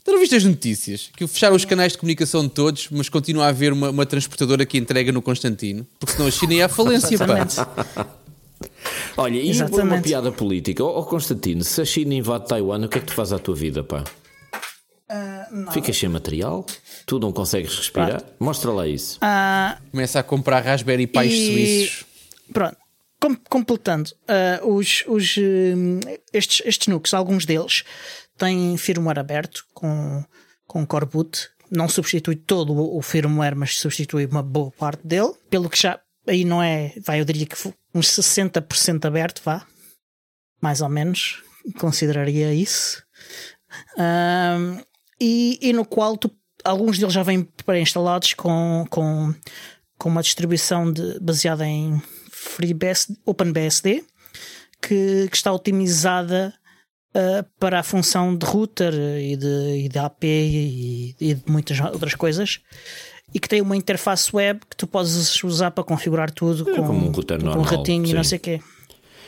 Tu 0.04 0.10
não 0.10 0.18
viste 0.18 0.34
as 0.34 0.44
notícias? 0.44 1.10
Que 1.16 1.26
fecharam 1.26 1.54
os 1.54 1.64
canais 1.64 1.92
de 1.92 1.98
comunicação 1.98 2.42
de 2.42 2.50
todos, 2.50 2.88
mas 2.90 3.08
continua 3.08 3.46
a 3.46 3.48
haver 3.48 3.72
uma, 3.72 3.90
uma 3.90 4.04
transportadora 4.06 4.66
que 4.66 4.76
entrega 4.76 5.12
no 5.12 5.22
Constantino. 5.22 5.86
Porque 5.98 6.14
senão 6.14 6.26
a 6.26 6.30
China 6.30 6.54
ia 6.54 6.66
à 6.66 6.68
falência, 6.68 7.16
pá. 7.18 8.06
Olha, 9.16 9.36
e 9.38 9.42
uma 9.44 9.50
Exatamente. 9.50 10.02
piada 10.04 10.32
política. 10.32 10.82
Ó 10.84 10.98
oh, 11.00 11.04
Constantino, 11.04 11.62
se 11.62 11.80
a 11.80 11.84
China 11.84 12.14
invade 12.14 12.48
Taiwan, 12.48 12.84
o 12.84 12.88
que 12.88 12.98
é 12.98 13.00
que 13.00 13.06
tu 13.06 13.14
fazes 13.14 13.32
à 13.32 13.38
tua 13.38 13.54
vida, 13.54 13.84
pá? 13.84 14.04
Ah, 15.08 15.46
Ficas 15.72 15.96
sem 15.96 16.08
material? 16.08 16.64
Tu 17.06 17.18
não 17.18 17.32
consegues 17.32 17.74
respirar? 17.76 18.22
Mostra 18.40 18.70
lá 18.72 18.86
isso. 18.88 19.18
Ah, 19.20 19.78
Começa 19.90 20.18
a 20.18 20.22
comprar 20.22 20.60
Raspberry 20.60 21.06
Pis 21.06 21.32
E- 21.32 21.46
suíços. 21.46 22.04
Pronto, 22.52 22.76
Com- 23.20 23.36
completando, 23.48 24.10
ah, 24.26 24.60
os, 24.64 25.04
os, 25.06 25.36
hum, 25.38 26.00
estes, 26.32 26.62
estes 26.66 26.88
nukes, 26.88 27.12
alguns 27.14 27.44
deles 27.44 27.84
têm 28.46 28.76
firmware 28.76 29.18
aberto 29.20 29.64
com, 29.72 30.24
com 30.66 30.86
core 30.86 31.06
boot. 31.06 31.48
Não 31.70 31.88
substitui 31.88 32.36
todo 32.36 32.74
o 32.74 33.00
firmware, 33.00 33.56
mas 33.56 33.78
substitui 33.78 34.26
uma 34.26 34.42
boa 34.42 34.70
parte 34.72 35.06
dele. 35.06 35.32
Pelo 35.48 35.70
que 35.70 35.80
já 35.80 35.98
aí 36.26 36.44
não 36.44 36.62
é, 36.62 36.92
vai, 37.04 37.20
eu 37.20 37.24
diria 37.24 37.46
que 37.46 37.56
uns 37.94 38.08
60% 38.08 39.04
aberto, 39.06 39.40
vá, 39.44 39.66
mais 40.60 40.80
ou 40.80 40.88
menos, 40.88 41.42
consideraria 41.78 42.52
isso. 42.52 43.02
Ahm, 43.96 44.80
e, 45.20 45.58
e 45.62 45.72
no 45.72 45.84
qual 45.84 46.16
tu- 46.16 46.30
alguns 46.64 46.98
deles 46.98 47.14
já 47.14 47.22
vêm 47.22 47.42
pré-instalados 47.64 48.34
com, 48.34 48.84
com, 48.90 49.34
com 49.98 50.08
uma 50.08 50.22
distribuição 50.22 50.92
de- 50.92 51.18
baseada 51.20 51.66
em 51.66 52.00
FreeBSD, 52.30 53.18
OpenBSD 53.24 54.04
que, 54.80 55.28
que 55.30 55.36
está 55.36 55.52
otimizada 55.52 56.52
ah, 57.14 57.44
para 57.58 57.80
a 57.80 57.82
função 57.82 58.36
de 58.36 58.44
router 58.46 58.92
e 58.94 59.36
de, 59.36 59.84
e 59.84 59.88
de 59.88 59.98
AP 59.98 60.24
e, 60.24 61.14
e 61.20 61.34
de 61.34 61.42
muitas 61.50 61.78
outras 61.80 62.14
coisas 62.14 62.60
e 63.34 63.38
que 63.40 63.48
tem 63.48 63.60
uma 63.60 63.76
interface 63.76 64.34
web 64.34 64.60
que 64.68 64.76
tu 64.76 64.86
podes 64.86 65.42
usar 65.42 65.70
para 65.70 65.84
configurar 65.84 66.30
tudo 66.30 66.64
com, 66.64 66.70
É 66.70 66.74
como 66.76 67.06
um 67.06 67.10
router 67.10 67.40
com 67.40 67.48
um 67.48 67.62
ratinho 67.62 68.06
e 68.06 68.12
não 68.12 68.22
sim. 68.24 68.30
sei 68.30 68.38
o 68.38 68.40
quê. 68.40 68.60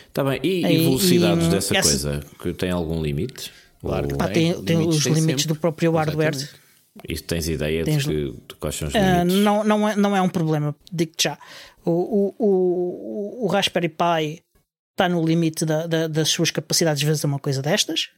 Está 0.09 0.23
bem, 0.23 0.39
e, 0.43 0.65
e 0.65 0.73
E- 0.75 0.79
velocidades 0.85 1.47
e, 1.47 1.51
dessa 1.51 1.77
essa- 1.77 1.89
coisa? 1.89 2.21
Que 2.41 2.53
tem 2.53 2.71
algum 2.71 3.03
limite? 3.03 3.51
Claro 3.81 4.09
que 4.09 4.15
Pá, 4.15 4.29
tem, 4.29 4.53
tem 4.63 4.77
limites 4.79 4.99
os 4.99 5.05
tem 5.05 5.13
limites 5.13 5.43
sempre. 5.43 5.55
do 5.55 5.61
próprio 5.61 5.93
hardware. 5.93 6.35
Exatamente. 6.35 6.65
Isso 7.09 7.25
tens 7.25 7.49
ideia 7.49 7.85
Tens- 7.85 8.05
de, 8.05 8.09
que, 8.09 8.31
de 8.49 8.55
quais 8.61 8.77
são 8.77 8.87
os 8.89 8.95
Ah, 8.95 9.25
limites? 9.25 9.43
não, 9.43 9.65
não, 9.65 9.89
é, 9.89 9.97
não 9.97 10.17
é 10.17 10.23
um 10.23 10.29
problema, 10.29 10.75
digo-te 10.93 11.25
já. 11.25 11.37
O, 11.85 11.91
o, 11.91 12.35
o, 12.39 13.45
o 13.45 13.47
Raspberry 13.49 13.89
Pi 13.89 14.43
está 14.95 15.09
no 15.09 15.25
limite 15.25 15.65
da- 15.67 15.87
da- 15.87 16.07
das 16.09 16.29
suas 16.29 16.51
capacidades 16.51 17.01
de 17.01 17.07
fazer 17.07 17.27
uma 17.27 17.39
coisa 17.39 17.61
destas. 17.61 18.09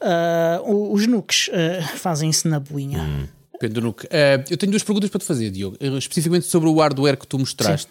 Ah, 0.00 0.60
o- 0.64 0.92
os 0.92 1.06
nukes 1.06 1.50
ah, 1.52 1.82
fazem 1.98 2.30
isso 2.30 2.48
na 2.48 2.58
boinha. 2.58 3.00
Hum. 3.02 3.28
Depende 3.52 3.74
do 3.74 3.80
nuke. 3.80 4.06
Eh, 4.10 4.44
eu 4.50 4.56
tenho 4.58 4.70
duas 4.70 4.82
perguntas 4.82 5.08
para 5.08 5.18
te 5.18 5.24
fazer, 5.24 5.50
Diogo. 5.50 5.76
Eh, 5.80 5.86
Especificamente 5.96 6.44
sobre 6.46 6.68
o 6.68 6.78
hardware 6.78 7.16
que 7.16 7.26
tu 7.26 7.38
mostraste. 7.38 7.88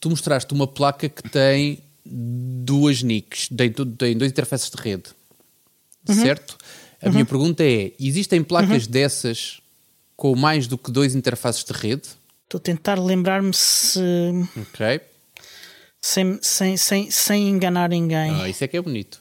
Tu 0.00 0.08
mostraste 0.08 0.54
uma 0.54 0.68
placa 0.68 1.08
que 1.08 1.22
tem 1.28 1.80
duas 2.06 3.02
NICs, 3.02 3.48
tem, 3.48 3.72
tem 3.72 4.16
dois 4.16 4.30
interfaces 4.30 4.70
de 4.70 4.76
rede. 4.80 5.10
Uhum. 6.08 6.14
Certo? 6.14 6.56
A 7.02 7.10
minha 7.10 7.24
pergunta 7.26 7.64
é: 7.64 7.92
existem 7.98 8.42
placas 8.42 8.86
dessas 8.86 9.60
com 10.16 10.36
mais 10.36 10.66
do 10.68 10.78
que 10.78 10.92
dois 10.92 11.14
interfaces 11.16 11.64
de 11.64 11.72
rede? 11.72 12.02
Estou 12.44 12.58
a 12.58 12.62
tentar 12.62 12.94
lembrar-me 12.98 13.52
se. 13.52 13.98
Ok. 14.56 15.00
Sem, 16.00 16.38
sem, 16.40 16.76
sem, 16.76 17.10
sem 17.10 17.48
enganar 17.48 17.90
ninguém. 17.90 18.30
Ah, 18.40 18.48
isso 18.48 18.64
é 18.64 18.68
que 18.68 18.76
é 18.76 18.80
bonito. 18.80 19.20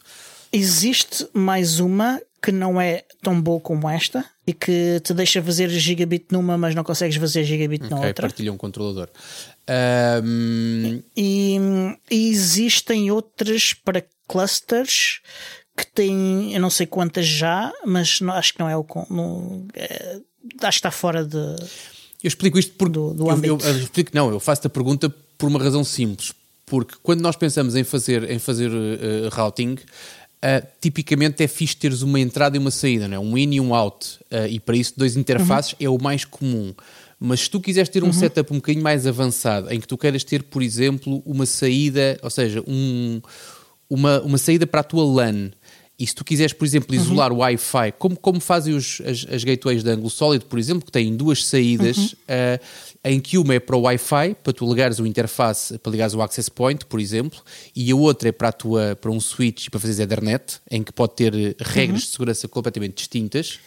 Existe 0.51 1.27
mais 1.33 1.79
uma 1.79 2.21
que 2.41 2.51
não 2.51 2.79
é 2.79 3.03
tão 3.21 3.39
boa 3.39 3.59
como 3.59 3.89
esta 3.89 4.25
e 4.47 4.53
que 4.53 4.99
te 5.03 5.13
deixa 5.13 5.43
fazer 5.43 5.69
gigabit 5.69 6.27
numa, 6.31 6.57
mas 6.57 6.73
não 6.73 6.83
consegues 6.83 7.17
fazer 7.17 7.43
gigabit 7.43 7.83
okay, 7.83 7.95
na 7.95 8.07
outra. 8.07 8.27
partilha 8.27 8.51
um 8.51 8.57
controlador. 8.57 9.09
Um... 10.23 11.01
E, 11.15 11.57
e, 12.09 12.29
existem 12.29 13.11
outras 13.11 13.73
para 13.73 14.03
clusters 14.27 15.21
que 15.77 15.85
têm, 15.85 16.53
eu 16.53 16.61
não 16.61 16.69
sei 16.69 16.85
quantas 16.87 17.27
já, 17.27 17.71
mas 17.85 18.21
não, 18.21 18.33
acho 18.33 18.53
que 18.53 18.59
não 18.59 18.69
é 18.69 18.75
o. 18.75 18.85
No, 19.09 19.67
é, 19.73 20.19
acho 20.61 20.77
que 20.77 20.79
está 20.79 20.91
fora 20.91 21.23
de. 21.23 21.37
Eu 21.37 22.27
explico 22.27 22.57
isto 22.57 22.73
por, 22.73 22.89
do, 22.89 23.13
do 23.13 23.29
eu. 23.29 23.43
Eu, 23.43 23.57
eu, 23.59 23.79
explico, 23.79 24.11
não, 24.13 24.31
eu 24.31 24.39
faço 24.39 24.65
a 24.65 24.69
pergunta 24.69 25.13
por 25.37 25.47
uma 25.47 25.59
razão 25.59 25.83
simples. 25.83 26.33
Porque 26.69 26.95
quando 27.01 27.21
nós 27.21 27.35
pensamos 27.35 27.75
em 27.75 27.83
fazer, 27.83 28.29
em 28.29 28.37
fazer 28.37 28.69
uh, 28.69 29.29
routing, 29.31 29.73
uh, 29.73 30.67
tipicamente 30.79 31.43
é 31.43 31.47
fixe 31.47 31.75
teres 31.75 32.03
uma 32.03 32.19
entrada 32.19 32.55
e 32.55 32.59
uma 32.59 32.69
saída, 32.69 33.07
não 33.07 33.17
é? 33.17 33.19
um 33.19 33.35
in 33.35 33.55
e 33.55 33.59
um 33.59 33.73
out. 33.73 34.19
Uh, 34.31 34.47
e 34.47 34.59
para 34.59 34.77
isso, 34.77 34.93
dois 34.95 35.17
interfaces 35.17 35.71
uhum. 35.73 35.77
é 35.79 35.89
o 35.89 36.01
mais 36.01 36.23
comum. 36.23 36.73
Mas 37.19 37.41
se 37.41 37.49
tu 37.49 37.59
quiseres 37.59 37.89
ter 37.89 38.03
um 38.03 38.07
uhum. 38.07 38.13
setup 38.13 38.53
um 38.53 38.57
bocadinho 38.57 38.83
mais 38.83 39.07
avançado, 39.07 39.73
em 39.73 39.79
que 39.79 39.87
tu 39.87 39.97
queiras 39.97 40.23
ter, 40.23 40.43
por 40.43 40.61
exemplo, 40.61 41.23
uma 41.25 41.45
saída, 41.45 42.19
ou 42.21 42.29
seja, 42.29 42.63
um, 42.65 43.19
uma, 43.89 44.21
uma 44.21 44.37
saída 44.37 44.67
para 44.67 44.81
a 44.81 44.83
tua 44.83 45.03
LAN, 45.03 45.49
e 45.99 46.07
se 46.07 46.15
tu 46.15 46.23
quiseres, 46.23 46.53
por 46.53 46.65
exemplo, 46.65 46.95
isolar 46.95 47.31
uhum. 47.31 47.39
o 47.39 47.41
Wi-Fi, 47.41 47.91
como, 47.97 48.15
como 48.15 48.39
fazem 48.39 48.73
os, 48.73 49.01
as, 49.01 49.25
as 49.29 49.43
gateways 49.43 49.83
de 49.83 49.89
ângulo 49.89 50.09
sólido, 50.09 50.45
por 50.45 50.57
exemplo, 50.57 50.85
que 50.85 50.91
têm 50.91 51.13
duas 51.13 51.45
saídas, 51.45 51.97
uhum. 51.97 52.05
uh, 52.05 52.59
em 53.03 53.19
que 53.19 53.37
uma 53.37 53.53
é 53.53 53.59
para 53.59 53.75
o 53.75 53.81
Wi-Fi, 53.81 54.35
para 54.43 54.53
tu 54.53 54.67
ligares 54.67 54.99
o 54.99 55.07
interface, 55.07 55.77
para 55.77 55.91
ligares 55.91 56.13
o 56.13 56.21
access 56.21 56.49
point, 56.49 56.85
por 56.85 56.99
exemplo, 56.99 57.39
e 57.75 57.91
a 57.91 57.95
outra 57.95 58.29
é 58.29 58.31
para, 58.31 58.49
a 58.49 58.51
tua, 58.51 58.97
para 58.99 59.09
um 59.09 59.19
switch 59.19 59.69
para 59.69 59.79
fazer 59.79 60.03
Ethernet, 60.03 60.59
em 60.69 60.83
que 60.83 60.91
pode 60.91 61.13
ter 61.15 61.33
regras 61.59 62.01
uhum. 62.01 62.07
de 62.07 62.11
segurança 62.11 62.47
completamente 62.47 62.95
distintas. 62.95 63.59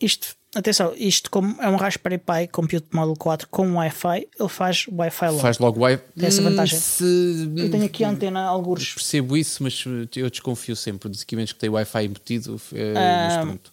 Isto 0.00 0.38
Atenção, 0.54 0.94
isto 0.96 1.30
como 1.30 1.60
é 1.60 1.68
um 1.68 1.76
Raspberry 1.76 2.16
Pi 2.16 2.48
Compute 2.50 2.86
Model 2.90 3.14
4 3.16 3.48
com 3.50 3.74
Wi-Fi, 3.74 4.28
ele 4.40 4.48
faz 4.48 4.86
Wi-Fi 4.90 5.26
logo. 5.26 5.38
Faz 5.40 5.58
logo 5.58 5.80
Wi-Fi. 5.80 6.02
Tem 6.16 6.26
essa 6.26 6.40
vantagem. 6.40 6.78
Se... 6.78 7.52
Eu 7.54 7.70
tenho 7.70 7.84
aqui 7.84 8.02
a 8.02 8.08
antena 8.08 8.40
algures. 8.44 8.94
Percebo 8.94 9.36
isso, 9.36 9.62
mas 9.62 9.84
eu 10.16 10.30
desconfio 10.30 10.74
sempre 10.74 11.10
dos 11.10 11.20
equipamentos 11.20 11.52
que 11.52 11.58
têm 11.58 11.68
Wi-Fi 11.68 12.04
embutido. 12.04 12.58
É, 12.72 12.94
mas 12.94 13.44
pronto. 13.44 13.72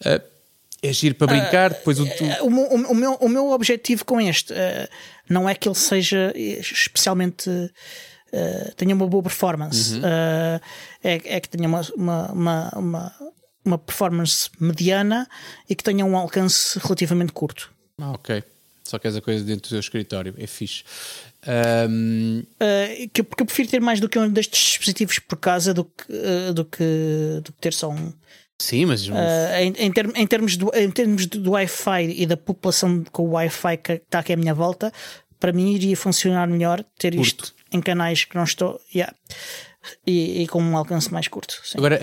Uh, 0.00 0.31
é 0.82 0.92
giro 0.92 1.14
para 1.14 1.28
brincar, 1.28 1.70
uh, 1.70 1.74
depois 1.74 2.00
o, 2.00 2.06
tu... 2.06 2.24
o, 2.24 2.48
o, 2.48 2.92
o, 2.92 2.94
meu, 2.94 3.12
o 3.14 3.28
meu 3.28 3.50
objetivo 3.50 4.04
com 4.04 4.20
este 4.20 4.52
uh, 4.52 4.88
não 5.28 5.48
é 5.48 5.54
que 5.54 5.68
ele 5.68 5.76
seja 5.76 6.32
especialmente 6.36 7.48
uh, 7.48 8.74
tenha 8.76 8.94
uma 8.94 9.06
boa 9.06 9.22
performance, 9.22 9.94
uhum. 9.94 10.02
é, 10.04 11.20
é, 11.24 11.40
que 11.40 11.48
tenha 11.48 11.68
uma, 11.68 11.80
uma, 11.96 12.32
uma, 12.32 12.70
uma 12.74 13.32
uma 13.64 13.78
performance 13.78 14.50
mediana 14.58 15.28
e 15.68 15.74
que 15.74 15.84
tenha 15.84 16.04
um 16.04 16.16
alcance 16.16 16.78
relativamente 16.78 17.32
curto. 17.32 17.72
Ah, 17.98 18.12
ok. 18.12 18.42
Só 18.84 18.98
queres 18.98 19.16
a 19.16 19.20
coisa 19.20 19.44
dentro 19.44 19.62
do 19.62 19.68
teu 19.68 19.78
escritório, 19.78 20.34
é 20.36 20.46
fixe. 20.46 20.82
Um... 21.88 22.42
Uh, 22.60 23.08
que, 23.12 23.22
porque 23.22 23.42
eu 23.42 23.46
prefiro 23.46 23.68
ter 23.68 23.80
mais 23.80 24.00
do 24.00 24.08
que 24.08 24.18
um 24.18 24.28
destes 24.28 24.60
dispositivos 24.60 25.18
por 25.20 25.36
casa 25.36 25.72
do 25.72 25.84
que, 25.84 26.12
uh, 26.12 26.52
do 26.52 26.64
que, 26.64 27.40
do 27.44 27.52
que 27.52 27.60
ter 27.60 27.72
só 27.72 27.90
um. 27.90 28.12
Sim, 28.62 28.86
mas. 28.86 29.08
Uh, 29.08 29.12
em, 29.58 29.74
em, 29.76 29.92
term, 29.92 30.10
em, 30.14 30.26
termos 30.26 30.56
do, 30.56 30.70
em 30.74 30.90
termos 30.90 31.26
do 31.26 31.50
Wi-Fi 31.50 32.14
e 32.16 32.26
da 32.26 32.36
população 32.36 33.04
com 33.10 33.24
o 33.24 33.30
Wi-Fi 33.32 33.76
que 33.76 33.92
está 33.94 34.20
aqui 34.20 34.32
à 34.32 34.36
minha 34.36 34.54
volta, 34.54 34.92
para 35.40 35.52
mim 35.52 35.74
iria 35.74 35.96
funcionar 35.96 36.46
melhor 36.46 36.84
ter 36.96 37.14
curto. 37.16 37.26
isto 37.26 37.54
em 37.72 37.80
canais 37.80 38.24
que 38.24 38.36
não 38.36 38.44
estou. 38.44 38.80
Yeah, 38.94 39.12
e, 40.06 40.42
e, 40.42 40.46
com 40.46 40.62
um 40.62 40.76
alcance 40.76 41.12
mais 41.12 41.26
curto. 41.26 41.60
Sim. 41.64 41.78
Agora, 41.78 41.98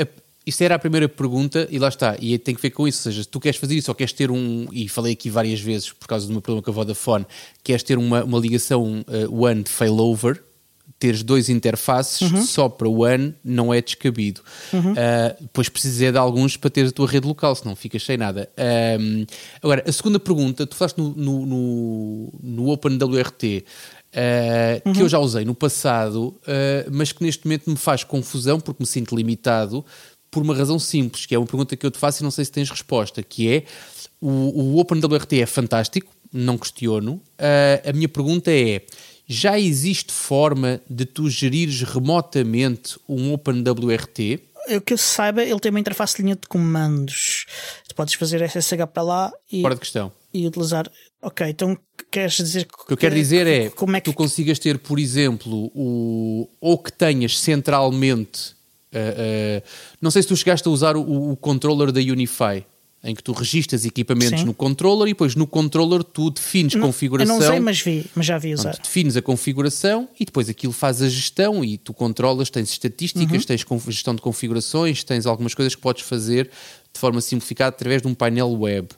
isso 0.45 0.61
era 0.61 0.75
a 0.75 0.79
primeira 0.79 1.07
pergunta 1.07 1.65
e 1.71 1.79
lá 1.79 1.87
está. 1.87 2.17
E 2.19 2.37
tem 2.37 2.53
que 2.53 2.61
ver 2.61 2.71
com 2.71 2.85
isso. 2.85 2.99
Ou 2.99 3.03
seja, 3.03 3.23
se 3.23 3.29
tu 3.29 3.39
queres 3.39 3.57
fazer 3.57 3.75
isso 3.75 3.89
ou 3.89 3.95
queres 3.95 4.11
ter 4.11 4.29
um. 4.29 4.67
E 4.73 4.89
falei 4.89 5.13
aqui 5.13 5.29
várias 5.29 5.61
vezes 5.61 5.93
por 5.93 6.09
causa 6.09 6.27
do 6.27 6.33
meu 6.33 6.41
problema 6.41 6.61
com 6.61 6.71
a 6.71 6.73
Vodafone, 6.73 7.25
queres 7.63 7.83
ter 7.83 7.97
uma, 7.97 8.25
uma 8.25 8.37
ligação 8.37 9.05
uh, 9.07 9.43
One 9.45 9.63
de 9.63 9.69
failover, 9.69 10.43
teres 10.99 11.23
dois 11.23 11.47
interfaces 11.47 12.21
uhum. 12.21 12.41
só 12.43 12.67
para 12.67 12.87
o 12.87 13.03
One 13.05 13.33
não 13.43 13.73
é 13.73 13.81
descabido. 13.81 14.41
Uhum. 14.73 14.91
Uh, 14.91 15.41
depois 15.41 15.69
precisas 15.69 16.11
de 16.11 16.17
alguns 16.17 16.57
para 16.57 16.69
ter 16.69 16.85
a 16.85 16.91
tua 16.91 17.07
rede 17.07 17.25
local, 17.25 17.55
senão 17.55 17.75
ficas 17.75 18.03
sem 18.03 18.17
nada. 18.17 18.49
Agora, 19.63 19.83
a 19.87 19.91
segunda 19.91 20.19
pergunta, 20.19 20.67
tu 20.67 20.75
falaste 20.75 20.97
no, 20.97 21.15
no, 21.15 21.45
no, 21.45 22.33
no 22.43 22.69
OpenWRT. 22.69 23.63
Uh, 24.09 24.87
uhum. 24.87 24.93
que 24.93 25.03
eu 25.03 25.07
já 25.07 25.19
usei 25.19 25.45
no 25.45 25.53
passado, 25.53 26.29
uh, 26.29 26.89
mas 26.91 27.11
que 27.11 27.23
neste 27.23 27.45
momento 27.45 27.69
me 27.69 27.75
faz 27.75 28.03
confusão 28.03 28.59
porque 28.59 28.81
me 28.81 28.87
sinto 28.87 29.15
limitado 29.15 29.85
por 30.31 30.41
uma 30.41 30.55
razão 30.55 30.79
simples, 30.79 31.27
que 31.27 31.35
é 31.35 31.37
uma 31.37 31.45
pergunta 31.45 31.75
que 31.75 31.85
eu 31.85 31.91
te 31.91 31.99
faço 31.99 32.21
e 32.21 32.23
não 32.23 32.31
sei 32.31 32.43
se 32.43 32.51
tens 32.51 32.71
resposta, 32.71 33.21
que 33.21 33.47
é 33.47 33.63
o, 34.19 34.27
o 34.27 34.79
OpenWRT 34.79 35.41
é 35.41 35.45
fantástico, 35.45 36.11
não 36.33 36.57
questiono. 36.57 37.21
A 37.87 37.93
minha 37.93 38.09
pergunta 38.09 38.51
é: 38.51 38.81
já 39.31 39.59
existe 39.59 40.11
forma 40.11 40.81
de 40.89 41.05
tu 41.05 41.29
gerires 41.29 41.83
remotamente 41.83 42.97
um 43.07 43.31
OpenWRT? 43.31 44.39
Eu 44.67 44.81
que 44.81 44.93
eu 44.93 44.97
saiba, 44.97 45.43
ele 45.43 45.59
tem 45.59 45.69
uma 45.69 45.79
interface 45.79 46.17
de 46.17 46.23
linha 46.23 46.35
de 46.35 46.47
comandos. 46.47 47.45
Tu 47.87 47.93
podes 47.93 48.15
fazer 48.15 48.41
SSH 48.41 48.87
para 48.91 49.03
lá 49.03 49.31
e, 49.51 49.61
Fora 49.61 49.75
de 49.75 49.81
questão. 49.81 50.11
e 50.33 50.47
utilizar. 50.47 50.89
Ok, 51.21 51.47
então 51.47 51.77
queres 52.09 52.33
dizer 52.33 52.65
que. 52.65 52.73
O 52.73 52.85
que 52.87 52.93
eu 52.93 52.97
quero 52.97 53.13
dizer 53.13 53.45
é 53.45 53.69
como 53.69 53.95
é 53.95 54.01
que 54.01 54.09
tu 54.09 54.15
consigas 54.15 54.57
ter, 54.57 54.79
por 54.79 54.97
exemplo, 54.97 55.71
o, 55.75 56.49
ou 56.59 56.77
que 56.79 56.91
tenhas 56.91 57.39
centralmente 57.39 58.57
Uh, 58.89 59.61
uh, 59.61 59.63
não 60.01 60.09
sei 60.09 60.23
se 60.23 60.27
tu 60.27 60.35
chegaste 60.35 60.67
a 60.67 60.71
usar 60.71 60.97
o, 60.97 61.31
o 61.31 61.37
controller 61.37 61.91
da 61.91 61.99
Unify, 61.99 62.65
em 63.03 63.15
que 63.15 63.23
tu 63.23 63.31
registras 63.31 63.85
equipamentos 63.85 64.41
Sim. 64.41 64.45
no 64.45 64.53
controller 64.53 65.07
e 65.07 65.11
depois 65.11 65.33
no 65.33 65.47
controller 65.47 66.03
tu 66.03 66.29
defines 66.29 66.73
não, 66.75 66.87
configuração. 66.87 67.35
Eu 67.35 67.41
não 67.41 67.47
sei, 67.47 67.59
mas 67.59 67.81
vi, 67.81 68.05
mas 68.13 68.25
já 68.25 68.37
vi 68.37 68.53
usar. 68.53 68.71
Pronto, 68.71 68.83
defines 68.83 69.15
a 69.15 69.21
configuração 69.21 70.09
e 70.19 70.25
depois 70.25 70.49
aquilo 70.49 70.73
faz 70.73 71.01
a 71.01 71.07
gestão 71.07 71.63
e 71.63 71.77
tu 71.77 71.93
controlas, 71.93 72.49
tens 72.49 72.69
estatísticas, 72.69 73.41
uhum. 73.41 73.47
tens 73.47 73.65
gestão 73.87 74.13
de 74.13 74.21
configurações, 74.21 75.03
tens 75.03 75.25
algumas 75.25 75.53
coisas 75.53 75.75
que 75.75 75.81
podes 75.81 76.03
fazer 76.03 76.49
de 76.91 76.99
forma 76.99 77.21
simplificada 77.21 77.69
através 77.69 78.01
de 78.01 78.07
um 78.07 78.13
painel 78.13 78.51
web. 78.51 78.89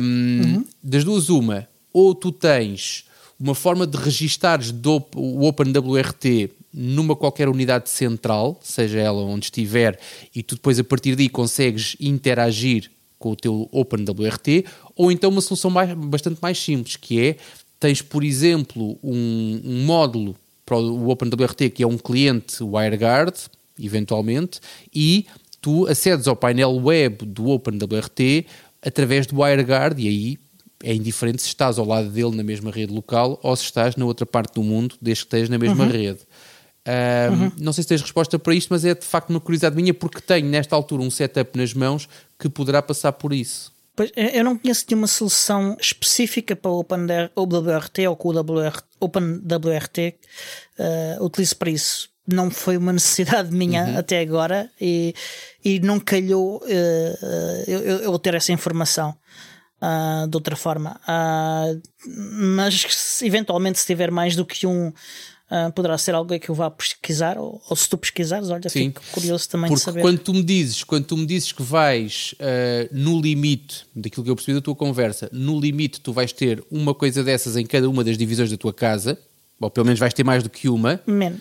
Um, 0.00 0.42
uhum. 0.44 0.64
Das 0.82 1.02
duas, 1.02 1.28
uma, 1.28 1.66
ou 1.92 2.14
tu 2.14 2.30
tens 2.30 3.04
uma 3.38 3.54
forma 3.54 3.86
de 3.86 3.96
registares 3.98 4.70
do, 4.70 5.04
o 5.16 5.44
OpenWRT 5.46 6.50
numa 6.72 7.14
qualquer 7.14 7.48
unidade 7.48 7.90
central, 7.90 8.58
seja 8.62 8.98
ela 8.98 9.22
onde 9.22 9.46
estiver, 9.46 9.98
e 10.34 10.42
tu 10.42 10.54
depois 10.54 10.78
a 10.78 10.84
partir 10.84 11.14
daí 11.14 11.28
consegues 11.28 11.96
interagir 12.00 12.90
com 13.18 13.32
o 13.32 13.36
teu 13.36 13.68
OpenWRT, 13.70 14.64
ou 14.96 15.12
então 15.12 15.30
uma 15.30 15.40
solução 15.40 15.70
mais, 15.70 15.92
bastante 15.94 16.38
mais 16.40 16.58
simples, 16.58 16.96
que 16.96 17.20
é, 17.20 17.36
tens 17.78 18.02
por 18.02 18.24
exemplo 18.24 18.98
um, 19.02 19.60
um 19.64 19.84
módulo 19.84 20.34
para 20.64 20.76
o 20.76 21.08
OpenWRT 21.10 21.70
que 21.70 21.82
é 21.82 21.86
um 21.86 21.98
cliente 21.98 22.62
WireGuard, 22.62 23.34
eventualmente, 23.78 24.60
e 24.94 25.26
tu 25.60 25.86
acedes 25.86 26.26
ao 26.26 26.34
painel 26.34 26.74
web 26.74 27.24
do 27.26 27.48
OpenWRT 27.48 28.46
através 28.84 29.26
do 29.26 29.40
WireGuard 29.40 30.02
e 30.02 30.08
aí 30.08 30.38
é 30.82 30.92
indiferente 30.92 31.40
se 31.40 31.48
estás 31.48 31.78
ao 31.78 31.86
lado 31.86 32.08
dele 32.10 32.34
na 32.34 32.42
mesma 32.42 32.70
rede 32.70 32.92
local 32.92 33.38
ou 33.42 33.54
se 33.54 33.64
estás 33.64 33.94
na 33.94 34.04
outra 34.04 34.26
parte 34.26 34.54
do 34.54 34.62
mundo, 34.62 34.96
desde 35.00 35.24
que 35.24 35.28
estejas 35.28 35.48
na 35.48 35.58
mesma 35.58 35.84
uhum. 35.84 35.90
rede. 35.90 36.20
Um, 36.86 37.32
uhum. 37.44 37.52
Não 37.58 37.72
sei 37.72 37.82
se 37.82 37.88
tens 37.88 38.02
resposta 38.02 38.38
para 38.38 38.54
isto, 38.54 38.68
mas 38.70 38.84
é 38.84 38.94
de 38.94 39.04
facto 39.04 39.30
uma 39.30 39.40
curiosidade 39.40 39.76
minha 39.76 39.94
porque 39.94 40.20
tenho 40.20 40.48
nesta 40.48 40.74
altura 40.74 41.02
um 41.02 41.10
setup 41.10 41.56
nas 41.56 41.72
mãos 41.72 42.08
que 42.38 42.48
poderá 42.48 42.82
passar 42.82 43.12
por 43.12 43.32
isso. 43.32 43.72
Pois, 43.94 44.10
eu 44.16 44.42
não 44.42 44.56
conheço 44.56 44.86
nenhuma 44.88 45.06
solução 45.06 45.76
específica 45.78 46.56
para 46.56 46.70
o 46.70 46.78
OpenWRT 46.80 48.08
ou 48.08 48.16
que 48.16 48.26
o 48.26 48.72
OpenWRT 49.00 50.14
uh, 50.78 51.24
utilize 51.24 51.54
para 51.54 51.70
isso. 51.70 52.08
Não 52.26 52.50
foi 52.50 52.76
uma 52.76 52.92
necessidade 52.92 53.52
minha 53.54 53.84
uhum. 53.84 53.98
até 53.98 54.20
agora 54.20 54.70
e, 54.80 55.14
e 55.64 55.78
não 55.80 56.00
calhou 56.00 56.56
uh, 56.56 57.64
eu, 57.66 57.80
eu, 57.80 58.18
ter 58.18 58.34
essa 58.34 58.52
informação. 58.52 59.14
Uh, 59.84 60.28
de 60.28 60.36
outra 60.36 60.54
forma, 60.54 61.00
uh, 61.08 61.82
mas 62.06 63.20
eventualmente 63.20 63.80
se 63.80 63.86
tiver 63.86 64.12
mais 64.12 64.36
do 64.36 64.46
que 64.46 64.64
um 64.64 64.92
Uh, 65.52 65.70
poderá 65.70 65.98
ser 65.98 66.14
algo 66.14 66.38
que 66.38 66.48
eu 66.48 66.54
vá 66.54 66.70
pesquisar, 66.70 67.36
ou, 67.36 67.60
ou 67.68 67.76
se 67.76 67.86
tu 67.86 67.98
pesquisares, 67.98 68.48
olha, 68.48 68.70
Sim, 68.70 68.86
fico 68.86 69.02
curioso 69.12 69.46
também 69.50 69.68
porque 69.68 69.80
de 69.80 69.84
saber. 69.84 70.00
Quando 70.00 70.18
tu 70.18 70.32
me 70.32 70.42
dizes, 70.42 70.82
quando 70.82 71.04
tu 71.04 71.14
me 71.14 71.26
dizes 71.26 71.52
que 71.52 71.62
vais 71.62 72.34
uh, 72.40 72.88
no 72.90 73.20
limite 73.20 73.84
daquilo 73.94 74.24
que 74.24 74.30
eu 74.30 74.34
percebi 74.34 74.54
da 74.54 74.62
tua 74.62 74.74
conversa, 74.74 75.28
no 75.30 75.60
limite 75.60 76.00
tu 76.00 76.10
vais 76.10 76.32
ter 76.32 76.64
uma 76.70 76.94
coisa 76.94 77.22
dessas 77.22 77.54
em 77.54 77.66
cada 77.66 77.86
uma 77.86 78.02
das 78.02 78.16
divisões 78.16 78.50
da 78.50 78.56
tua 78.56 78.72
casa, 78.72 79.18
ou 79.60 79.68
pelo 79.68 79.84
menos 79.84 80.00
vais 80.00 80.14
ter 80.14 80.24
mais 80.24 80.42
do 80.42 80.48
que 80.48 80.70
uma. 80.70 81.02
Men 81.06 81.38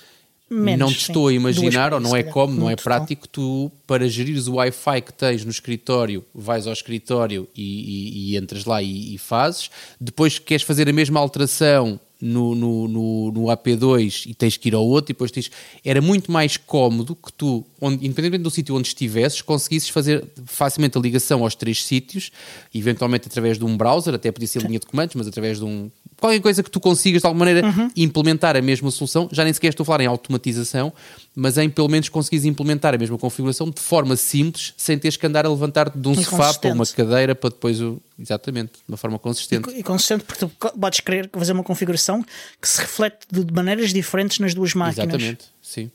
menos. 0.52 0.80
não 0.80 0.92
te 0.92 1.00
estou 1.00 1.30
a 1.30 1.34
imaginar, 1.34 1.94
ou 1.94 2.00
não 2.00 2.16
é 2.16 2.22
como, 2.22 2.54
não 2.54 2.70
é 2.70 2.76
prático, 2.76 3.28
tu 3.28 3.72
para 3.88 4.08
gerires 4.10 4.48
o 4.48 4.56
Wi-Fi 4.56 5.02
que 5.02 5.14
tens 5.14 5.46
no 5.46 5.52
escritório, 5.52 6.24
vais 6.36 6.68
ao 6.68 6.74
escritório 6.74 7.48
e, 7.56 7.64
e, 7.64 8.34
e 8.34 8.38
entras 8.38 8.66
lá 8.66 8.82
e, 8.84 9.16
e, 9.16 9.18
fazes. 9.18 9.72
Depois 10.00 10.38
queres 10.38 10.64
fazer 10.64 10.90
a 10.90 10.94
mesma 10.94 11.20
alteração 11.20 12.00
no, 12.22 12.56
no, 12.56 12.88
no, 12.88 13.32
no, 13.32 13.42
AP2 13.46 14.28
e 14.28 14.34
tens 14.34 14.58
que 14.58 14.70
ir 14.70 14.76
ao 14.76 14.86
outro 14.86 15.12
e 15.12 15.14
depois 15.14 15.32
tens... 15.32 15.50
Era 15.84 16.02
muito 16.02 16.32
mais 16.32 16.58
cómodo 16.58 17.16
que 17.16 17.34
tu, 17.34 17.66
onde, 17.82 18.06
independentemente 18.06 18.44
do 18.44 18.52
sítio 18.52 18.76
onde 18.76 18.88
estivesses, 18.88 19.42
conseguisses 19.42 19.90
fazer 19.90 20.24
facilmente 20.46 20.98
a 20.98 21.02
ligação 21.02 21.44
aos 21.44 21.56
três 21.56 21.84
sítios, 21.84 22.32
eventualmente 22.74 23.28
através 23.28 23.58
de 23.58 23.66
um 23.66 23.76
browser, 23.76 24.14
até 24.14 24.32
podia 24.32 24.48
ser 24.48 24.62
linha 24.62 24.80
de 24.80 24.86
comandos, 24.86 25.16
mas 25.16 25.28
através 25.28 25.58
de 25.58 25.66
um... 25.66 25.90
Qualquer 26.20 26.40
coisa 26.40 26.62
que 26.62 26.70
tu 26.70 26.80
consigas 26.80 27.24
de 27.24 27.28
alguma 27.28 27.46
maneira 27.46 27.68
uhum. 27.68 27.90
implementar 27.98 28.56
a 28.56 28.62
mesma 28.62 28.92
solução, 28.92 29.28
já 29.32 29.44
nem 29.44 29.52
sequer 29.52 29.70
estou 29.70 29.84
a 29.84 29.86
falar 29.86 30.02
em 30.02 30.06
automatização, 30.06 30.94
mas 31.36 31.58
em 31.58 31.68
pelo 31.68 31.90
menos 31.90 32.10
conseguires 32.10 32.46
implementar 32.46 32.94
a 32.94 32.98
mesma 33.00 33.18
configuração 33.18 33.72
de 33.72 33.82
forma 33.82 34.16
simples, 34.16 34.76
sem 34.78 35.00
teres 35.00 35.18
que 35.18 35.26
andar 35.26 35.48
a 35.48 35.50
levantar 35.50 35.90
de 35.90 36.08
um 36.08 36.14
sofá 36.14 36.54
para 36.54 36.72
uma 36.72 36.86
cadeira 36.86 37.34
para 37.34 37.50
depois 37.50 37.82
o... 37.82 38.00
Exatamente, 38.20 38.74
de 38.74 38.84
uma 38.88 38.98
forma 38.98 39.18
consistente. 39.18 39.68
E, 39.72 39.80
e 39.80 39.84
consistente 39.84 40.24
porque 40.24 40.46
tu 40.46 40.50
podes 40.80 41.00
querer 41.00 41.28
fazer 41.34 41.54
uma 41.54 41.64
configuração 41.64 42.24
que 42.62 42.70
se 42.70 42.80
reflete 42.80 43.26
de 43.32 43.52
maneiras 43.52 43.92
diferentes 43.92 44.38
nas 44.38 44.54
duas 44.54 44.76
máquinas. 44.76 45.08
Exatamente, 45.08 45.46
sim. 45.60 45.90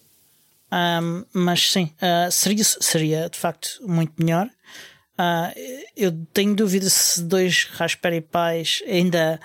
Um, 0.72 1.24
mas 1.32 1.72
sim, 1.72 1.90
uh, 1.96 2.30
seria, 2.30 2.64
seria 2.64 3.28
de 3.30 3.38
facto 3.38 3.68
muito 3.86 4.12
melhor. 4.18 4.46
Uh, 5.18 5.88
eu 5.96 6.12
tenho 6.32 6.54
dúvida 6.54 6.90
se 6.90 7.22
dois 7.22 7.68
Raspberry 7.72 8.20
Pis 8.20 8.82
ainda 8.86 9.40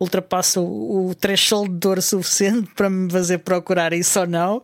ultrapassa 0.00 0.60
o, 0.60 1.10
o 1.10 1.14
threshold 1.14 1.70
de 1.70 1.78
dor 1.78 2.02
suficiente 2.02 2.68
para 2.74 2.90
me 2.90 3.10
fazer 3.10 3.38
procurar 3.38 3.92
isso 3.92 4.18
ou 4.18 4.26
não. 4.26 4.62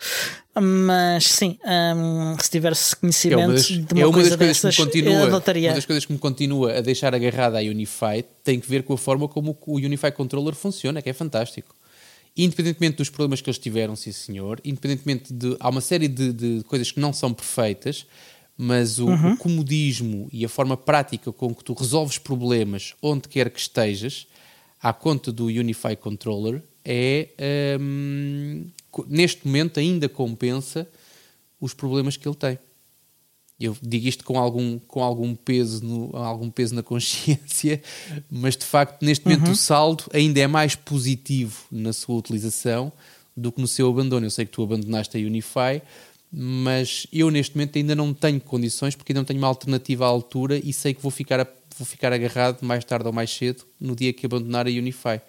Mas 0.61 1.25
sim, 1.25 1.57
um, 1.65 2.37
se 2.41 2.51
tivesse 2.51 2.97
conhecimento 2.97 3.41
é 3.41 3.47
uma 3.47 3.55
das, 3.55 3.67
de 3.67 3.95
uma, 3.95 4.01
é 4.01 4.07
uma 4.07 4.13
coisa 4.13 4.37
das 4.37 4.49
dessas, 4.49 4.77
continua, 4.77 5.13
Uma 5.71 5.77
das 5.77 5.87
coisas 5.87 6.05
que 6.05 6.13
me 6.13 6.19
continua 6.19 6.79
a 6.79 6.81
deixar 6.81 7.15
agarrada 7.15 7.59
à 7.59 7.61
Unify 7.61 8.25
tem 8.43 8.59
que 8.59 8.69
ver 8.69 8.83
com 8.83 8.95
a 8.95 8.99
forma 8.99 9.29
como 9.29 9.57
o 9.65 9.77
Unify 9.77 10.11
Controller 10.11 10.57
funciona, 10.57 11.01
que 11.01 11.09
é 11.09 11.13
fantástico. 11.13 11.77
Independentemente 12.39 12.99
dos 12.99 13.11
problemas 13.11 13.41
que 13.41 13.51
eles 13.51 13.59
tiveram, 13.59 13.97
sim 13.97 14.12
senhor, 14.12 14.61
independentemente 14.64 15.32
de. 15.32 15.57
Há 15.59 15.68
uma 15.68 15.80
série 15.80 16.07
de, 16.07 16.32
de 16.32 16.62
coisas 16.68 16.93
que 16.93 17.01
não 17.01 17.12
são 17.12 17.34
perfeitas, 17.34 18.07
mas 18.57 19.01
o, 19.01 19.09
uhum. 19.09 19.32
o 19.32 19.36
comodismo 19.36 20.28
e 20.32 20.45
a 20.45 20.49
forma 20.49 20.76
prática 20.76 21.32
com 21.32 21.53
que 21.53 21.64
tu 21.64 21.74
resolves 21.74 22.16
problemas 22.16 22.95
onde 23.03 23.28
quer 23.28 23.51
que 23.51 23.59
estejas 23.59 24.28
à 24.80 24.93
conta 24.93 25.32
do 25.32 25.47
Unify 25.47 25.97
Controller 25.97 26.62
é 26.84 27.28
um, 27.80 28.66
neste 29.09 29.47
momento 29.47 29.80
ainda 29.80 30.09
compensa 30.09 30.89
os 31.61 31.74
problemas 31.74 32.16
que 32.16 32.26
ele 32.26 32.36
tem. 32.36 32.59
Eu 33.61 33.77
digo 33.83 34.07
isto 34.07 34.25
com 34.25 34.39
algum, 34.39 34.79
com 34.79 35.03
algum, 35.03 35.35
peso, 35.35 35.85
no, 35.85 36.17
algum 36.17 36.49
peso 36.49 36.75
na 36.75 36.83
consciência, 36.85 37.83
mas 38.31 38.57
de 38.57 38.65
facto, 38.65 39.05
neste 39.05 39.25
momento, 39.25 39.47
uhum. 39.47 39.53
o 39.53 39.57
saldo 39.57 40.05
ainda 40.13 40.39
é 40.39 40.47
mais 40.47 40.77
positivo 40.77 41.65
na 41.71 41.93
sua 41.93 42.17
utilização 42.17 42.93
do 43.37 43.51
que 43.51 43.61
no 43.61 43.67
seu 43.67 43.89
abandono. 43.89 44.27
Eu 44.27 44.31
sei 44.31 44.45
que 44.45 44.53
tu 44.53 44.63
abandonaste 44.63 45.17
a 45.17 45.21
Unify, 45.21 45.83
mas 46.31 47.07
eu 47.13 47.31
neste 47.31 47.57
momento 47.57 47.79
ainda 47.79 47.97
não 47.97 48.15
tenho 48.15 48.41
condições 48.41 48.95
porque 48.95 49.13
ainda 49.13 49.21
não 49.21 49.25
tenho 49.25 49.41
uma 49.41 49.49
alternativa 49.49 50.05
à 50.05 50.09
altura 50.09 50.61
e 50.63 50.73
sei 50.73 50.95
que 50.95 51.03
vou 51.03 51.11
ficar, 51.11 51.41
a, 51.41 51.47
vou 51.77 51.87
ficar 51.87 52.13
agarrado 52.13 52.63
mais 52.63 52.85
tarde 52.85 53.07
ou 53.07 53.13
mais 53.13 53.31
cedo 53.31 53.65
no 53.81 53.97
dia 53.97 54.13
que 54.13 54.27
abandonar 54.27 54.67
a 54.67 54.71
Unify. 54.71 55.21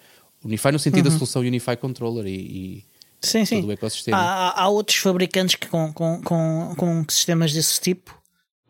Unify 0.44 0.70
no 0.70 0.78
sentido 0.78 1.06
uhum. 1.06 1.12
da 1.12 1.18
solução 1.18 1.42
Unify 1.42 1.76
Controller 1.76 2.26
e, 2.26 2.30
e 2.30 2.84
sim, 3.20 3.44
sim. 3.44 3.60
todo 3.60 3.70
o 3.70 3.72
ecossistema. 3.72 4.18
Há, 4.18 4.62
há 4.62 4.68
outros 4.68 4.98
fabricantes 4.98 5.56
que 5.56 5.66
com, 5.66 5.92
com, 5.92 6.22
com, 6.22 6.74
com 6.76 7.04
sistemas 7.08 7.52
desse 7.52 7.80
tipo 7.80 8.19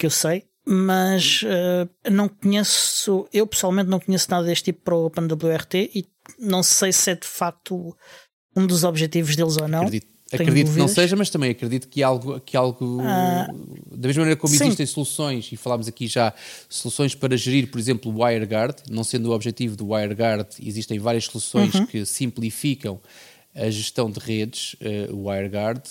que 0.00 0.06
eu 0.06 0.10
sei, 0.10 0.44
mas 0.64 1.42
uh, 1.42 2.10
não 2.10 2.26
conheço, 2.26 3.28
eu 3.34 3.46
pessoalmente 3.46 3.90
não 3.90 4.00
conheço 4.00 4.30
nada 4.30 4.46
deste 4.46 4.64
tipo 4.64 4.80
para 4.82 4.94
o 4.94 5.04
OpenWRT 5.04 5.90
e 5.94 6.06
não 6.38 6.62
sei 6.62 6.90
se 6.90 7.10
é 7.10 7.14
de 7.14 7.26
facto 7.26 7.94
um 8.56 8.66
dos 8.66 8.82
objetivos 8.82 9.36
deles 9.36 9.58
ou 9.58 9.68
não. 9.68 9.82
Acredito, 9.82 10.06
acredito 10.32 10.72
que 10.72 10.78
não 10.78 10.88
seja, 10.88 11.14
mas 11.16 11.28
também 11.28 11.50
acredito 11.50 11.86
que 11.86 12.02
algo, 12.02 12.40
que 12.40 12.56
algo 12.56 13.02
uh, 13.02 13.94
da 13.94 14.08
mesma 14.08 14.22
maneira 14.22 14.40
como 14.40 14.54
sim. 14.54 14.64
existem 14.64 14.86
soluções, 14.86 15.52
e 15.52 15.56
falámos 15.56 15.86
aqui 15.86 16.06
já, 16.06 16.32
soluções 16.66 17.14
para 17.14 17.36
gerir, 17.36 17.70
por 17.70 17.78
exemplo, 17.78 18.10
o 18.10 18.24
WireGuard, 18.24 18.76
não 18.88 19.04
sendo 19.04 19.28
o 19.28 19.34
objetivo 19.34 19.76
do 19.76 19.92
WireGuard, 19.92 20.48
existem 20.62 20.98
várias 20.98 21.26
soluções 21.26 21.74
uhum. 21.74 21.84
que 21.84 22.06
simplificam 22.06 22.98
a 23.54 23.68
gestão 23.68 24.10
de 24.10 24.18
redes, 24.18 24.74
uh, 24.74 25.14
o 25.14 25.28
WireGuard. 25.28 25.82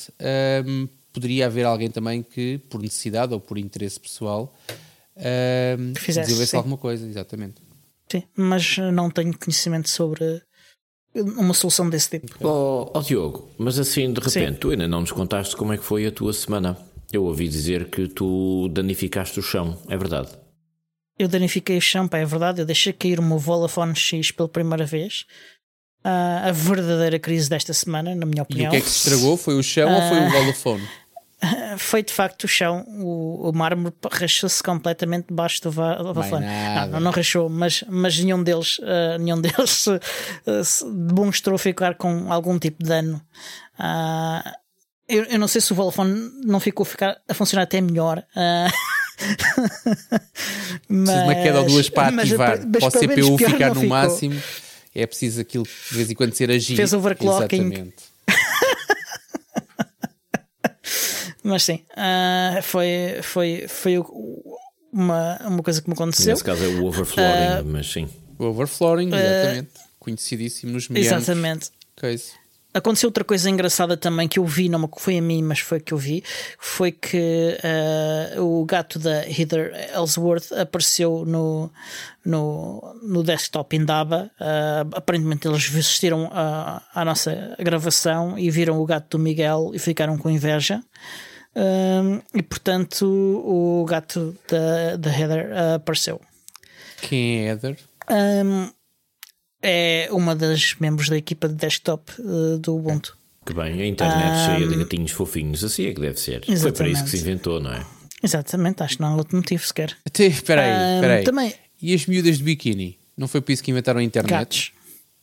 Um, 0.65 0.87
poderia 1.19 1.47
haver 1.47 1.65
alguém 1.65 1.89
também 1.89 2.23
que, 2.23 2.59
por 2.69 2.81
necessidade 2.81 3.33
ou 3.33 3.41
por 3.41 3.57
interesse 3.57 3.99
pessoal, 3.99 4.55
uh, 5.17 5.93
desenvolvesse 5.93 6.55
alguma 6.55 6.77
coisa, 6.77 7.05
exatamente. 7.05 7.55
Sim, 8.09 8.23
mas 8.35 8.77
não 8.93 9.11
tenho 9.11 9.37
conhecimento 9.37 9.89
sobre 9.89 10.41
uma 11.13 11.53
solução 11.53 11.89
desse 11.89 12.09
tipo. 12.19 12.35
Oh, 12.41 12.89
oh 12.93 13.01
Diogo, 13.01 13.49
mas 13.57 13.77
assim 13.77 14.11
de 14.11 14.19
repente, 14.19 14.53
Sim. 14.53 14.59
tu 14.59 14.69
ainda 14.71 14.87
não 14.87 15.01
nos 15.01 15.11
contaste 15.11 15.55
como 15.55 15.73
é 15.73 15.77
que 15.77 15.83
foi 15.83 16.07
a 16.07 16.11
tua 16.11 16.33
semana. 16.33 16.77
Eu 17.11 17.25
ouvi 17.25 17.47
dizer 17.47 17.89
que 17.89 18.07
tu 18.07 18.69
danificaste 18.69 19.39
o 19.39 19.43
chão, 19.43 19.77
é 19.89 19.97
verdade? 19.97 20.29
Eu 21.17 21.27
danifiquei 21.27 21.77
o 21.77 21.81
chão, 21.81 22.07
pá, 22.07 22.19
é 22.19 22.25
verdade. 22.25 22.61
Eu 22.61 22.65
deixei 22.65 22.93
cair 22.93 23.19
o 23.19 23.23
meu 23.23 23.37
Vodafone 23.37 23.95
X 23.95 24.31
pela 24.31 24.47
primeira 24.47 24.85
vez. 24.85 25.25
Uh, 26.05 26.47
a 26.47 26.51
verdadeira 26.53 27.19
crise 27.19 27.49
desta 27.49 27.73
semana, 27.73 28.15
na 28.15 28.25
minha 28.25 28.43
opinião. 28.43 28.67
E 28.67 28.67
o 28.67 28.71
que 28.71 28.77
é 28.77 28.81
que 28.81 28.89
se 28.89 29.09
estragou? 29.09 29.35
Foi 29.35 29.55
o 29.55 29.61
chão 29.61 29.89
uh, 29.89 29.95
ou 29.95 30.01
foi 30.07 30.19
o 30.19 30.29
Vodafone? 30.29 30.87
foi 31.77 32.03
de 32.03 32.11
facto 32.11 32.43
o 32.43 32.47
chão, 32.47 32.85
o, 32.87 33.49
o 33.49 33.53
mármore 33.53 33.95
rachou-se 34.11 34.61
completamente 34.61 35.27
debaixo 35.29 35.61
do 35.63 35.71
Vodafone. 35.71 36.45
Não, 36.91 36.99
não, 36.99 37.11
rachou, 37.11 37.49
mas, 37.49 37.83
mas 37.87 38.19
nenhum 38.19 38.43
deles, 38.43 38.79
uh, 38.79 39.17
nenhum 39.23 39.39
deles 39.39 39.69
se, 39.69 39.89
uh, 39.91 40.63
se 40.63 40.85
demonstrou 40.91 41.57
ficar 41.57 41.95
com 41.95 42.31
algum 42.31 42.59
tipo 42.59 42.83
de 42.83 42.89
dano. 42.89 43.21
Uh, 43.79 44.49
eu, 45.07 45.23
eu, 45.23 45.39
não 45.39 45.47
sei 45.47 45.61
se 45.61 45.71
o 45.71 45.75
Vodafone 45.75 46.29
não 46.43 46.59
ficou 46.59 46.83
a, 46.83 46.85
ficar, 46.85 47.17
a 47.27 47.33
funcionar 47.33 47.63
até 47.63 47.81
melhor. 47.81 48.23
mas, 50.87 51.23
uma 51.23 51.35
queda 51.35 51.61
ou 51.61 51.65
duas 51.65 51.89
para 51.89 52.21
ativar, 52.21 52.59
para 52.67 52.87
o 52.87 52.91
CPU 52.91 53.37
ficar 53.37 53.69
no 53.69 53.81
ficou. 53.81 53.89
máximo 53.89 54.39
é 54.93 55.05
preciso 55.05 55.41
aquilo 55.41 55.63
de 55.63 55.95
vez 55.95 56.09
em 56.11 56.15
quando 56.15 56.33
ser 56.33 56.51
agir. 56.51 56.75
Fez 56.75 56.93
overclocking. 56.93 57.61
Exatamente. 57.61 58.08
Mas 61.43 61.63
sim, 61.63 61.83
uh, 61.91 62.61
foi, 62.61 63.19
foi, 63.21 63.65
foi 63.67 63.97
uma, 64.91 65.37
uma 65.45 65.63
coisa 65.63 65.81
que 65.81 65.87
me 65.87 65.93
aconteceu. 65.93 66.33
Nesse 66.33 66.43
caso 66.43 66.63
é 66.63 66.67
o 66.67 66.85
overflooring, 66.85 67.61
uh, 67.61 67.65
mas 67.65 67.91
sim. 67.91 68.09
O 68.37 68.45
overflooring, 68.45 69.07
exatamente. 69.07 69.67
Uh, 69.67 69.89
Conhecidíssimo 69.99 70.73
nos 70.73 70.89
meandros. 70.89 71.11
Exatamente. 71.11 71.71
Coisa. 71.99 72.39
Aconteceu 72.71 73.07
outra 73.07 73.23
coisa 73.23 73.49
engraçada 73.49 73.97
também 73.97 74.27
que 74.27 74.37
eu 74.37 74.45
vi, 74.45 74.69
não 74.69 74.87
foi 74.95 75.17
a 75.17 75.21
mim, 75.21 75.41
mas 75.41 75.59
foi 75.59 75.79
que 75.79 75.91
eu 75.91 75.97
vi, 75.97 76.23
foi 76.59 76.91
que 76.91 77.57
uh, 78.37 78.43
o 78.43 78.63
gato 78.63 78.99
da 78.99 79.27
Heather 79.27 79.73
Ellsworth 79.95 80.51
apareceu 80.53 81.25
no, 81.25 81.71
no, 82.23 82.95
no 83.01 83.23
desktop 83.23 83.75
Indaba. 83.75 84.29
Uh, 84.39 84.95
aparentemente 84.95 85.47
eles 85.47 85.65
assistiram 85.75 86.29
à, 86.31 86.83
à 86.93 87.03
nossa 87.03 87.55
gravação 87.59 88.37
e 88.37 88.51
viram 88.51 88.79
o 88.79 88.85
gato 88.85 89.17
do 89.17 89.19
Miguel 89.23 89.71
e 89.73 89.79
ficaram 89.79 90.15
com 90.15 90.29
inveja. 90.29 90.79
Uh, 91.59 92.23
e 92.33 92.41
portanto 92.41 93.03
o 93.03 93.83
gato 93.83 94.33
da, 94.47 94.95
da 94.95 95.19
Heather 95.19 95.49
apareceu. 95.75 96.21
Quem 97.01 97.39
é 97.39 97.49
Heather? 97.49 97.77
Um, 98.09 98.71
é 99.61 100.07
uma 100.11 100.35
das 100.35 100.75
membros 100.79 101.09
da 101.09 101.17
equipa 101.17 101.49
de 101.49 101.55
desktop 101.55 102.13
uh, 102.19 102.57
do 102.59 102.77
Ubuntu. 102.77 103.17
Que 103.45 103.53
bem, 103.53 103.81
a 103.81 103.85
internet 103.85 104.29
um, 104.29 104.45
cheia 104.45 104.67
de 104.67 104.75
gatinhos 104.77 105.11
fofinhos, 105.11 105.63
assim 105.63 105.87
é 105.87 105.93
que 105.93 105.99
deve 105.99 106.17
ser. 106.19 106.43
Exatamente. 106.47 106.61
Foi 106.61 106.71
para 106.71 106.87
isso 106.87 107.03
que 107.03 107.09
se 107.09 107.17
inventou, 107.17 107.59
não 107.59 107.73
é? 107.73 107.85
Exatamente, 108.23 108.83
acho 108.83 108.95
que 108.95 109.01
não 109.01 109.09
há 109.09 109.15
outro 109.15 109.35
motivo 109.35 109.65
sequer. 109.65 109.97
Espera 110.05 110.61
aí, 110.61 110.95
espera 110.95 111.15
aí. 111.15 111.23
Também... 111.23 111.53
E 111.81 111.93
as 111.93 112.05
miúdas 112.05 112.37
de 112.37 112.43
biquíni? 112.43 112.99
Não 113.17 113.27
foi 113.27 113.41
por 113.41 113.51
isso 113.51 113.63
que 113.63 113.71
inventaram 113.71 113.99
a 113.99 114.03
internet? 114.03 114.31
Gatos. 114.31 114.71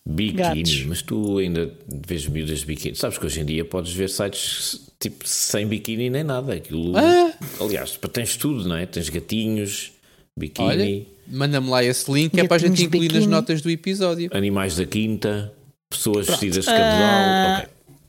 Biquíni, 0.09 0.63
Gatos. 0.63 0.85
mas 0.85 1.03
tu 1.03 1.39
ainda 1.39 1.69
vês 2.07 2.29
miúdas 2.29 2.61
de 2.61 2.67
biquíni. 2.67 2.95
Sabes 2.95 3.19
que 3.19 3.27
hoje 3.27 3.41
em 3.41 3.45
dia 3.45 3.65
podes 3.65 3.93
ver 3.93 4.09
sites 4.09 4.89
tipo 5.01 5.27
sem 5.27 5.67
biquíni 5.67 6.09
nem 6.09 6.23
nada. 6.23 6.55
Aquilo, 6.55 6.97
ah. 6.97 7.33
Aliás, 7.61 7.99
tens 8.13 8.37
tudo, 8.37 8.69
não 8.69 8.77
é? 8.77 8.87
Tens 8.87 9.09
gatinhos, 9.09 9.93
biquíni. 10.39 11.09
Manda-me 11.27 11.69
lá 11.69 11.83
esse 11.83 12.09
link, 12.13 12.39
é 12.39 12.47
para 12.47 12.55
a 12.57 12.59
gente 12.61 12.85
incluir 12.85 13.13
nas 13.13 13.27
notas 13.27 13.61
do 13.61 13.69
episódio. 13.69 14.31
Animais 14.33 14.77
da 14.77 14.87
quinta, 14.87 15.53
pessoas 15.91 16.27
Pronto. 16.27 16.41
vestidas 16.41 16.65
de 16.65 16.71
cabedal. 16.71 17.67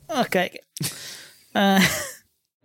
Uh, 0.08 0.20
ok. 0.20 0.40
Ok. 0.40 0.60
Uh, 1.56 2.17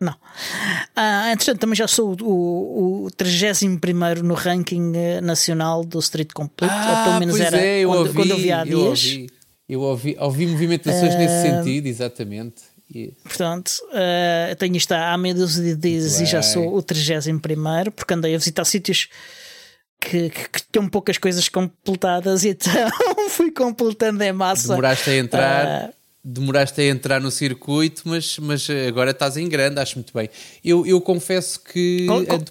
não. 0.04 0.14
Uh, 0.14 1.32
entretanto, 1.32 1.60
também 1.60 1.76
já 1.76 1.88
sou 1.88 2.16
o, 2.22 2.26
o, 2.26 3.06
o 3.06 3.12
31 3.12 3.80
no 4.24 4.34
ranking 4.34 4.94
eh, 4.96 5.22
nacional 5.22 5.84
do 5.84 6.00
Street 6.00 6.32
Complete, 6.34 6.72
ah, 6.72 6.98
ou 6.98 7.04
pelo 7.06 7.20
menos 7.20 7.40
era 7.40 7.58
é, 7.60 7.80
eu 7.80 7.90
quando, 7.90 8.00
ouvi, 8.00 8.14
quando 8.14 8.32
eu 8.32 8.38
vi 8.38 8.52
há 8.52 8.64
dias. 8.64 8.76
Eu 8.76 8.80
ouvi, 8.80 9.30
eu 9.70 9.82
ouvi, 9.82 10.18
ouvi 10.20 10.48
movimentações 10.48 11.14
uh, 11.16 11.18
nesse 11.18 11.42
sentido, 11.42 11.88
exatamente. 11.88 12.62
Portanto, 13.24 13.72
uh, 13.90 14.56
tenho 14.58 14.76
isto 14.76 14.92
há 14.92 15.18
meia 15.18 15.34
dúzia 15.34 15.76
de 15.76 15.76
dias 15.76 16.20
e 16.20 16.26
já 16.26 16.44
sou 16.44 16.76
o 16.76 16.82
31 16.82 17.40
porque 17.96 18.14
andei 18.14 18.36
a 18.36 18.38
visitar 18.38 18.66
sítios 18.66 19.10
que, 20.00 20.30
que, 20.30 20.50
que 20.50 20.62
tinham 20.72 20.88
poucas 20.90 21.18
coisas 21.18 21.48
completadas, 21.50 22.44
e 22.44 22.50
então 22.50 22.72
fui 23.30 23.52
completando 23.52 24.24
em 24.24 24.34
massa. 24.34 24.70
Demoraste 24.70 25.10
a 25.10 25.18
entrar. 25.18 25.90
Uh, 25.90 25.94
demoraste 26.24 26.80
a 26.80 26.86
entrar 26.86 27.20
no 27.20 27.30
circuito, 27.30 28.04
mas, 28.06 28.38
mas 28.40 28.68
agora 28.88 29.12
estás 29.12 29.36
em 29.36 29.50
grande, 29.50 29.80
acho 29.80 29.96
muito 29.96 30.14
bem. 30.14 30.30
Eu, 30.64 30.86
eu 30.86 31.02
confesso 31.02 31.60
que. 31.60 32.06
Qual, 32.06 32.26
qual, 32.26 32.42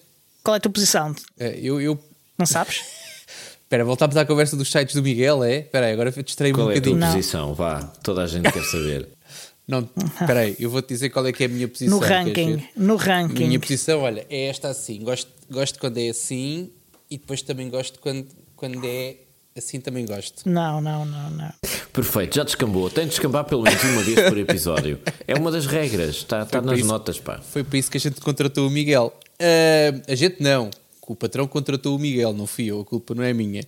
qual 0.43 0.55
é 0.55 0.59
a 0.59 0.61
tua 0.61 0.73
posição? 0.73 1.15
É, 1.39 1.59
eu, 1.61 1.81
eu... 1.81 1.99
Não 2.39 2.47
sabes? 2.47 2.83
Espera, 3.63 3.85
voltámos 3.85 4.17
à 4.19 4.27
conversa 4.27 4.55
dos 4.55 4.71
sites 4.71 4.95
do 4.95 5.03
Miguel, 5.03 5.43
é? 5.43 5.61
Espera 5.61 5.87
aí, 5.87 5.93
agora 5.95 6.13
distraí-me 6.13 6.61
um 6.61 6.67
bocadinho. 6.67 6.99
Qual 6.99 7.03
é 7.03 7.07
a 7.07 7.13
tua 7.13 7.17
posição? 7.17 7.55
Vá, 7.55 7.83
toda 8.03 8.23
a 8.23 8.27
gente 8.27 8.53
quer 8.53 8.65
saber. 8.65 9.09
Não, 9.67 9.89
espera 10.21 10.41
aí, 10.41 10.57
eu 10.59 10.69
vou-te 10.69 10.89
dizer 10.89 11.09
qual 11.09 11.27
é 11.27 11.33
que 11.33 11.45
é 11.45 11.47
a 11.47 11.49
minha 11.49 11.69
posição. 11.69 11.99
No 11.99 12.05
ranking, 12.05 12.69
no 12.77 12.97
ranking. 12.97 13.45
A 13.45 13.47
minha 13.47 13.61
posição, 13.61 14.01
olha, 14.01 14.27
é 14.29 14.49
esta 14.49 14.69
assim. 14.69 15.03
Gosto, 15.03 15.31
gosto 15.49 15.79
quando 15.79 15.99
é 15.99 16.11
assim 16.11 16.71
e 17.09 17.17
depois 17.17 17.41
também 17.43 17.71
gosto 17.71 17.99
quando, 18.01 18.27
quando 18.57 18.85
é 18.85 19.17
assim, 19.57 19.81
também 19.81 20.07
gosto. 20.07 20.49
Não, 20.49 20.81
não, 20.81 21.05
não, 21.05 21.31
não. 21.31 21.53
Perfeito, 21.93 22.37
já 22.37 22.45
descambou. 22.45 22.89
Tem 22.89 23.05
de 23.05 23.11
descambar 23.11 23.45
pelo 23.45 23.63
menos 23.63 23.83
uma 23.83 24.03
vez 24.03 24.29
por 24.29 24.39
episódio. 24.39 24.99
É 25.27 25.35
uma 25.35 25.51
das 25.51 25.67
regras, 25.67 26.17
está, 26.17 26.43
está 26.43 26.61
nas 26.61 26.79
isso, 26.79 26.89
notas, 26.89 27.21
pá. 27.21 27.41
Foi 27.41 27.63
por 27.63 27.77
isso 27.77 27.91
que 27.91 27.99
a 27.99 28.01
gente 28.01 28.21
contratou 28.21 28.67
o 28.67 28.71
Miguel. 28.71 29.13
Uh, 29.35 30.03
a 30.09 30.15
gente 30.15 30.43
não, 30.43 30.71
o 31.07 31.15
patrão 31.15 31.47
contratou 31.47 31.95
o 31.95 31.99
Miguel, 31.99 32.33
não 32.33 32.47
fui 32.47 32.67
eu, 32.67 32.81
a 32.81 32.85
culpa 32.85 33.15
não 33.15 33.23
é 33.23 33.33
minha. 33.35 33.65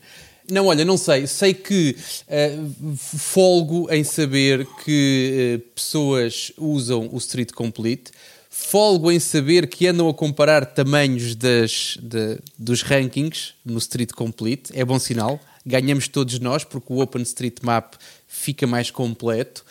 Não, 0.51 0.67
olha, 0.67 0.85
não 0.85 0.97
sei. 0.97 1.27
Sei 1.27 1.55
que 1.55 1.97
uh, 2.29 2.97
folgo 2.97 3.91
em 3.91 4.05
saber 4.05 4.67
que 4.85 5.57
uh, 5.57 5.75
pessoas 5.75 6.53
usam 6.59 7.09
o 7.13 7.19
Street 7.19 7.53
Complete. 7.53 8.11
Folgo 8.57 9.11
em 9.11 9.19
saber 9.19 9.67
que 9.67 9.85
andam 9.89 10.09
a 10.09 10.15
comparar 10.15 10.65
tamanhos 10.65 11.35
das, 11.35 11.99
de, 12.01 12.39
dos 12.57 12.83
rankings 12.83 13.53
no 13.65 13.77
Street 13.79 14.13
Complete. 14.13 14.71
É 14.73 14.85
bom 14.85 14.97
sinal. 14.97 15.41
Ganhamos 15.67 16.07
todos 16.07 16.39
nós, 16.39 16.63
porque 16.63 16.93
o 16.93 17.01
OpenStreetMap 17.01 17.95
fica 18.29 18.65
mais 18.65 18.93
completo. 18.93 19.65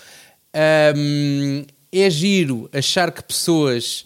Um, 0.97 1.63
é 1.93 2.09
giro 2.09 2.69
achar 2.73 3.09
que 3.13 3.23
pessoas 3.23 4.03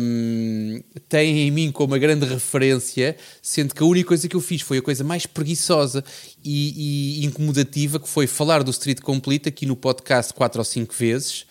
um, 0.00 0.82
têm 1.08 1.46
em 1.46 1.50
mim 1.52 1.70
como 1.70 1.92
uma 1.92 1.98
grande 1.98 2.26
referência, 2.26 3.16
sendo 3.40 3.72
que 3.72 3.84
a 3.84 3.86
única 3.86 4.08
coisa 4.08 4.28
que 4.28 4.34
eu 4.34 4.40
fiz 4.40 4.62
foi 4.62 4.78
a 4.78 4.82
coisa 4.82 5.04
mais 5.04 5.26
preguiçosa 5.26 6.04
e, 6.44 7.20
e 7.20 7.24
incomodativa, 7.24 8.00
que 8.00 8.08
foi 8.08 8.26
falar 8.26 8.64
do 8.64 8.70
Street 8.72 8.98
Complete 9.00 9.48
aqui 9.48 9.64
no 9.64 9.76
podcast 9.76 10.34
quatro 10.34 10.60
ou 10.60 10.64
cinco 10.64 10.92
vezes. 10.92 11.46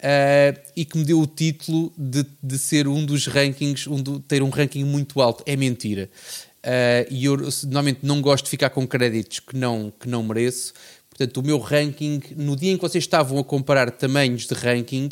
Uh, 0.00 0.58
e 0.74 0.84
que 0.84 0.96
me 0.96 1.04
deu 1.04 1.20
o 1.20 1.26
título 1.26 1.92
de, 1.96 2.24
de 2.42 2.58
ser 2.58 2.88
um 2.88 3.04
dos 3.04 3.26
rankings, 3.26 3.86
um 3.86 4.02
do, 4.02 4.18
ter 4.18 4.42
um 4.42 4.48
ranking 4.48 4.82
muito 4.82 5.20
alto. 5.20 5.44
É 5.46 5.54
mentira. 5.56 6.08
Uh, 6.64 7.06
e 7.10 7.26
eu 7.26 7.36
normalmente 7.64 8.00
não 8.02 8.22
gosto 8.22 8.44
de 8.44 8.50
ficar 8.50 8.70
com 8.70 8.86
créditos 8.86 9.40
que 9.40 9.56
não, 9.56 9.92
que 10.00 10.08
não 10.08 10.22
mereço. 10.22 10.72
Portanto, 11.10 11.36
o 11.38 11.42
meu 11.42 11.58
ranking, 11.58 12.22
no 12.34 12.56
dia 12.56 12.72
em 12.72 12.76
que 12.76 12.82
vocês 12.82 13.04
estavam 13.04 13.38
a 13.38 13.44
comparar 13.44 13.90
tamanhos 13.90 14.46
de 14.46 14.54
ranking, 14.54 15.10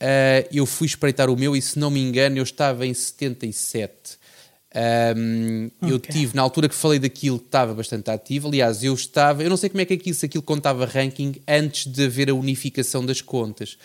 Uh, 0.00 0.46
eu 0.52 0.64
fui 0.64 0.86
espreitar 0.86 1.28
o 1.28 1.36
meu 1.36 1.56
e, 1.56 1.62
se 1.62 1.76
não 1.76 1.90
me 1.90 2.00
engano, 2.00 2.38
eu 2.38 2.44
estava 2.44 2.86
em 2.86 2.94
77. 2.94 4.17
Um, 4.74 5.70
okay. 5.80 5.94
Eu 5.94 5.98
tive, 5.98 6.36
na 6.36 6.42
altura 6.42 6.68
que 6.68 6.74
falei 6.74 6.98
daquilo, 6.98 7.36
estava 7.36 7.72
bastante 7.72 8.10
ativo. 8.10 8.48
Aliás, 8.48 8.84
eu 8.84 8.92
estava, 8.92 9.42
eu 9.42 9.48
não 9.48 9.56
sei 9.56 9.70
como 9.70 9.80
é 9.80 9.84
que 9.84 9.94
aquilo, 9.94 10.14
se 10.14 10.26
aquilo 10.26 10.42
contava 10.42 10.84
ranking 10.84 11.36
antes 11.48 11.86
de 11.86 12.04
haver 12.04 12.28
a 12.28 12.34
unificação 12.34 13.04
das 13.04 13.20
contas, 13.22 13.78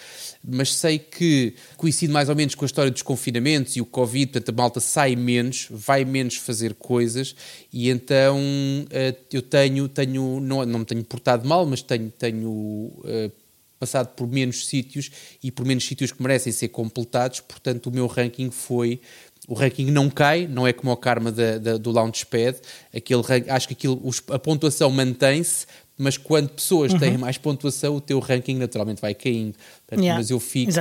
mas 0.43 0.75
sei 0.75 0.99
que 0.99 1.55
coincide 1.77 2.11
mais 2.11 2.27
ou 2.27 2.35
menos 2.35 2.53
com 2.53 2.65
a 2.65 2.67
história 2.67 2.91
dos 2.91 3.01
confinamentos 3.01 3.75
e 3.77 3.81
o 3.81 3.85
Covid, 3.85 4.27
portanto, 4.27 4.49
a 4.49 4.61
malta 4.61 4.79
sai 4.79 5.15
menos, 5.15 5.67
vai 5.71 6.03
menos 6.03 6.35
fazer 6.35 6.73
coisas 6.73 7.33
e 7.71 7.89
então 7.89 8.37
uh, 8.37 9.17
eu 9.31 9.41
tenho, 9.41 9.87
tenho 9.87 10.41
não, 10.41 10.65
não 10.65 10.79
me 10.79 10.85
tenho 10.85 11.03
portado 11.05 11.47
mal, 11.47 11.65
mas 11.65 11.81
tenho, 11.81 12.11
tenho 12.11 12.49
uh, 12.49 13.31
passado 13.79 14.13
por 14.15 14.27
menos 14.27 14.67
sítios 14.67 15.09
e 15.41 15.51
por 15.51 15.65
menos 15.65 15.85
sítios 15.85 16.11
que 16.11 16.21
merecem 16.21 16.51
ser 16.51 16.69
completados, 16.69 17.39
portanto 17.39 17.87
o 17.87 17.91
meu 17.91 18.07
ranking 18.07 18.49
foi 18.49 18.99
o 19.47 19.53
ranking 19.53 19.91
não 19.91 20.09
cai, 20.09 20.47
não 20.47 20.65
é 20.65 20.73
como 20.73 20.91
o 20.91 20.97
karma 20.97 21.31
da, 21.31 21.57
da, 21.57 21.77
do 21.77 21.91
Launchpad, 21.91 22.57
aquele, 22.95 23.21
acho 23.49 23.67
que 23.67 23.73
aquilo, 23.73 24.01
a 24.29 24.39
pontuação 24.39 24.89
mantém-se, 24.89 25.65
mas 25.97 26.17
quando 26.17 26.49
pessoas 26.49 26.93
uhum. 26.93 26.99
têm 26.99 27.17
mais 27.17 27.37
pontuação, 27.37 27.95
o 27.95 28.01
teu 28.01 28.19
ranking 28.19 28.55
naturalmente 28.55 29.01
vai 29.01 29.13
caindo. 29.13 29.55
Portanto, 29.85 30.03
yeah, 30.03 30.17
mas 30.17 30.29
eu 30.31 30.39
fico, 30.39 30.71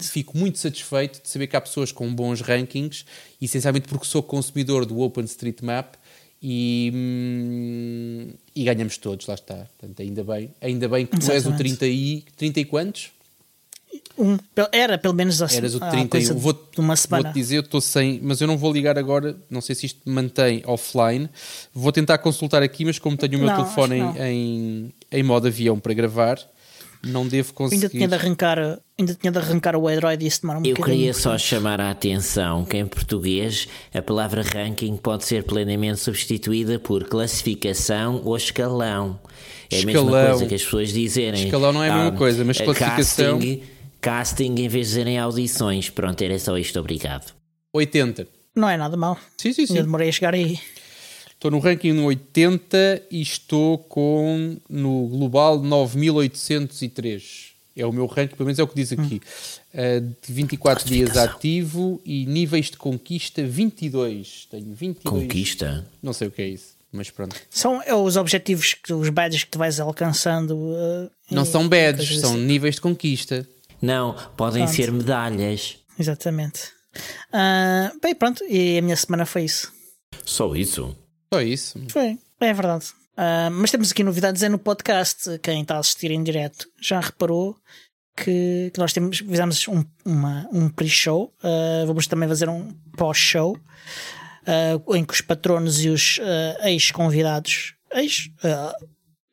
fico 0.00 0.38
muito 0.38 0.58
satisfeito 0.58 1.22
de 1.22 1.28
saber 1.28 1.46
que 1.46 1.56
há 1.56 1.60
pessoas 1.60 1.92
com 1.92 2.12
bons 2.14 2.40
rankings, 2.40 3.04
essencialmente 3.40 3.88
porque 3.88 4.06
sou 4.06 4.22
consumidor 4.22 4.86
do 4.86 5.00
OpenStreetMap 5.00 5.94
e, 6.42 6.90
hum, 6.94 8.28
e 8.54 8.64
ganhamos 8.64 8.96
todos, 8.98 9.26
lá 9.26 9.34
está. 9.34 9.68
Portanto, 9.78 10.00
ainda 10.00 10.24
bem, 10.24 10.50
ainda 10.60 10.88
bem 10.88 11.06
que 11.06 11.18
tu 11.18 11.30
és 11.30 11.46
o 11.46 11.52
30 11.52 11.86
e, 11.86 12.24
30 12.36 12.60
e 12.60 12.64
quantos? 12.64 13.12
Um, 14.18 14.38
era 14.70 14.98
pelo 14.98 15.14
menos 15.14 15.42
a 15.42 15.46
Eras 15.52 15.74
o 15.74 15.80
31. 15.80 16.36
Vou, 16.36 16.52
de 16.52 16.80
uma 16.80 16.94
semana. 16.96 17.24
Vou-te 17.24 17.34
dizer, 17.34 17.56
eu 17.56 17.60
estou 17.60 17.80
sem, 17.80 18.20
mas 18.22 18.40
eu 18.40 18.46
não 18.46 18.56
vou 18.56 18.72
ligar 18.72 18.98
agora. 18.98 19.36
Não 19.50 19.60
sei 19.60 19.74
se 19.74 19.86
isto 19.86 20.00
mantém 20.08 20.62
offline. 20.66 21.28
Vou 21.74 21.90
tentar 21.90 22.18
consultar 22.18 22.62
aqui, 22.62 22.84
mas 22.84 22.98
como 22.98 23.16
tenho 23.16 23.36
o 23.36 23.38
meu 23.38 23.48
não, 23.48 23.56
telefone 23.56 23.98
em, 23.98 24.22
em, 24.22 24.94
em 25.10 25.22
modo 25.22 25.46
avião 25.46 25.80
para 25.80 25.94
gravar, 25.94 26.38
não 27.04 27.26
devo 27.26 27.52
conseguir. 27.52 27.84
Ainda 27.84 27.88
tinha 27.88 28.08
de 28.08 28.14
arrancar, 28.14 28.58
ainda 28.98 29.14
tinha 29.14 29.32
de 29.32 29.38
arrancar 29.38 29.76
o 29.76 29.88
Android 29.88 30.24
e 30.24 30.28
isso 30.28 30.42
demora 30.42 30.60
um 30.60 30.62
Eu 30.64 30.76
queria 30.76 31.12
só 31.12 31.36
chamar 31.36 31.80
a 31.80 31.90
atenção 31.90 32.64
que 32.64 32.76
em 32.76 32.86
português 32.86 33.66
a 33.92 34.00
palavra 34.00 34.42
ranking 34.42 34.96
pode 34.96 35.24
ser 35.24 35.42
plenamente 35.42 35.98
substituída 35.98 36.78
por 36.78 37.04
classificação 37.04 38.22
ou 38.24 38.36
escalão. 38.36 39.18
É 39.70 39.78
escalão. 39.78 40.08
a 40.08 40.12
mesma 40.12 40.30
coisa 40.30 40.46
que 40.46 40.54
as 40.54 40.62
pessoas 40.62 40.92
dizerem. 40.92 41.44
Escalão 41.46 41.72
não 41.72 41.82
é 41.82 41.90
a 41.90 41.94
mesma 41.94 42.08
ah, 42.10 42.18
coisa, 42.18 42.44
mas 42.44 42.60
classificação. 42.60 43.38
Casting, 43.38 43.62
casting 44.02 44.56
em 44.58 44.68
vez 44.68 44.88
de 44.88 44.94
dizerem 44.94 45.18
audições. 45.18 45.88
Pronto, 45.88 46.20
era 46.20 46.38
só 46.38 46.58
isto, 46.58 46.78
obrigado. 46.78 47.32
80. 47.72 48.26
Não 48.54 48.68
é 48.68 48.76
nada 48.76 48.96
mal. 48.96 49.16
Sim, 49.38 49.52
sim, 49.54 49.66
sim. 49.66 49.78
Eu 49.78 49.84
demorei 49.84 50.10
a 50.10 50.12
chegar 50.12 50.34
aí. 50.34 50.58
Estou 51.30 51.50
no 51.50 51.58
ranking 51.58 51.92
no 51.92 52.04
80 52.04 53.02
e 53.10 53.22
estou 53.22 53.78
com 53.78 54.56
no 54.68 55.08
global 55.08 55.58
9803. 55.58 57.52
É 57.74 57.86
o 57.86 57.92
meu 57.92 58.06
ranking, 58.06 58.36
pelo 58.36 58.46
menos 58.46 58.58
é 58.58 58.62
o 58.62 58.68
que 58.68 58.74
diz 58.74 58.92
aqui. 58.92 59.20
Hum. 59.74 59.98
Uh, 59.98 60.14
de 60.26 60.32
24 60.32 60.86
dias 60.86 61.16
ativo 61.16 62.00
e 62.04 62.26
níveis 62.26 62.66
de 62.70 62.76
conquista 62.76 63.42
22. 63.42 64.46
Tenho 64.50 64.74
22. 64.74 65.02
Conquista? 65.04 65.86
Não 66.02 66.12
sei 66.12 66.28
o 66.28 66.30
que 66.30 66.42
é 66.42 66.48
isso, 66.48 66.74
mas 66.92 67.10
pronto. 67.10 67.34
São 67.48 67.82
é, 67.82 67.94
os 67.94 68.16
objetivos, 68.16 68.74
que, 68.74 68.92
os 68.92 69.08
badges 69.08 69.44
que 69.44 69.50
tu 69.50 69.58
vais 69.58 69.80
alcançando. 69.80 70.54
Uh, 70.54 71.10
não 71.30 71.46
são 71.46 71.66
badges, 71.66 72.20
são 72.20 72.34
assim. 72.34 72.44
níveis 72.44 72.74
de 72.74 72.82
conquista. 72.82 73.48
Não, 73.82 74.14
podem 74.36 74.62
pronto. 74.62 74.76
ser 74.76 74.92
medalhas. 74.92 75.78
Exatamente. 75.98 76.70
Uh, 77.28 77.98
bem, 78.00 78.14
pronto, 78.14 78.44
e 78.44 78.78
a 78.78 78.82
minha 78.82 78.96
semana 78.96 79.26
foi 79.26 79.44
isso. 79.44 79.72
Só 80.24 80.54
isso? 80.54 80.96
Só 81.32 81.40
isso. 81.40 81.80
Foi, 81.88 82.18
é 82.40 82.52
verdade. 82.52 82.86
Uh, 83.12 83.50
mas 83.50 83.70
temos 83.70 83.90
aqui 83.90 84.04
novidades 84.04 84.42
é 84.42 84.48
no 84.48 84.58
podcast. 84.58 85.38
Quem 85.40 85.62
está 85.62 85.76
a 85.76 85.78
assistir 85.80 86.10
em 86.10 86.22
direto 86.22 86.68
já 86.80 87.00
reparou 87.00 87.56
que, 88.16 88.70
que 88.72 88.78
nós 88.78 88.92
temos, 88.92 89.18
fizemos 89.18 89.66
um, 89.68 89.84
uma, 90.04 90.48
um 90.52 90.68
pre-show. 90.68 91.34
Uh, 91.42 91.86
vamos 91.86 92.06
também 92.06 92.28
fazer 92.28 92.48
um 92.48 92.72
pós-show 92.96 93.56
uh, 93.56 94.94
em 94.96 95.04
que 95.04 95.12
os 95.12 95.20
patronos 95.20 95.84
e 95.84 95.88
os 95.88 96.20
ex-convidados, 96.62 97.74
ex, 97.94 98.30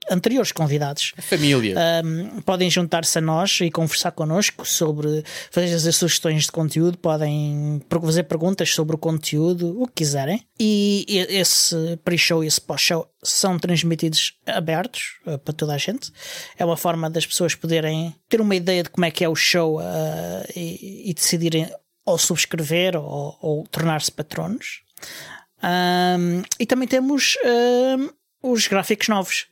anteriores 0.10 0.51
convidados. 0.51 1.14
A 1.18 1.22
família. 1.22 1.76
Um, 2.03 2.41
podem 2.41 2.70
juntar-se 2.70 3.18
a 3.18 3.22
nós 3.22 3.60
e 3.62 3.70
conversar 3.70 4.12
connosco 4.12 4.66
sobre, 4.66 5.24
fazer 5.51 5.80
sugestões 5.91 6.45
de 6.45 6.51
conteúdo, 6.51 6.97
podem 6.97 7.82
fazer 8.01 8.24
perguntas 8.24 8.74
sobre 8.74 8.95
o 8.95 8.99
conteúdo, 8.99 9.82
o 9.82 9.88
que 9.88 9.93
quiserem. 10.03 10.43
E 10.60 11.05
esse 11.30 11.97
pre-show 12.03 12.43
e 12.43 12.47
esse 12.47 12.60
pós-show 12.60 13.07
são 13.24 13.57
transmitidos 13.57 14.34
abertos 14.45 15.20
uh, 15.26 15.38
para 15.38 15.53
toda 15.53 15.74
a 15.74 15.78
gente. 15.78 16.12
É 16.57 16.66
uma 16.66 16.78
forma 16.78 17.10
das 17.10 17.26
pessoas 17.26 17.55
poderem 17.55 18.16
ter 18.28 18.41
uma 18.41 18.55
ideia 18.55 18.84
de 18.84 18.89
como 18.89 19.05
é 19.05 19.12
que 19.12 19.24
é 19.24 19.30
o 19.30 19.36
show 19.36 19.80
uh, 19.80 19.84
e, 20.55 21.10
e, 21.10 21.14
decidirem 21.14 21.70
ou 22.05 22.18
subscrever 22.18 22.95
ou, 22.95 23.38
ou 23.41 23.68
tornar-se 23.68 24.12
patronos. 24.12 24.82
Um, 25.62 26.41
e 26.60 26.66
também 26.66 26.88
temos 26.88 27.36
um, 27.43 28.10
os 28.41 28.68
gráficos 28.68 29.10
novos 29.10 29.47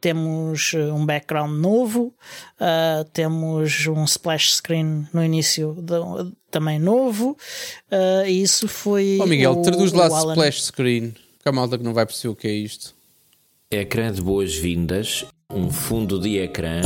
temos 0.00 0.72
eh, 0.74 0.92
um 0.92 1.04
background 1.04 1.52
novo, 1.60 2.14
uh, 2.60 3.04
temos 3.12 3.86
um 3.86 4.04
splash 4.04 4.54
screen 4.54 5.06
no 5.12 5.22
início 5.22 5.76
de, 5.78 5.94
também 6.50 6.78
novo, 6.78 7.36
uh, 7.92 8.26
e 8.26 8.42
isso 8.42 8.66
foi. 8.66 9.18
Oh 9.20 9.26
Miguel, 9.26 9.52
o, 9.52 9.62
traduz 9.62 9.92
lá 9.92 10.06
splash 10.06 10.62
screen, 10.62 11.14
que 11.42 11.48
a 11.48 11.52
malta 11.52 11.76
que 11.76 11.84
não 11.84 11.92
vai 11.92 12.06
perceber 12.06 12.32
o 12.32 12.36
que 12.36 12.48
é 12.48 12.52
isto. 12.52 12.94
Ecrã 13.70 14.10
de 14.10 14.22
boas-vindas, 14.22 15.26
um 15.52 15.70
fundo 15.70 16.18
de 16.18 16.38
ecrã. 16.38 16.80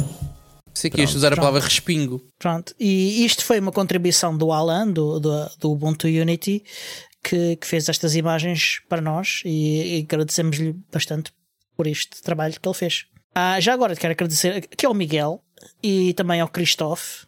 Sei 0.75 0.91
que 0.91 1.01
ias 1.01 1.15
usar 1.15 1.33
a 1.33 1.37
palavra 1.37 1.61
respingo. 1.61 2.21
Pronto, 2.37 2.75
e 2.81 3.25
isto 3.25 3.45
foi 3.45 3.61
uma 3.61 3.71
contribuição 3.71 4.37
do 4.37 4.51
Alan, 4.51 4.89
do, 4.89 5.21
do, 5.21 5.51
do 5.61 5.71
Ubuntu 5.71 6.09
Unity, 6.09 6.65
que, 7.23 7.57
que 7.57 7.67
fez 7.67 7.89
estas 7.89 8.17
imagens 8.17 8.83
para 8.89 9.01
nós 9.01 9.41
e, 9.45 9.99
e 9.99 10.03
agradecemos-lhe 10.03 10.75
bastante 10.93 11.33
por 11.77 11.87
este 11.87 12.23
trabalho 12.23 12.59
que 12.61 12.69
ele 12.69 12.75
fez. 12.75 13.07
Ah, 13.35 13.59
já 13.61 13.73
agora 13.73 13.97
quero 13.97 14.13
agradecer 14.13 14.57
aqui 14.57 14.87
ao 14.87 14.95
Miguel 14.95 15.43
e 15.83 16.15
também 16.15 16.41
ao 16.41 16.49
Christophe, 16.49 17.27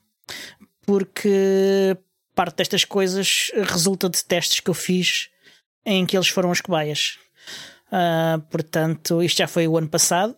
porque 0.85 1.97
parte 2.35 2.57
destas 2.57 2.85
coisas 2.85 3.51
resulta 3.55 4.09
de 4.09 4.23
testes 4.25 4.61
que 4.61 4.71
eu 4.71 4.75
fiz 4.75 5.31
em 5.85 6.05
que 6.05 6.17
eles 6.17 6.29
foram 6.29 6.53
as 6.53 6.61
cobaias. 6.61 7.19
Uh, 7.87 8.41
portanto, 8.51 9.23
isto 9.23 9.39
já 9.39 9.47
foi 9.47 9.67
o 9.67 9.79
ano 9.79 9.89
passado, 9.89 10.37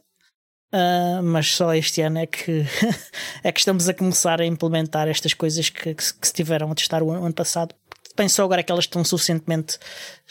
uh, 0.72 1.22
mas 1.22 1.54
só 1.54 1.74
este 1.74 2.00
ano 2.02 2.18
é 2.18 2.26
que, 2.26 2.64
é 3.42 3.50
que 3.50 3.58
estamos 3.58 3.88
a 3.88 3.94
começar 3.94 4.40
a 4.40 4.46
implementar 4.46 5.08
estas 5.08 5.34
coisas 5.34 5.68
que, 5.68 5.94
que, 5.94 6.14
que 6.14 6.26
se 6.26 6.32
tiveram 6.32 6.70
a 6.70 6.74
testar 6.74 7.02
o 7.02 7.10
ano 7.10 7.34
passado. 7.34 7.74
Penso 8.18 8.42
agora 8.42 8.64
que 8.64 8.72
elas 8.72 8.84
estão 8.84 9.04
suficientemente 9.04 9.78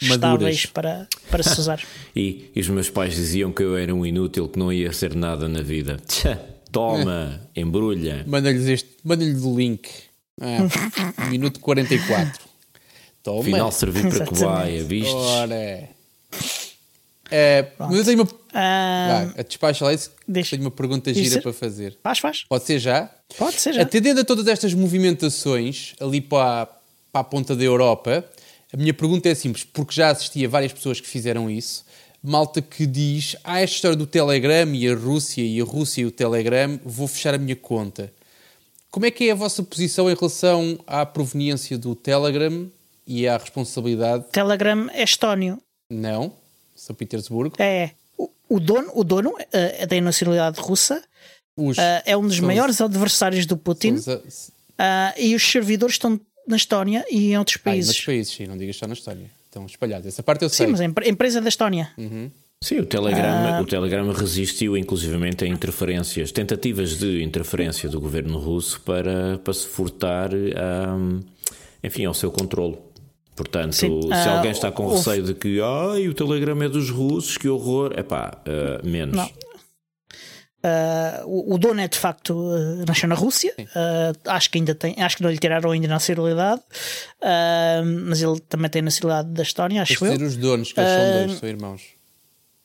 Maduras. 0.02 0.14
estáveis 0.14 0.66
para, 0.66 1.08
para 1.30 1.42
se 1.42 1.58
usar. 1.58 1.80
E, 2.14 2.50
e 2.54 2.60
os 2.60 2.68
meus 2.68 2.90
pais 2.90 3.14
diziam 3.14 3.50
que 3.50 3.62
eu 3.62 3.76
era 3.78 3.94
um 3.94 4.04
inútil, 4.04 4.46
que 4.48 4.58
não 4.58 4.70
ia 4.72 4.92
ser 4.92 5.14
nada 5.14 5.48
na 5.48 5.62
vida. 5.62 5.96
Toma, 6.70 7.40
embrulha. 7.56 8.24
Manda-lhes 8.26 8.66
este, 8.66 8.90
manda-lhes 9.02 9.42
o 9.42 9.56
link. 9.56 9.88
Ah, 10.38 10.58
minuto 11.30 11.60
44. 11.60 12.40
Toma. 13.22 13.40
Afinal, 13.40 13.72
servir 13.72 14.00
para 14.02 14.08
Exatamente. 14.10 14.38
cobaia, 14.44 14.84
viste? 14.84 15.14
Ora. 15.14 15.88
É, 17.30 17.72
mas 17.78 17.94
eu 17.98 18.04
tenho 18.04 18.22
uma. 18.22 18.28
Ah, 18.54 19.26
despacha 19.46 19.84
lá 19.84 19.92
isso. 19.92 20.10
deixa- 20.26 20.50
Tenho 20.56 20.62
uma 20.62 20.70
pergunta 20.70 21.10
Isso- 21.10 21.22
gira 21.24 21.42
para 21.42 21.52
fazer. 21.52 21.98
faz, 22.02 22.18
faz. 22.18 22.44
Pode 22.48 22.64
ser 22.64 22.78
já? 22.78 23.10
Pode 23.36 23.56
ser 23.60 23.74
já. 23.74 23.82
Atendendo 23.82 24.20
a 24.20 24.24
todas 24.24 24.46
estas 24.46 24.72
movimentações 24.74 25.94
ali 26.00 26.20
para, 26.20 26.62
a- 26.62 26.77
para 27.12 27.20
a 27.22 27.24
ponta 27.24 27.54
da 27.56 27.64
Europa, 27.64 28.24
a 28.72 28.76
minha 28.76 28.92
pergunta 28.94 29.28
é 29.28 29.34
simples, 29.34 29.64
porque 29.64 29.94
já 29.94 30.10
assisti 30.10 30.44
a 30.44 30.48
várias 30.48 30.72
pessoas 30.72 31.00
que 31.00 31.06
fizeram 31.08 31.50
isso. 31.50 31.84
Malta 32.22 32.60
que 32.60 32.84
diz: 32.86 33.36
Ah, 33.44 33.60
esta 33.60 33.76
história 33.76 33.96
do 33.96 34.06
Telegram 34.06 34.74
e 34.74 34.88
a 34.88 34.94
Rússia 34.94 35.42
e 35.42 35.60
a 35.60 35.64
Rússia 35.64 36.02
e 36.02 36.06
o 36.06 36.10
Telegram, 36.10 36.78
vou 36.84 37.06
fechar 37.08 37.34
a 37.34 37.38
minha 37.38 37.56
conta. 37.56 38.12
Como 38.90 39.06
é 39.06 39.10
que 39.10 39.28
é 39.28 39.32
a 39.32 39.34
vossa 39.34 39.62
posição 39.62 40.10
em 40.10 40.14
relação 40.14 40.78
à 40.86 41.04
proveniência 41.06 41.78
do 41.78 41.94
Telegram 41.94 42.66
e 43.06 43.28
à 43.28 43.36
responsabilidade? 43.36 44.24
Telegram 44.32 44.88
é 44.92 45.02
estónio. 45.04 45.60
Não, 45.90 46.32
São 46.74 46.94
Petersburgo. 46.96 47.54
É. 47.58 47.90
O, 48.16 48.28
o 48.48 48.58
dono, 48.60 48.90
o 48.94 49.04
dono 49.04 49.34
eh, 49.52 49.76
é 49.82 49.86
da 49.86 50.00
nacionalidade 50.00 50.58
russa, 50.60 51.02
eh, 51.78 52.02
é 52.06 52.16
um 52.16 52.22
dos 52.22 52.34
são 52.36 52.42
os- 52.42 52.46
maiores 52.46 52.80
adversários 52.80 53.46
do 53.46 53.56
Putin 53.56 53.92
os- 53.94 54.50
ah, 54.76 55.14
e 55.16 55.34
os 55.34 55.42
servidores 55.48 55.94
estão 55.94 56.18
na 56.48 56.56
Estónia 56.56 57.04
e 57.10 57.32
em 57.32 57.38
outros 57.38 57.56
Ah, 57.56 57.60
em 57.60 57.64
países. 57.64 57.88
outros 57.90 58.06
países, 58.06 58.32
sim, 58.34 58.46
não 58.46 58.56
digas 58.56 58.76
só 58.76 58.86
na 58.86 58.94
história. 58.94 59.30
Estão 59.46 59.64
espalhados. 59.66 60.06
Essa 60.06 60.22
parte 60.22 60.42
eu 60.42 60.48
Sim, 60.48 60.56
sei. 60.56 60.66
mas 60.68 60.80
a 60.80 60.84
empre- 60.84 61.06
a 61.06 61.08
empresa 61.08 61.40
da 61.40 61.48
Estónia. 61.48 61.90
Sim, 62.60 62.80
o 62.80 62.86
Telegram, 62.86 63.62
o 63.62 63.64
Telegram 63.66 64.10
resistiu 64.12 64.76
inclusivamente 64.76 65.44
a 65.44 65.46
interferências, 65.46 66.32
tentativas 66.32 66.98
de 66.98 67.22
interferência 67.22 67.88
do 67.88 68.00
governo 68.00 68.38
russo 68.38 68.80
para, 68.80 69.38
para 69.38 69.52
se 69.54 69.66
furtar 69.68 70.30
a, 70.34 70.98
enfim, 71.82 72.04
ao 72.04 72.14
seu 72.14 72.30
controlo. 72.32 72.82
Portanto, 73.36 73.72
Sim, 73.74 74.02
se 74.02 74.12
ah, 74.12 74.36
alguém 74.38 74.50
está 74.50 74.72
com 74.72 74.82
houve- 74.84 74.96
receio 74.96 75.22
de 75.22 75.34
que 75.34 75.60
Ai, 75.60 76.08
o 76.08 76.14
Telegram 76.14 76.60
é 76.62 76.68
dos 76.68 76.90
russos, 76.90 77.38
que 77.38 77.48
horror, 77.48 77.92
é 77.96 78.02
pá, 78.02 78.36
menos. 78.82 79.16
Não. 79.16 79.30
Ah, 80.62 81.22
o, 81.24 81.54
o 81.54 81.58
dono 81.58 81.80
é 81.80 81.86
de 81.88 81.96
facto 81.98 82.36
ah, 82.50 82.84
nasceu 82.86 83.08
na 83.08 83.14
Rússia. 83.14 83.54
Ah, 83.74 84.12
acho 84.34 84.50
que 84.50 84.58
ainda 84.58 84.74
tem, 84.74 84.94
acho 85.00 85.16
que 85.16 85.22
não 85.22 85.30
lhe 85.30 85.38
tiraram 85.38 85.70
ainda 85.70 85.86
a 85.86 85.90
nacionalidade, 85.90 86.62
mas 88.06 88.22
ele 88.22 88.40
também 88.40 88.70
tem 88.70 88.82
nacionalidade 88.82 89.34
da 89.34 89.42
Estónia, 89.42 89.84
Tens 89.84 89.90
acho 89.96 90.04
de 90.04 90.10
eu. 90.10 90.12
dizer 90.18 90.24
os 90.26 90.36
donos, 90.36 90.72
que 90.72 90.80
eles 90.80 90.90
são 90.92 91.26
dois, 91.26 91.38
são 91.38 91.48
irmãos. 91.48 91.82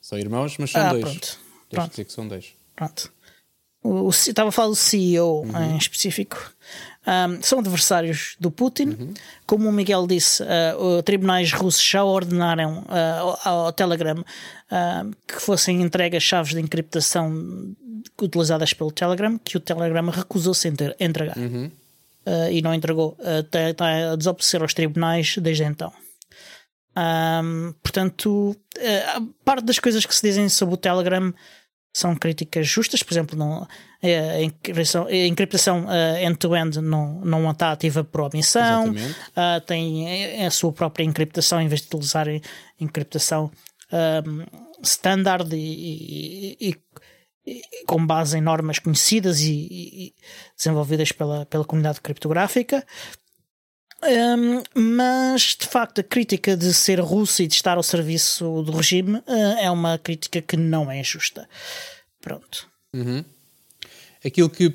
São 0.02 0.18
irmãos, 0.20 0.56
mas 0.60 0.72
são 0.72 0.82
Ah, 0.82 0.90
dois. 0.90 1.04
pronto. 1.04 1.20
Tens 1.20 1.38
de 1.70 1.76
Pronto. 1.76 1.90
dizer 1.92 2.06
que 2.06 2.14
são 2.14 2.28
dois. 2.28 2.46
Pronto. 2.76 3.12
O, 3.84 3.90
o- 4.08 4.10
estava 4.10 4.50
a 4.50 4.52
falar 4.52 4.68
do 4.70 4.76
CEO 4.76 5.44
Uhum. 5.44 5.74
em 5.74 5.78
específico. 5.78 6.54
Ahm, 7.06 7.42
são 7.42 7.60
adversários 7.60 8.36
do 8.40 8.50
Putin. 8.50 8.90
Uhum. 8.98 9.14
Como 9.46 9.68
o 9.68 9.72
Miguel 9.74 10.08
disse, 10.08 10.42
os 10.80 11.04
tribunais 11.04 11.52
russos 11.52 11.84
já 11.84 12.04
ordenaram 12.04 12.86
ah, 12.88 13.38
ao, 13.44 13.66
ao 13.66 13.74
Telegram 13.74 14.24
ah, 14.72 15.06
que 15.28 15.42
fossem 15.42 15.82
entregues 15.82 16.24
chaves 16.24 16.54
de 16.54 16.62
encriptação 16.62 17.76
utilizadas 18.22 18.74
pelo 18.74 18.92
Telegram, 18.92 19.38
que 19.38 19.58
o 19.58 19.60
Telegram 19.60 20.10
recusou-se 20.10 20.68
a 20.68 20.72
entre- 20.72 20.96
entregar. 21.00 21.38
Uhum. 21.38 21.72
Ah, 22.26 22.50
e 22.52 22.62
não 22.62 22.74
entregou. 22.74 23.18
Ah, 23.20 23.40
Está 23.40 23.70
está 23.70 24.12
a 24.12 24.16
desobedecer 24.16 24.62
aos 24.62 24.74
tribunais 24.74 25.36
desde 25.38 25.64
então. 25.64 25.92
Ahm, 26.96 27.74
portanto, 27.82 28.56
a 29.16 29.22
parte 29.44 29.66
das 29.66 29.80
coisas 29.80 30.06
que 30.06 30.14
se 30.14 30.22
dizem 30.28 30.48
sobre 30.48 30.76
o 30.76 30.78
Telegram 30.78 31.34
são 31.96 32.16
críticas 32.16 32.68
justas, 32.68 33.02
por 33.04 33.14
exemplo, 33.14 33.38
não, 33.38 33.68
eh, 34.02 34.18
a 34.38 34.42
encriptação, 34.44 35.06
a 35.08 35.16
encriptação 35.28 35.86
end-to-end 36.20 36.82
não, 36.82 37.20
não 37.22 37.50
está 37.52 37.72
ativa 37.72 38.04
por 38.04 38.22
omissão. 38.22 38.86
Ah, 39.36 39.62
tem 39.66 40.46
a 40.46 40.50
sua 40.52 40.72
própria 40.72 41.04
encriptação 41.04 41.60
em 41.62 41.68
vez 41.68 41.82
de 41.82 41.88
utilizar 41.88 42.28
encriptação 42.80 43.52
ahm, 43.92 44.44
standard 44.84 45.54
e- 45.56 46.58
e- 46.60 46.70
e 46.70 46.76
com 47.86 48.06
base 48.06 48.38
em 48.38 48.42
normas 48.42 48.80
conhecidas 48.80 49.42
e, 49.42 49.52
e 49.52 50.16
desenvolvidas 50.58 51.12
pela, 51.12 51.46
pela 51.46 51.66
comunidade 51.66 52.02
criptográfica. 52.02 52.86
Um, 54.04 54.62
mas 54.76 55.56
de 55.56 55.66
facto 55.66 56.00
a 56.00 56.04
crítica 56.04 56.58
de 56.58 56.74
ser 56.74 57.00
russo 57.00 57.42
e 57.42 57.48
de 57.48 57.54
estar 57.54 57.78
ao 57.78 57.84
serviço 57.84 58.62
do 58.64 58.74
regime 58.74 59.20
uh, 59.20 59.58
é 59.60 59.72
uma 59.72 59.98
crítica 59.98 60.42
que 60.42 60.58
não 60.58 60.92
é 60.92 61.02
justa. 61.04 61.48
Pronto. 62.20 62.68
Aquilo 64.24 64.50
que. 64.50 64.74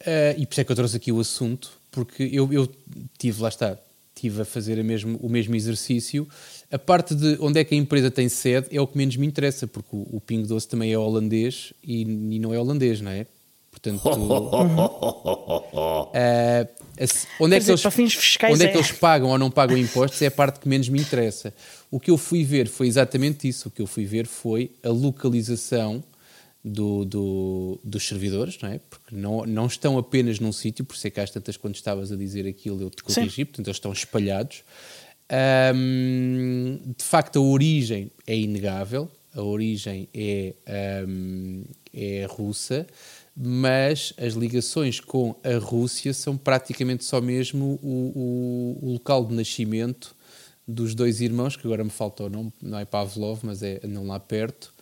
eh, 0.00 0.34
e 0.38 0.46
por 0.46 0.52
isso 0.52 0.60
é 0.60 0.64
que 0.64 0.72
eu 0.72 0.76
trouxe 0.76 0.96
aqui 0.96 1.12
o 1.12 1.20
assunto, 1.20 1.70
porque 1.90 2.22
eu, 2.32 2.50
eu 2.52 2.70
tive, 3.18 3.42
lá 3.42 3.48
está, 3.48 3.78
tive 4.14 4.42
a 4.42 4.44
fazer 4.44 4.78
a 4.78 4.84
mesmo, 4.84 5.18
o 5.18 5.28
mesmo 5.28 5.54
exercício. 5.54 6.28
A 6.72 6.78
parte 6.78 7.14
de 7.14 7.36
onde 7.40 7.58
é 7.58 7.64
que 7.64 7.74
a 7.74 7.78
empresa 7.78 8.10
tem 8.10 8.28
sede 8.28 8.68
é 8.70 8.80
o 8.80 8.86
que 8.86 8.96
menos 8.96 9.16
me 9.16 9.26
interessa, 9.26 9.66
porque 9.66 9.88
o, 9.92 10.06
o 10.12 10.20
Pingo 10.20 10.46
Doce 10.46 10.68
também 10.68 10.92
é 10.92 10.98
holandês 10.98 11.72
e, 11.82 12.02
e 12.02 12.38
não 12.38 12.54
é 12.54 12.58
holandês, 12.58 13.00
não 13.00 13.10
é? 13.10 13.26
Portanto. 13.70 14.00
a- 16.12 16.66
onde 17.40 17.54
é 17.54 17.58
que 17.58 17.60
dizer, 17.60 17.72
eles, 17.72 17.82
para 17.82 17.90
fins 17.90 18.14
fiscais 18.14 18.54
onde 18.54 18.64
é 18.64 18.66
é. 18.68 18.70
que 18.70 18.76
eles 18.76 18.92
pagam 18.92 19.30
ou 19.30 19.38
não 19.38 19.50
pagam 19.50 19.76
impostos 19.76 20.20
é 20.22 20.26
a 20.26 20.30
parte 20.30 20.60
que 20.60 20.68
menos 20.68 20.88
me 20.88 21.00
interessa. 21.00 21.52
O 21.90 21.98
que 21.98 22.10
eu 22.10 22.18
fui 22.18 22.44
ver 22.44 22.68
foi 22.68 22.86
exatamente 22.86 23.48
isso. 23.48 23.68
O 23.68 23.70
que 23.70 23.80
eu 23.82 23.86
fui 23.86 24.04
ver 24.04 24.26
foi 24.26 24.70
a 24.82 24.88
localização 24.90 26.02
do, 26.64 27.04
do- 27.04 27.80
dos 27.82 28.06
servidores, 28.06 28.58
não 28.62 28.68
é? 28.70 28.78
Porque 28.90 29.14
não, 29.16 29.46
não 29.46 29.66
estão 29.66 29.96
apenas 29.98 30.38
num 30.38 30.52
sítio, 30.52 30.84
por 30.84 30.94
isso 30.94 31.06
é 31.06 31.10
que 31.10 31.20
às 31.20 31.30
tantas, 31.30 31.56
quando 31.56 31.74
estavas 31.74 32.12
a 32.12 32.16
dizer 32.16 32.46
aquilo, 32.46 32.82
eu 32.82 32.90
te 32.90 33.02
Sim. 33.06 33.14
corrigi, 33.14 33.44
portanto, 33.44 33.66
eles 33.68 33.76
estão 33.76 33.92
espalhados. 33.92 34.62
Ahm, 35.30 36.78
de 36.96 37.04
facto, 37.04 37.38
a 37.38 37.42
origem 37.42 38.10
é 38.26 38.36
inegável, 38.36 39.10
a 39.34 39.42
origem 39.42 40.08
é, 40.12 40.54
ahm, 40.66 41.62
é 41.94 42.26
russa, 42.28 42.86
mas 43.36 44.12
as 44.18 44.34
ligações 44.34 44.98
com 45.00 45.34
a 45.44 45.56
Rússia 45.58 46.12
são 46.12 46.36
praticamente 46.36 47.04
só 47.04 47.20
mesmo 47.20 47.78
o, 47.82 48.76
o- 48.82 48.86
o 48.88 48.92
local 48.94 49.24
de 49.24 49.34
nascimento 49.34 50.14
dos 50.66 50.94
dois 50.94 51.20
irmãos, 51.20 51.56
que 51.56 51.66
agora 51.66 51.82
me 51.84 51.90
falta 51.90 52.24
o 52.24 52.28
nome, 52.28 52.52
não 52.60 52.78
é 52.78 52.84
Pavlov, 52.84 53.40
mas 53.44 53.62
é 53.62 53.80
não 53.86 54.06
lá 54.06 54.18
perto, 54.20 54.72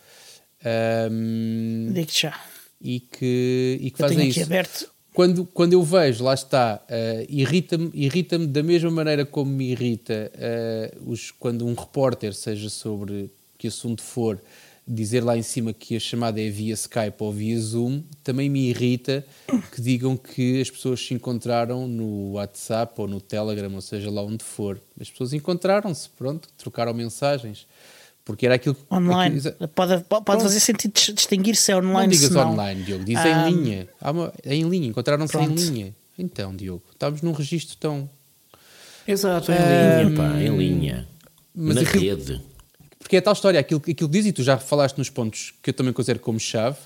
ahm, 0.65 1.93
Digo-te 1.93 2.21
já. 2.21 2.39
e 2.81 2.99
que, 2.99 3.77
e 3.81 3.91
que 3.91 4.01
Eu 4.01 4.07
fazem 4.07 4.27
isso 4.27 4.43
aberto. 4.43 4.91
Quando, 5.19 5.45
quando 5.47 5.73
eu 5.73 5.83
vejo, 5.83 6.23
lá 6.23 6.33
está, 6.33 6.81
eh, 6.87 7.25
irrita-me 7.27 7.91
irrita 7.93 8.39
da 8.39 8.63
mesma 8.63 8.89
maneira 8.89 9.25
como 9.25 9.51
me 9.51 9.69
irrita 9.69 10.31
eh, 10.33 10.93
os, 11.05 11.29
quando 11.29 11.67
um 11.67 11.73
repórter, 11.73 12.33
seja 12.33 12.69
sobre 12.69 13.29
que 13.57 13.67
assunto 13.67 14.01
for, 14.01 14.41
dizer 14.87 15.21
lá 15.21 15.37
em 15.37 15.41
cima 15.41 15.73
que 15.73 15.93
a 15.97 15.99
chamada 15.99 16.39
é 16.39 16.49
via 16.49 16.73
Skype 16.73 17.17
ou 17.19 17.33
via 17.33 17.59
Zoom, 17.59 18.01
também 18.23 18.49
me 18.49 18.69
irrita 18.69 19.25
que 19.73 19.81
digam 19.81 20.15
que 20.15 20.61
as 20.61 20.71
pessoas 20.71 21.05
se 21.05 21.13
encontraram 21.13 21.85
no 21.85 22.35
WhatsApp 22.35 22.93
ou 22.95 23.05
no 23.05 23.19
Telegram, 23.19 23.75
ou 23.75 23.81
seja 23.81 24.09
lá 24.09 24.23
onde 24.23 24.45
for. 24.45 24.79
As 24.97 25.09
pessoas 25.09 25.33
encontraram-se, 25.33 26.07
pronto, 26.11 26.47
trocaram 26.57 26.93
mensagens. 26.93 27.67
Porque 28.29 28.45
era 28.45 28.53
aquilo 28.55 28.75
que. 28.75 28.81
Online. 28.93 29.39
aquilo- 29.39 29.67
Pode, 29.69 30.03
pode 30.03 30.43
fazer 30.43 30.59
sentido 30.59 30.91
dis- 30.93 31.15
distinguir 31.15 31.55
se 31.55 31.71
é 31.71 31.81
não 31.81 31.89
online 31.89 32.13
digas 32.13 32.27
se 32.29 32.33
não. 32.35 32.51
online, 32.51 32.83
Diogo, 32.83 33.03
diz 33.03 33.17
Ah, 33.17 33.49
em 33.49 33.53
linha. 33.55 33.89
Há 33.99 34.11
uma- 34.11 34.31
em 34.45 34.69
linha, 34.69 34.87
encontraram-se 34.87 35.35
em 35.35 35.47
linha. 35.47 35.95
Então, 36.17 36.55
Diogo, 36.55 36.83
estamos 36.91 37.23
num 37.23 37.31
registro 37.31 37.75
tão. 37.77 38.07
Exato, 39.07 39.51
em 39.51 39.55
linha, 40.05 40.15
pá, 40.15 40.39
em 40.39 40.55
linha. 40.55 41.07
mas 41.55 41.75
Na 41.75 41.81
aquilo- 41.81 42.03
rede. 42.03 42.41
Porque 42.99 43.15
é 43.17 43.21
tal 43.21 43.33
história, 43.33 43.59
aquilo, 43.59 43.79
aquilo 43.81 43.95
que 44.09 44.17
diz, 44.17 44.25
e 44.27 44.31
tu 44.31 44.43
já 44.43 44.57
falaste 44.59 44.97
nos 44.99 45.09
pontos 45.09 45.53
que 45.63 45.71
eu 45.71 45.73
também 45.73 45.91
considero 45.93 46.19
como 46.19 46.39
chave, 46.39 46.77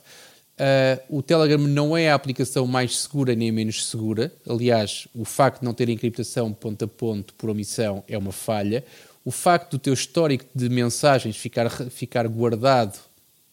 Uh, 0.55 1.17
o 1.17 1.23
Telegram 1.23 1.57
não 1.57 1.97
é 1.97 2.11
a 2.11 2.13
aplicação 2.15 2.67
mais 2.67 2.95
segura 2.99 3.33
nem 3.33 3.51
menos 3.51 3.87
segura. 3.87 4.31
Aliás, 4.47 5.07
o 5.11 5.25
facto 5.25 5.61
de 5.61 5.65
não 5.65 5.73
ter 5.73 5.89
encriptação 5.89 6.53
ponto 6.53 6.85
a 6.85 6.87
ponto 6.87 7.33
por 7.33 7.49
omissão 7.49 8.03
é 8.07 8.15
uma 8.15 8.31
falha. 8.31 8.85
O 9.25 9.31
facto 9.31 9.71
do 9.71 9.79
teu 9.79 9.93
histórico 9.93 10.45
de 10.53 10.67
mensagens 10.69 11.37
ficar, 11.37 11.69
ficar 11.69 12.27
guardado 12.27 12.99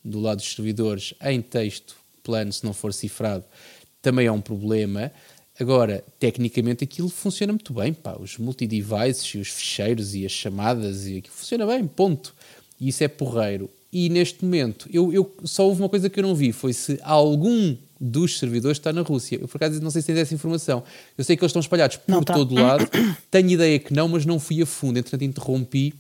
do 0.05 0.19
lado 0.19 0.39
dos 0.39 0.53
servidores 0.53 1.15
em 1.23 1.41
texto 1.41 1.97
plano, 2.23 2.53
se 2.53 2.65
não 2.65 2.73
for 2.73 2.93
cifrado, 2.93 3.45
também 4.03 4.27
é 4.27 4.33
um 4.33 4.41
problema. 4.41 5.13
Agora, 5.59 6.05
tecnicamente 6.19 6.85
aquilo 6.85 7.09
funciona 7.09 7.53
muito 7.53 7.73
bem, 7.73 7.93
pá, 7.93 8.17
os 8.19 8.39
multi-devices 8.39 9.35
e 9.35 9.39
os 9.39 9.49
ficheiros 9.49 10.15
e 10.15 10.25
as 10.25 10.33
chamadas 10.33 11.07
e 11.07 11.19
aquilo 11.19 11.35
funciona 11.35 11.67
bem, 11.67 11.87
ponto. 11.87 12.35
E 12.81 12.89
isso 12.89 13.05
é 13.05 13.09
porreiro. 13.09 13.71
E 13.93 14.09
neste 14.09 14.45
momento, 14.45 14.89
eu, 14.93 15.13
eu, 15.13 15.35
só 15.45 15.67
houve 15.67 15.83
uma 15.83 15.89
coisa 15.89 16.09
que 16.09 16.19
eu 16.19 16.23
não 16.23 16.35
vi, 16.35 16.53
foi 16.53 16.73
se 16.73 16.99
algum 17.03 17.77
dos 18.01 18.39
servidores 18.39 18.79
está 18.79 18.93
na 18.93 19.03
Rússia. 19.03 19.39
Eu, 19.41 19.47
por 19.47 19.57
acaso, 19.57 19.81
não 19.83 19.91
sei 19.91 20.01
se 20.01 20.07
tens 20.07 20.19
essa 20.19 20.35
informação. 20.35 20.83
Eu 21.19 21.23
sei 21.23 21.37
que 21.37 21.43
eles 21.43 21.51
estão 21.51 21.61
espalhados 21.61 21.97
por 21.97 22.11
não, 22.11 22.23
tá. 22.23 22.33
todo 22.33 22.55
lado. 22.55 22.89
Tenho 23.31 23.51
ideia 23.51 23.79
que 23.79 23.93
não, 23.93 24.09
mas 24.09 24.25
não 24.25 24.39
fui 24.39 24.63
a 24.63 24.67
fundo. 24.67 24.99
Entretanto, 24.99 25.23
interrompi 25.23 25.95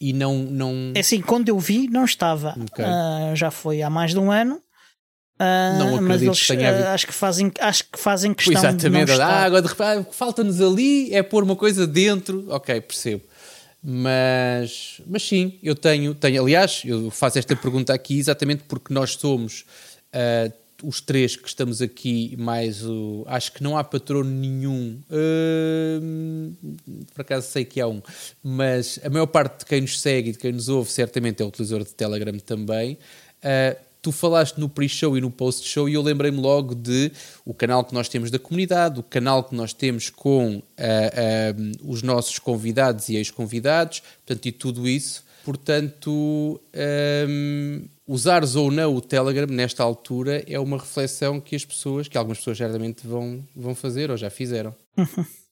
e 0.00 0.12
não... 0.12 0.38
não... 0.38 0.92
É 0.94 1.00
assim, 1.00 1.20
quando 1.20 1.48
eu 1.48 1.58
vi, 1.58 1.88
não 1.88 2.04
estava. 2.04 2.56
Okay. 2.70 2.84
Uh, 2.84 3.36
já 3.36 3.50
foi 3.50 3.82
há 3.82 3.88
mais 3.88 4.10
de 4.10 4.18
um 4.18 4.32
ano. 4.32 4.56
Uh, 5.36 5.78
não 5.78 6.02
mas 6.02 6.22
eles 6.22 6.46
que 6.46 6.52
uh, 6.54 6.88
acho 6.90 7.08
que 7.08 7.12
fazem 7.12 7.50
acho 7.58 7.84
que 7.90 7.98
fazem 7.98 8.32
questão 8.32 8.52
Exatamente. 8.52 9.10
de 9.10 9.18
não 9.18 9.24
ah, 9.24 9.42
agora 9.42 9.62
de 9.62 9.66
repente 9.66 10.06
falta-nos 10.12 10.60
ali 10.60 11.12
é 11.12 11.24
pôr 11.24 11.42
uma 11.42 11.56
coisa 11.56 11.88
dentro 11.88 12.46
ok 12.50 12.80
percebo 12.80 13.24
mas, 13.86 15.02
mas 15.06 15.22
sim, 15.22 15.58
eu 15.62 15.74
tenho, 15.74 16.14
tenho. 16.14 16.42
Aliás, 16.42 16.80
eu 16.86 17.10
faço 17.10 17.38
esta 17.38 17.54
pergunta 17.54 17.92
aqui 17.92 18.18
exatamente 18.18 18.62
porque 18.66 18.94
nós 18.94 19.10
somos 19.10 19.66
uh, 20.08 20.50
os 20.86 21.00
três 21.00 21.36
que 21.36 21.48
estamos 21.48 21.80
aqui, 21.80 22.36
mais 22.38 22.84
o. 22.84 23.24
Acho 23.26 23.52
que 23.52 23.62
não 23.62 23.76
há 23.76 23.84
patrono 23.84 24.30
nenhum. 24.30 25.00
Uh, 25.10 26.54
por 27.12 27.22
acaso 27.22 27.50
sei 27.50 27.64
que 27.64 27.80
há 27.80 27.88
um, 27.88 28.02
mas 28.42 28.98
a 29.02 29.10
maior 29.10 29.26
parte 29.26 29.60
de 29.60 29.64
quem 29.66 29.80
nos 29.80 30.00
segue 30.00 30.30
e 30.30 30.32
de 30.32 30.38
quem 30.38 30.52
nos 30.52 30.68
ouve 30.68 30.90
certamente 30.90 31.42
é 31.42 31.46
utilizador 31.46 31.84
de 31.84 31.94
Telegram 31.94 32.38
também. 32.38 32.98
Uh, 33.42 33.76
tu 34.04 34.12
falaste 34.12 34.58
no 34.58 34.68
pre-show 34.68 35.16
e 35.16 35.20
no 35.20 35.30
post-show 35.30 35.88
e 35.88 35.94
eu 35.94 36.02
lembrei-me 36.02 36.38
logo 36.38 36.74
de 36.74 37.10
o 37.42 37.54
canal 37.54 37.82
que 37.82 37.94
nós 37.94 38.06
temos 38.06 38.30
da 38.30 38.38
comunidade, 38.38 39.00
o 39.00 39.02
canal 39.02 39.42
que 39.42 39.54
nós 39.54 39.72
temos 39.72 40.10
com 40.10 40.56
uh, 40.56 40.60
uh, 40.60 41.90
os 41.90 42.02
nossos 42.02 42.38
convidados 42.38 43.08
e 43.08 43.16
ex-convidados, 43.16 44.02
portanto, 44.26 44.46
e 44.46 44.52
tudo 44.52 44.86
isso. 44.86 45.24
Portanto, 45.42 46.60
um, 47.28 47.84
usares 48.06 48.54
ou 48.54 48.70
não 48.70 48.94
o 48.94 49.00
Telegram 49.00 49.46
nesta 49.46 49.82
altura 49.82 50.44
é 50.46 50.58
uma 50.58 50.78
reflexão 50.78 51.40
que 51.40 51.56
as 51.56 51.64
pessoas, 51.64 52.08
que 52.08 52.18
algumas 52.18 52.38
pessoas 52.38 52.58
certamente 52.58 53.06
vão, 53.06 53.44
vão 53.54 53.74
fazer 53.74 54.10
ou 54.10 54.16
já 54.16 54.30
fizeram. 54.30 54.74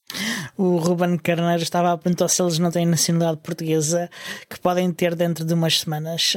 o 0.57 0.77
Ruben 0.77 1.17
Carneiro 1.17 1.63
estava 1.63 1.91
a 1.91 1.97
perguntar 1.97 2.27
se 2.27 2.41
eles 2.41 2.59
não 2.59 2.69
têm 2.69 2.85
nacionalidade 2.85 3.41
portuguesa 3.41 4.09
que 4.49 4.59
podem 4.59 4.91
ter 4.91 5.15
dentro 5.15 5.43
de 5.43 5.53
umas 5.53 5.79
semanas. 5.79 6.33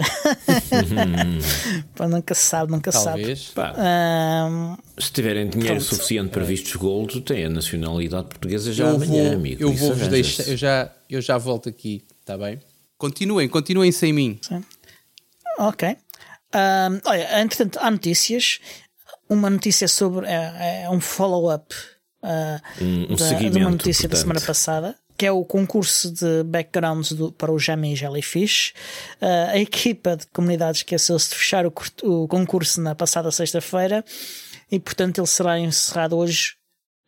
Pá, 1.95 2.09
nunca 2.09 2.35
se 2.35 2.45
sabe, 2.45 2.73
nunca 2.73 2.91
Talvez. 2.91 3.39
se 3.41 3.53
sabe. 3.53 3.79
Um, 3.79 4.77
se 4.99 5.12
tiverem 5.12 5.49
dinheiro 5.49 5.77
pronto. 5.77 5.85
suficiente 5.85 6.31
para 6.31 6.45
vistos 6.45 6.75
gold, 6.77 7.21
têm 7.21 7.45
a 7.45 7.51
nacionalidade 7.51 8.29
portuguesa 8.29 8.73
já 8.73 8.87
eu 8.87 8.97
amanhã, 8.97 9.25
vou, 9.25 9.33
amigo. 9.35 9.62
Eu 9.62 9.73
vou 9.73 9.95
vos 9.95 10.09
deixar, 10.09 10.49
eu 10.49 10.57
já, 10.57 10.93
eu 11.11 11.21
já 11.21 11.37
volto 11.37 11.69
aqui, 11.69 12.05
está 12.21 12.39
bem? 12.39 12.59
Continuem, 12.97 13.49
continuem 13.49 13.93
sem 13.93 14.12
mim. 14.12 14.39
Sim. 14.41 14.64
Ok. 15.59 15.97
Um, 16.57 17.00
olha, 17.04 17.42
entretanto, 17.42 17.78
há 17.80 17.90
notícias. 17.90 18.61
Uma 19.28 19.50
notícia 19.50 19.86
sobre. 19.86 20.26
É, 20.26 20.84
é 20.84 20.90
um 20.90 21.00
follow-up 21.00 21.74
uh, 22.22 22.82
um, 22.82 23.12
um 23.12 23.16
da, 23.16 23.32
de 23.32 23.59
uma 23.59 23.70
notícia 23.70 24.09
portanto. 24.09 24.11
da 24.11 24.16
semana 24.16 24.40
passada 24.40 24.96
que 25.16 25.24
é 25.24 25.32
o 25.32 25.44
concurso 25.44 26.11
de 26.11 26.42
backgrounds 26.44 27.12
do, 27.12 27.32
para 27.32 27.50
o 27.50 27.59
Jammy 27.59 27.96
Jellyfish. 27.96 28.74
Uh, 29.20 29.50
a 29.52 29.59
equipa 29.59 30.16
de 30.16 30.26
comunidades 30.26 30.80
esqueceu-se 30.80 31.30
de 31.30 31.36
fechar 31.36 31.66
o, 31.66 31.72
o 32.02 32.28
concurso 32.28 32.80
na 32.80 32.94
passada 32.94 33.30
sexta-feira 33.30 34.04
e, 34.70 34.78
portanto, 34.78 35.18
ele 35.18 35.26
será 35.26 35.59
encerrado 35.59 36.16
hoje. 36.16 36.57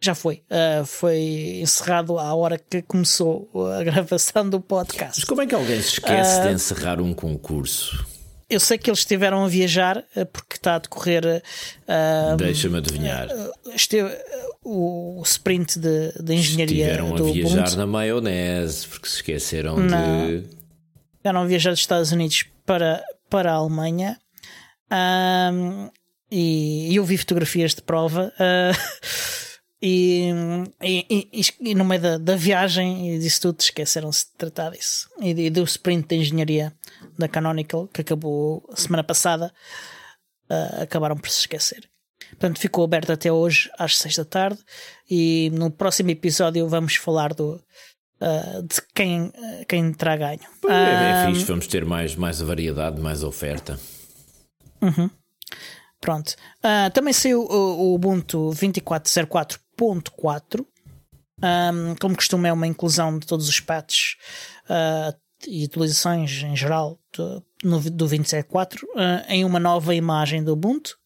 Já 0.01 0.15
foi. 0.15 0.43
Uh, 0.49 0.87
foi 0.87 1.61
encerrado 1.61 2.19
à 2.19 2.33
hora 2.35 2.57
que 2.57 2.81
começou 2.83 3.51
a 3.77 3.83
gravação 3.85 4.49
do 4.49 4.61
podcast. 4.61 5.21
Mas 5.21 5.25
como 5.25 5.43
é 5.43 5.47
que 5.47 5.55
alguém 5.55 5.83
se 5.83 5.95
esquece 5.95 6.41
uh, 6.41 6.43
de 6.45 6.53
encerrar 6.55 7.01
um 7.01 7.13
concurso? 7.13 8.07
Eu 8.51 8.61
sei 8.61 8.79
que 8.79 8.89
eles 8.89 9.01
estiveram 9.01 9.45
a 9.45 9.49
viajar 9.49 10.05
porque 10.33 10.57
está 10.57 10.77
a 10.77 10.79
decorrer. 10.79 11.43
Deixa-me 12.39 12.79
adivinhar. 12.79 13.29
Esteve, 13.75 14.11
o 14.65 15.23
sprint 15.25 15.79
de, 15.79 16.13
de 16.23 16.35
engenharia. 16.35 16.87
Estiveram 16.87 17.15
a 17.15 17.33
viajar 17.33 17.59
Ubuntu. 17.59 17.77
na 17.77 17.87
maionese 17.87 18.87
porque 18.87 19.09
se 19.09 19.17
esqueceram 19.17 19.77
Não. 19.77 20.27
de. 20.27 20.47
Estiveram 21.17 21.41
a 21.43 21.47
viajar 21.47 21.71
dos 21.71 21.81
Estados 21.81 22.13
Unidos 22.13 22.45
para, 22.65 23.03
para 23.29 23.53
a 23.53 23.57
Alemanha. 23.57 24.19
Um, 24.91 25.91
e, 26.31 26.95
eu 26.95 27.05
vi 27.05 27.17
fotografias 27.17 27.75
de 27.75 27.83
prova. 27.83 28.33
Uh, 28.39 28.77
e, 29.81 30.31
e, 30.83 31.43
e, 31.61 31.75
no 31.75 31.85
meio 31.85 32.01
da, 32.01 32.19
da 32.19 32.37
viagem 32.37 33.15
e 33.15 33.19
disso 33.19 33.43
tudo 33.43 33.61
esqueceram-se 33.61 34.27
de 34.27 34.33
tratar 34.37 34.71
disso. 34.71 35.09
E, 35.21 35.51
do 35.51 35.63
sprint 35.63 36.09
de 36.09 36.17
engenharia 36.17 36.73
da 37.17 37.29
Canonical 37.29 37.87
que 37.89 38.01
acabou 38.01 38.69
semana 38.75 39.05
passada, 39.05 39.53
uh, 40.51 40.83
acabaram 40.83 41.17
por 41.17 41.31
se 41.31 41.41
esquecer. 41.41 41.89
Portanto, 42.31 42.59
ficou 42.59 42.85
aberto 42.85 43.13
até 43.13 43.33
hoje 43.33 43.71
às 43.79 43.97
6 43.99 44.17
da 44.17 44.25
tarde 44.25 44.59
e 45.09 45.51
no 45.55 45.71
próximo 45.71 46.11
episódio 46.11 46.69
vamos 46.69 46.97
falar 46.97 47.33
do, 47.33 47.63
Uh, 48.21 48.65
de 48.65 48.83
quem, 48.97 49.33
quem 49.69 49.93
terá 49.93 50.17
ganho. 50.17 50.41
É, 50.69 51.23
é 51.23 51.29
um, 51.29 51.35
fixe, 51.35 51.47
vamos 51.47 51.69
ter 51.69 51.85
mais, 51.85 52.17
mais 52.17 52.41
variedade, 52.41 53.01
mais 53.01 53.23
oferta. 53.23 53.79
Uhum. 54.83 55.09
Pronto. 56.01 56.35
Uh, 56.59 56.91
também 56.93 57.13
saiu 57.13 57.43
o, 57.43 57.93
o 57.93 57.95
Ubuntu 57.95 58.51
2404.4. 59.79 60.67
Um, 61.41 61.95
como 62.01 62.17
costuma, 62.17 62.49
é 62.49 62.53
uma 62.53 62.67
inclusão 62.67 63.19
de 63.19 63.27
todos 63.27 63.49
os 63.49 63.61
patches 63.61 64.17
uh, 64.65 65.17
e 65.47 65.65
atualizações 65.65 66.43
em 66.43 66.57
geral 66.57 66.99
do, 67.17 67.45
no, 67.63 67.81
do 67.91 68.07
27.4 68.07 68.81
em 69.29 69.45
uma 69.45 69.61
nova 69.61 69.95
imagem 69.95 70.43
do 70.43 70.53
Ubuntu. 70.53 70.99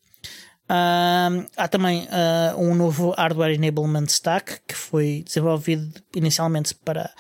Uh, 0.64 1.44
há 1.54 1.68
também 1.68 2.04
uh, 2.04 2.58
um 2.58 2.74
novo 2.74 3.10
Hardware 3.10 3.52
Enablement 3.52 4.06
Stack 4.06 4.60
que 4.66 4.74
foi 4.74 5.22
desenvolvido 5.26 5.92
inicialmente 6.16 6.74
para, 6.74 7.12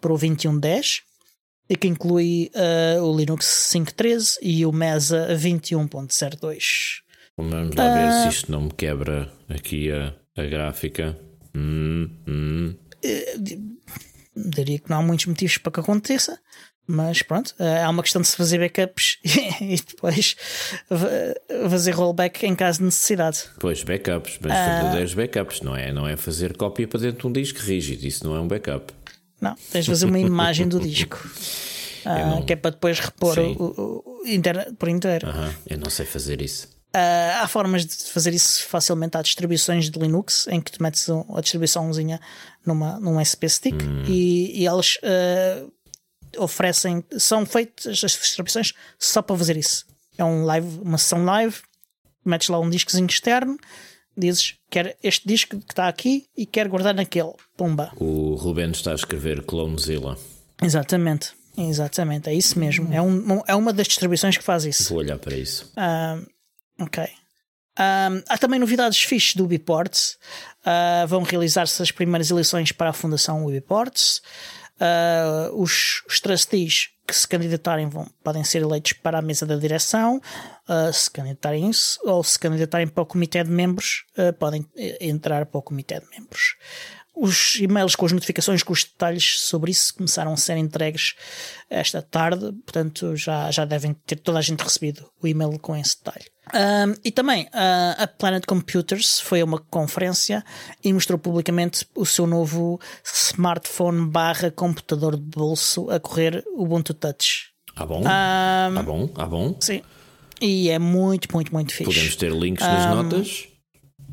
para 0.00 0.12
o 0.12 0.16
2110 0.16 1.02
e 1.68 1.76
que 1.76 1.88
inclui 1.88 2.50
uh, 2.54 3.02
o 3.02 3.14
Linux 3.14 3.70
5.13 3.74 4.38
e 4.40 4.64
o 4.64 4.72
Mesa 4.72 5.28
21.02. 5.36 7.02
Vamos 7.36 7.74
lá 7.74 7.94
ver 7.94 8.22
se 8.22 8.36
isto 8.38 8.52
não 8.52 8.62
me 8.62 8.72
quebra 8.72 9.30
aqui 9.50 9.90
a, 9.90 10.14
a 10.36 10.42
gráfica. 10.44 11.18
Hum, 11.54 12.10
hum. 12.26 12.74
Diria 14.36 14.78
que 14.78 14.90
não 14.90 14.98
há 14.98 15.02
muitos 15.02 15.26
motivos 15.26 15.58
para 15.58 15.72
que 15.72 15.80
aconteça. 15.80 16.38
Mas 16.86 17.22
pronto, 17.22 17.54
eh, 17.58 17.82
há 17.82 17.88
uma 17.88 18.02
questão 18.02 18.20
de 18.20 18.28
se 18.28 18.36
fazer 18.36 18.58
backups 18.58 19.18
e 19.60 19.76
depois 19.76 20.36
fazer 21.70 21.92
rollback 21.92 22.44
em 22.44 22.54
caso 22.54 22.80
de 22.80 22.84
necessidade. 22.84 23.44
Pois, 23.58 23.82
backups, 23.82 24.38
mas 24.42 24.52
uh, 24.52 24.82
verdadeiros 24.82 25.14
backups, 25.14 25.62
não 25.62 25.74
é? 25.74 25.90
Não 25.92 26.06
é 26.06 26.14
fazer 26.14 26.54
cópia 26.56 26.86
para 26.86 27.00
dentro 27.00 27.20
de 27.20 27.26
um 27.26 27.32
disco 27.32 27.58
rígido, 27.60 28.04
isso 28.04 28.26
não 28.26 28.36
é 28.36 28.40
um 28.40 28.46
backup. 28.46 28.92
Não, 29.40 29.54
tens 29.72 29.86
de 29.86 29.90
fazer 29.90 30.04
uma 30.06 30.18
imagem 30.18 30.68
do 30.68 30.78
disco. 30.80 31.18
Uh, 32.04 32.36
não... 32.36 32.42
Que 32.42 32.52
é 32.52 32.56
para 32.56 32.72
depois 32.72 33.00
repor 33.00 33.38
o, 33.38 33.62
o, 33.62 34.20
o 34.24 34.28
inter... 34.28 34.74
por 34.74 34.90
inteiro. 34.90 35.26
Eu 35.66 35.78
não 35.78 35.88
sei 35.88 36.04
fazer 36.04 36.42
isso. 36.42 36.68
Uh, 36.94 37.42
há 37.42 37.48
formas 37.48 37.84
de 37.84 37.92
fazer 38.04 38.32
isso 38.32 38.64
facilmente. 38.68 39.16
Há 39.16 39.22
distribuições 39.22 39.90
de 39.90 39.98
Linux 39.98 40.46
em 40.46 40.60
que 40.60 40.70
tu 40.70 40.80
metes 40.80 41.08
a 41.10 41.40
distribuiçãozinha 41.40 42.20
numa, 42.64 43.00
num 43.00 43.18
SP 43.18 43.48
stick 43.48 43.74
hum. 43.74 44.04
e, 44.06 44.60
e 44.60 44.64
elas 44.66 44.96
uh, 45.02 45.72
oferecem, 46.38 47.04
são 47.18 47.44
feitas 47.44 48.04
as 48.04 48.12
distribuições 48.12 48.72
só 48.96 49.20
para 49.22 49.36
fazer 49.36 49.56
isso. 49.56 49.84
É 50.16 50.24
um 50.24 50.44
live, 50.44 50.80
uma 50.82 50.96
sessão 50.96 51.24
live, 51.24 51.56
metes 52.24 52.48
lá 52.48 52.60
um 52.60 52.70
discozinho 52.70 53.08
externo, 53.08 53.58
dizes 54.16 54.54
quer 54.70 54.96
este 55.02 55.26
disco 55.26 55.58
que 55.58 55.72
está 55.72 55.88
aqui 55.88 56.28
e 56.36 56.46
quer 56.46 56.68
guardar 56.68 56.94
naquele. 56.94 57.32
Pumba. 57.56 57.90
O 57.96 58.34
Ruben 58.36 58.70
está 58.70 58.92
a 58.92 58.94
escrever 58.94 59.42
Clonezilla. 59.42 60.16
Exatamente. 60.62 61.32
Exatamente, 61.56 62.28
é 62.28 62.34
isso 62.34 62.58
mesmo. 62.58 62.92
É, 62.92 63.00
um, 63.00 63.42
é 63.46 63.54
uma 63.54 63.72
das 63.72 63.86
distribuições 63.86 64.36
que 64.36 64.42
faz 64.42 64.64
isso. 64.64 64.88
Vou 64.90 64.98
olhar 64.98 65.18
para 65.18 65.36
isso. 65.36 65.72
Uh, 65.76 66.26
ok. 66.78 67.08
Um, 67.78 68.22
há 68.28 68.38
também 68.38 68.60
novidades 68.60 69.02
fixes 69.02 69.34
do 69.34 69.44
Ubiports. 69.44 70.16
Uh, 70.64 71.06
vão 71.06 71.22
realizar-se 71.22 71.82
as 71.82 71.90
primeiras 71.90 72.30
eleições 72.30 72.72
para 72.72 72.90
a 72.90 72.92
Fundação 72.92 73.44
Ubiports. 73.44 74.22
Uh, 74.80 75.54
os, 75.60 76.02
os 76.08 76.20
trustees 76.20 76.90
que 77.06 77.14
se 77.14 77.28
candidatarem 77.28 77.88
vão, 77.88 78.08
podem 78.22 78.42
ser 78.42 78.62
eleitos 78.62 78.94
para 78.94 79.18
a 79.18 79.22
mesa 79.22 79.44
da 79.44 79.56
direção, 79.56 80.20
uh, 80.68 80.92
se 80.92 81.10
candidatarem 81.10 81.70
ou 82.04 82.24
se 82.24 82.38
candidatarem 82.38 82.88
para 82.88 83.02
o 83.02 83.06
comitê 83.06 83.44
de 83.44 83.50
membros, 83.50 84.04
podem 84.38 84.66
entrar 85.00 85.44
para 85.46 85.58
o 85.58 85.62
comitê 85.62 86.00
de 86.00 86.06
membros. 86.08 86.56
Os 87.16 87.56
e-mails 87.60 87.94
com 87.94 88.06
as 88.06 88.12
notificações, 88.12 88.62
com 88.62 88.72
os 88.72 88.84
detalhes 88.84 89.38
sobre 89.40 89.70
isso 89.70 89.94
começaram 89.94 90.32
a 90.32 90.36
ser 90.36 90.56
entregues 90.56 91.14
esta 91.70 92.02
tarde, 92.02 92.52
portanto 92.64 93.14
já, 93.14 93.50
já 93.50 93.64
devem 93.64 93.94
ter 94.06 94.16
toda 94.16 94.38
a 94.38 94.42
gente 94.42 94.62
recebido 94.62 95.08
o 95.22 95.28
e-mail 95.28 95.58
com 95.58 95.76
esse 95.76 95.96
detalhe. 95.96 96.24
Um, 96.52 96.94
e 97.04 97.10
também 97.10 97.44
uh, 97.44 98.02
a 98.02 98.06
Planet 98.06 98.44
Computers 98.44 99.20
foi 99.20 99.40
a 99.40 99.44
uma 99.44 99.58
conferência 99.58 100.44
e 100.82 100.92
mostrou 100.92 101.18
publicamente 101.18 101.86
o 101.94 102.04
seu 102.04 102.26
novo 102.26 102.80
smartphone 103.04 104.06
barra 104.06 104.50
computador 104.50 105.16
de 105.16 105.22
bolso 105.22 105.88
a 105.90 106.00
correr 106.00 106.44
Ubuntu 106.54 106.92
Touch. 106.94 107.54
Ah 107.76 107.86
bom? 107.86 108.02
Um, 108.02 108.06
ah 108.06 108.82
bom? 108.84 109.10
Ah 109.14 109.26
bom? 109.26 109.56
Sim. 109.60 109.82
E 110.40 110.68
é 110.68 110.78
muito, 110.78 111.28
muito, 111.32 111.52
muito 111.52 111.72
fixe. 111.72 111.84
Podemos 111.84 112.16
ter 112.16 112.32
links 112.32 112.66
nas 112.66 112.86
um, 112.86 113.02
notas? 113.02 113.48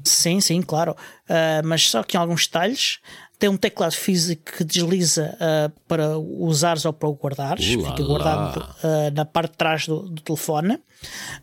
Sim, 0.03 0.41
sim, 0.41 0.61
claro. 0.61 0.95
Uh, 1.29 1.65
mas 1.65 1.89
só 1.89 2.03
que 2.03 2.17
em 2.17 2.19
alguns 2.19 2.45
detalhes. 2.45 2.99
Tem 3.39 3.49
um 3.49 3.57
teclado 3.57 3.93
físico 3.93 4.51
que 4.55 4.63
desliza 4.63 5.35
uh, 5.37 5.73
para 5.87 6.15
usares 6.15 6.85
ou 6.85 6.93
para 6.93 7.09
o 7.09 7.13
guardares. 7.13 7.65
Fica 7.65 8.03
guardado 8.03 8.59
uh, 8.59 9.11
na 9.15 9.25
parte 9.25 9.53
de 9.53 9.57
trás 9.57 9.87
do, 9.87 10.01
do 10.01 10.21
telefone. 10.21 10.79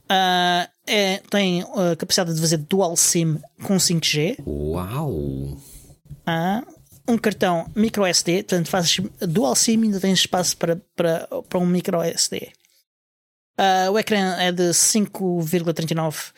É, 0.09 1.21
tem 1.29 1.63
a 1.63 1.97
capacidade 1.97 2.33
de 2.33 2.41
fazer 2.41 2.59
dual 2.59 2.95
SIM 2.97 3.41
com 3.65 3.77
5G. 3.77 4.37
Uau! 4.47 5.59
um 7.09 7.17
cartão 7.17 7.67
micro 7.75 8.05
SD, 8.05 8.45
portanto 8.45 8.69
fazes 8.69 9.01
dual 9.21 9.57
SIM 9.57 9.81
e 9.81 9.85
ainda 9.85 9.99
tens 9.99 10.21
espaço 10.21 10.57
para, 10.57 10.81
para, 10.95 11.27
para 11.49 11.59
um 11.59 11.67
micro 11.67 12.01
SD. 12.03 12.53
Uh, 13.59 13.91
o 13.91 13.99
ecrã 13.99 14.37
é 14.39 14.53
de 14.53 14.71
5,39 14.71 16.33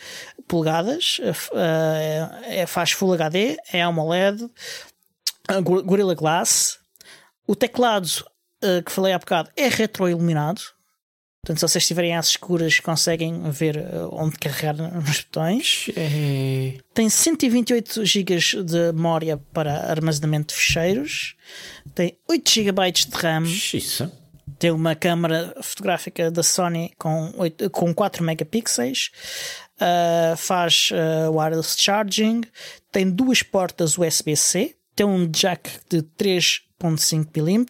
polegadas, 0.48 1.20
uh, 1.20 1.54
é, 2.46 2.64
faz 2.66 2.92
Full 2.92 3.12
HD, 3.12 3.58
é 3.70 3.82
AMOLED, 3.82 4.44
uh, 4.44 5.62
Gorilla 5.62 6.14
Glass. 6.14 6.78
O 7.46 7.54
teclado 7.54 8.08
que 8.84 8.92
falei 8.92 9.14
há 9.14 9.18
bocado 9.18 9.50
é 9.56 9.68
retroiluminado. 9.68 10.60
Portanto, 11.42 11.60
se 11.60 11.68
vocês 11.68 11.82
estiverem 11.82 12.14
às 12.14 12.28
escuras, 12.28 12.78
conseguem 12.78 13.50
ver 13.50 13.82
onde 14.12 14.36
carregar 14.36 14.76
nos 14.76 15.20
botões. 15.22 15.86
É. 15.96 16.74
Tem 16.92 17.08
128 17.08 18.04
GB 18.04 18.36
de 18.62 18.92
memória 18.92 19.38
para 19.54 19.90
armazenamento 19.90 20.52
de 20.52 20.60
ficheiros. 20.60 21.34
Tem 21.94 22.18
8 22.28 22.50
GB 22.50 22.92
de 22.92 23.16
RAM. 23.16 23.44
Tem 24.58 24.70
uma 24.70 24.94
câmera 24.94 25.54
fotográfica 25.62 26.30
da 26.30 26.42
Sony 26.42 26.92
com, 26.98 27.32
8, 27.36 27.70
com 27.70 27.94
4 27.94 28.22
megapixels, 28.24 29.10
uh, 29.80 30.36
faz 30.36 30.90
uh, 30.92 31.32
wireless 31.32 31.76
charging, 31.78 32.42
tem 32.92 33.10
duas 33.10 33.42
portas 33.42 33.96
USB-C, 33.98 34.74
tem 34.94 35.06
um 35.06 35.26
jack 35.26 35.70
de 35.88 36.02
3.5 36.02 37.26
mm, 37.34 37.66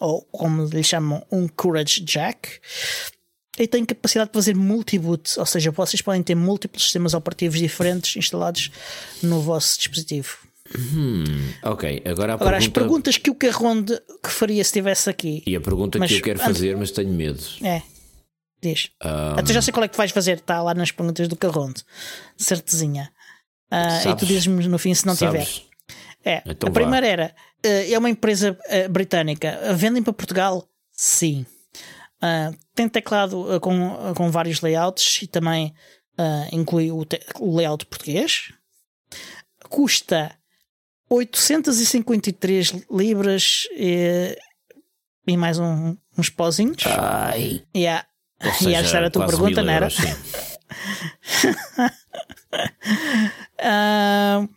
ou 0.00 0.22
como 0.30 0.64
lhe 0.66 0.82
chamam, 0.84 1.24
um 1.30 1.48
Courage 1.48 2.00
Jack, 2.00 2.60
e 3.58 3.66
tem 3.66 3.84
capacidade 3.84 4.30
de 4.30 4.34
fazer 4.34 4.54
multi-boot, 4.54 5.38
ou 5.38 5.46
seja, 5.46 5.72
vocês 5.72 6.00
podem 6.00 6.22
ter 6.22 6.36
múltiplos 6.36 6.84
sistemas 6.84 7.12
operativos 7.12 7.58
diferentes 7.58 8.14
instalados 8.16 8.70
no 9.20 9.40
vosso 9.40 9.76
dispositivo. 9.78 10.47
Hum, 10.76 11.24
ok, 11.62 12.02
agora, 12.04 12.34
agora 12.34 12.36
pergunta... 12.36 12.56
as 12.58 12.68
perguntas 12.68 13.16
que 13.16 13.30
o 13.30 13.34
Carronde 13.34 13.98
que 14.22 14.30
faria 14.30 14.62
se 14.62 14.68
estivesse 14.68 15.08
aqui. 15.08 15.42
E 15.46 15.56
a 15.56 15.60
pergunta 15.60 15.98
mas, 15.98 16.10
que 16.10 16.18
eu 16.18 16.22
quero 16.22 16.38
fazer, 16.38 16.76
mas 16.76 16.90
tenho 16.90 17.10
medo. 17.10 17.42
É. 17.62 17.82
Diz. 18.60 18.90
Um... 19.04 19.38
Até 19.38 19.52
já 19.52 19.62
sei 19.62 19.72
qual 19.72 19.84
é 19.84 19.88
que 19.88 19.96
vais 19.96 20.10
fazer, 20.10 20.38
está 20.38 20.62
lá 20.62 20.74
nas 20.74 20.90
perguntas 20.90 21.28
do 21.28 21.36
Carronde. 21.36 21.84
Certezinha. 22.36 23.10
Uh, 23.70 24.08
e 24.10 24.16
tu 24.16 24.26
dizes-me 24.26 24.66
no 24.66 24.78
fim 24.78 24.94
se 24.94 25.06
não 25.06 25.14
Sabes? 25.14 25.48
tiver. 25.48 25.68
É. 26.24 26.42
Então 26.46 26.68
a 26.68 26.72
vá. 26.72 26.80
primeira 26.80 27.06
era: 27.06 27.34
uh, 27.64 27.92
é 27.92 27.98
uma 27.98 28.10
empresa 28.10 28.58
uh, 28.66 28.88
britânica. 28.90 29.72
Vendem 29.74 30.02
para 30.02 30.12
Portugal? 30.12 30.68
Sim. 30.92 31.46
tem 32.74 32.88
teclado 32.88 33.60
com, 33.60 34.12
com 34.16 34.30
vários 34.30 34.60
layouts 34.60 35.22
e 35.22 35.28
também 35.28 35.72
inclui 36.50 36.90
o, 36.90 37.06
o 37.38 37.56
layout 37.56 37.86
português. 37.86 38.52
Custa 39.68 40.36
853 41.08 42.74
libras 42.90 43.66
e, 43.72 44.36
e 45.26 45.36
mais 45.36 45.58
um, 45.58 45.96
uns 46.16 46.28
pozinhos. 46.28 46.84
Ai. 46.86 47.62
Yeah. 47.74 48.06
Seja, 48.58 48.70
e 48.70 48.74
esta 48.74 48.96
era 48.98 49.06
a 49.08 49.10
tua 49.10 49.26
pergunta, 49.26 49.62
não 49.62 49.72
era? 49.72 49.88
uh, 53.58 54.48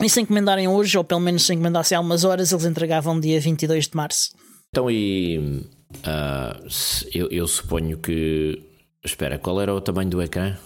e 0.00 0.08
se 0.08 0.20
encomendarem 0.20 0.68
hoje, 0.68 0.96
ou 0.96 1.04
pelo 1.04 1.20
menos 1.20 1.44
se 1.44 1.52
encomendassem 1.52 1.96
há 1.96 2.00
umas 2.00 2.24
horas, 2.24 2.50
eles 2.52 2.64
entregavam 2.64 3.20
dia 3.20 3.40
22 3.40 3.88
de 3.88 3.96
março. 3.96 4.30
Então, 4.70 4.90
e 4.90 5.38
uh, 5.38 6.68
eu, 7.12 7.28
eu 7.30 7.46
suponho 7.46 7.98
que. 7.98 8.62
Espera, 9.04 9.38
qual 9.38 9.60
era 9.60 9.74
o 9.74 9.80
tamanho 9.80 10.10
do 10.10 10.22
ecrã? 10.22 10.56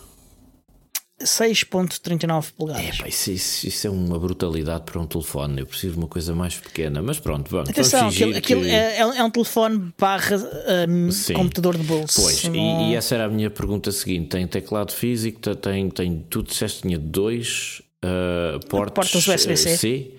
6.39 1.25 2.53
polegadas. 2.57 3.01
É, 3.01 3.09
isso, 3.09 3.31
isso, 3.31 3.67
isso, 3.67 3.87
é 3.87 3.91
uma 3.91 4.19
brutalidade 4.19 4.85
para 4.85 5.01
um 5.01 5.07
telefone. 5.07 5.61
Eu 5.61 5.67
preciso 5.67 5.95
de 5.95 5.99
uma 5.99 6.09
coisa 6.09 6.35
mais 6.35 6.57
pequena, 6.57 7.03
mas 7.03 7.19
pronto, 7.19 7.51
vamos. 7.51 7.71
Atenção, 7.71 8.09
aquilo, 8.09 8.37
aquilo 8.37 8.63
que... 8.63 8.71
é, 8.71 8.99
é, 8.99 9.25
um 9.25 9.31
telefone 9.31 9.93
barra 9.99 10.37
um, 10.89 11.09
computador 11.35 11.77
de 11.77 11.85
bolso. 11.85 12.23
Pois, 12.23 12.45
e, 12.45 12.91
e, 12.91 12.95
essa 12.95 13.15
era 13.15 13.25
a 13.25 13.29
minha 13.29 13.51
pergunta 13.51 13.91
seguinte: 13.91 14.29
tem 14.29 14.47
teclado 14.47 14.93
físico, 14.93 15.41
tem, 15.57 15.91
tem 15.91 16.25
tudo, 16.29 16.49
disseste 16.49 16.83
tinha 16.83 16.99
dois 16.99 17.83
uh, 18.05 18.61
portos, 18.69 18.95
portas 18.95 19.27
USB-C. 19.27 20.13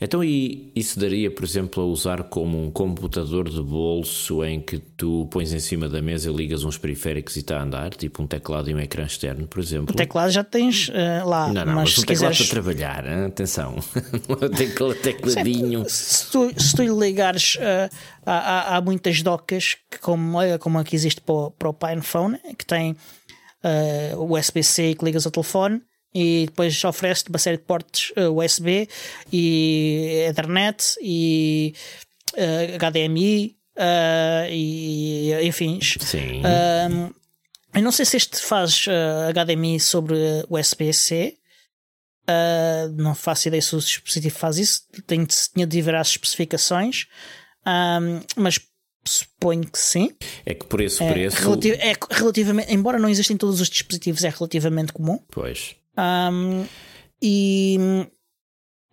Então, 0.00 0.22
e 0.22 0.72
isso 0.74 0.98
daria, 0.98 1.30
por 1.30 1.44
exemplo, 1.44 1.82
a 1.82 1.86
usar 1.86 2.24
como 2.24 2.62
um 2.62 2.70
computador 2.70 3.48
de 3.48 3.60
bolso 3.60 4.44
em 4.44 4.60
que 4.60 4.78
tu 4.78 5.26
pões 5.30 5.52
em 5.52 5.60
cima 5.60 5.88
da 5.88 6.02
mesa, 6.02 6.30
ligas 6.30 6.64
uns 6.64 6.76
periféricos 6.78 7.36
e 7.36 7.40
está 7.40 7.58
a 7.58 7.62
andar, 7.62 7.94
tipo 7.94 8.22
um 8.22 8.26
teclado 8.26 8.70
e 8.70 8.74
um 8.74 8.80
ecrã 8.80 9.04
externo, 9.04 9.46
por 9.46 9.60
exemplo? 9.60 9.94
O 9.94 9.96
teclado 9.96 10.30
já 10.30 10.44
tens 10.44 10.88
uh, 10.88 11.26
lá. 11.26 11.46
Não, 11.48 11.64
não, 11.64 11.74
mas, 11.74 11.96
mas 11.96 11.98
um 11.98 12.02
teclado 12.02 12.32
quiseres... 12.32 12.50
para 12.50 12.62
trabalhar, 12.62 13.06
hein? 13.06 13.24
atenção. 13.26 13.76
um 14.28 14.94
tecladinho. 14.94 15.84
Se 15.88 16.30
tu, 16.30 16.50
se 16.60 16.76
tu 16.76 17.00
ligares, 17.00 17.56
uh, 17.56 17.94
há, 18.26 18.76
há, 18.76 18.80
muitas 18.80 19.22
docas, 19.22 19.76
que 19.90 19.98
como, 19.98 20.38
como 20.60 20.78
a 20.78 20.84
que 20.84 20.96
existe 20.96 21.20
para 21.20 21.34
o, 21.34 21.50
para 21.50 21.68
o 21.68 21.74
PinePhone, 21.74 22.38
que 22.58 22.66
tem 22.66 22.92
uh, 22.92 24.34
USB-C 24.34 24.94
que 24.94 25.04
ligas 25.04 25.24
ao 25.26 25.32
telefone 25.32 25.80
e 26.14 26.46
depois 26.46 26.82
oferece-te 26.84 27.28
uma 27.28 27.38
série 27.38 27.56
de 27.56 27.64
portes 27.64 28.12
uh, 28.16 28.30
USB 28.38 28.88
e 29.32 30.26
Ethernet 30.28 30.96
e 31.00 31.74
uh, 32.34 32.78
HDMI 32.78 33.56
uh, 33.76 34.48
e 34.50 35.32
enfim. 35.42 35.80
Sim. 35.82 36.42
eu 37.74 37.82
não 37.82 37.90
sei 37.90 38.04
se 38.04 38.16
este 38.16 38.38
faz 38.38 38.86
HDMI 39.34 39.80
sobre 39.80 40.16
USB-C. 40.48 41.36
não 42.94 43.14
faço 43.14 43.48
ideia 43.48 43.60
se 43.60 43.74
o 43.74 43.80
dispositivo 43.80 44.36
faz 44.36 44.58
isso. 44.58 44.82
Tenho, 45.06 45.26
tinha 45.26 45.66
de 45.66 45.82
ver 45.82 45.96
as 45.96 46.08
especificações. 46.08 47.06
mas 48.36 48.60
Suponho 49.06 49.70
que 49.70 49.78
sim. 49.78 50.16
É 50.46 50.54
que 50.54 50.64
por 50.64 50.80
esse 50.80 50.96
preço. 50.96 51.36
É, 51.78 51.90
é 51.90 51.96
relativamente, 52.10 52.72
embora 52.72 52.98
não 52.98 53.08
existem 53.08 53.36
todos 53.36 53.60
os 53.60 53.68
dispositivos, 53.68 54.24
é 54.24 54.30
relativamente 54.30 54.94
comum. 54.94 55.20
Pois. 55.30 55.76
Um, 55.96 56.64
e, 57.22 57.78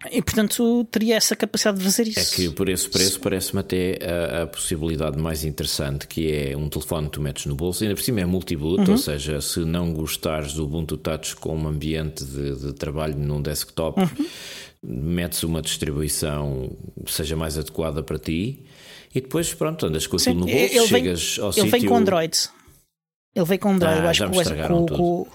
e 0.10 0.22
portanto 0.22 0.86
teria 0.86 1.16
essa 1.16 1.36
capacidade 1.36 1.80
de 1.80 1.84
fazer 1.84 2.08
isso. 2.08 2.20
É 2.20 2.24
que 2.36 2.50
por 2.50 2.70
esse 2.70 2.90
preço 2.90 3.20
parece-me 3.20 3.60
até 3.60 4.00
a, 4.02 4.44
a, 4.44 4.48
possibilidade 4.48 5.18
mais 5.18 5.44
interessante, 5.44 6.08
que 6.08 6.32
é 6.32 6.56
um 6.56 6.70
telefone 6.70 7.08
que 7.08 7.14
tu 7.14 7.22
metes 7.22 7.46
no 7.46 7.56
bolso, 7.56 7.84
ainda 7.84 7.96
por 7.96 8.02
cima 8.02 8.22
é 8.22 8.26
multi-boot, 8.26 8.84
uhum. 8.84 8.92
ou 8.92 8.98
seja, 8.98 9.42
se 9.42 9.60
não 9.60 9.94
gostares 9.94 10.54
do 10.54 10.64
Ubuntu 10.64 10.98
Touch 10.98 11.36
como 11.36 11.68
ambiente 11.68 12.24
de, 12.24 12.56
de 12.56 12.74
trabalho 12.74 13.18
num 13.18 13.42
desktop, 13.42 14.02
uhum. 14.02 14.28
metes 14.82 15.44
uma 15.44 15.62
distribuição 15.62 16.72
seja 17.08 17.36
mais 17.36 17.58
adequada 17.58 18.02
para 18.02 18.18
ti. 18.18 18.66
E 19.14 19.20
depois, 19.20 19.54
pronto, 19.54 19.86
andas 19.86 20.08
com 20.08 20.16
aquilo 20.16 20.34
Sim, 20.34 20.40
no 20.40 20.46
bolso, 20.46 20.74
ele 20.74 20.88
chegas 20.88 21.36
vem, 21.36 21.44
ao 21.44 21.50
ele 21.50 21.62
sítio... 21.62 21.72
vem 21.72 21.86
com 21.86 21.98
Android. 21.98 22.38
Ele 23.36 23.46
vem 23.46 23.60
com 23.60 23.70
Android, 23.72 24.00
ah, 24.00 24.04
eu 24.04 24.10
acho 24.10 24.30
que 24.30 24.68
com, 24.68 24.86
com, 24.86 25.28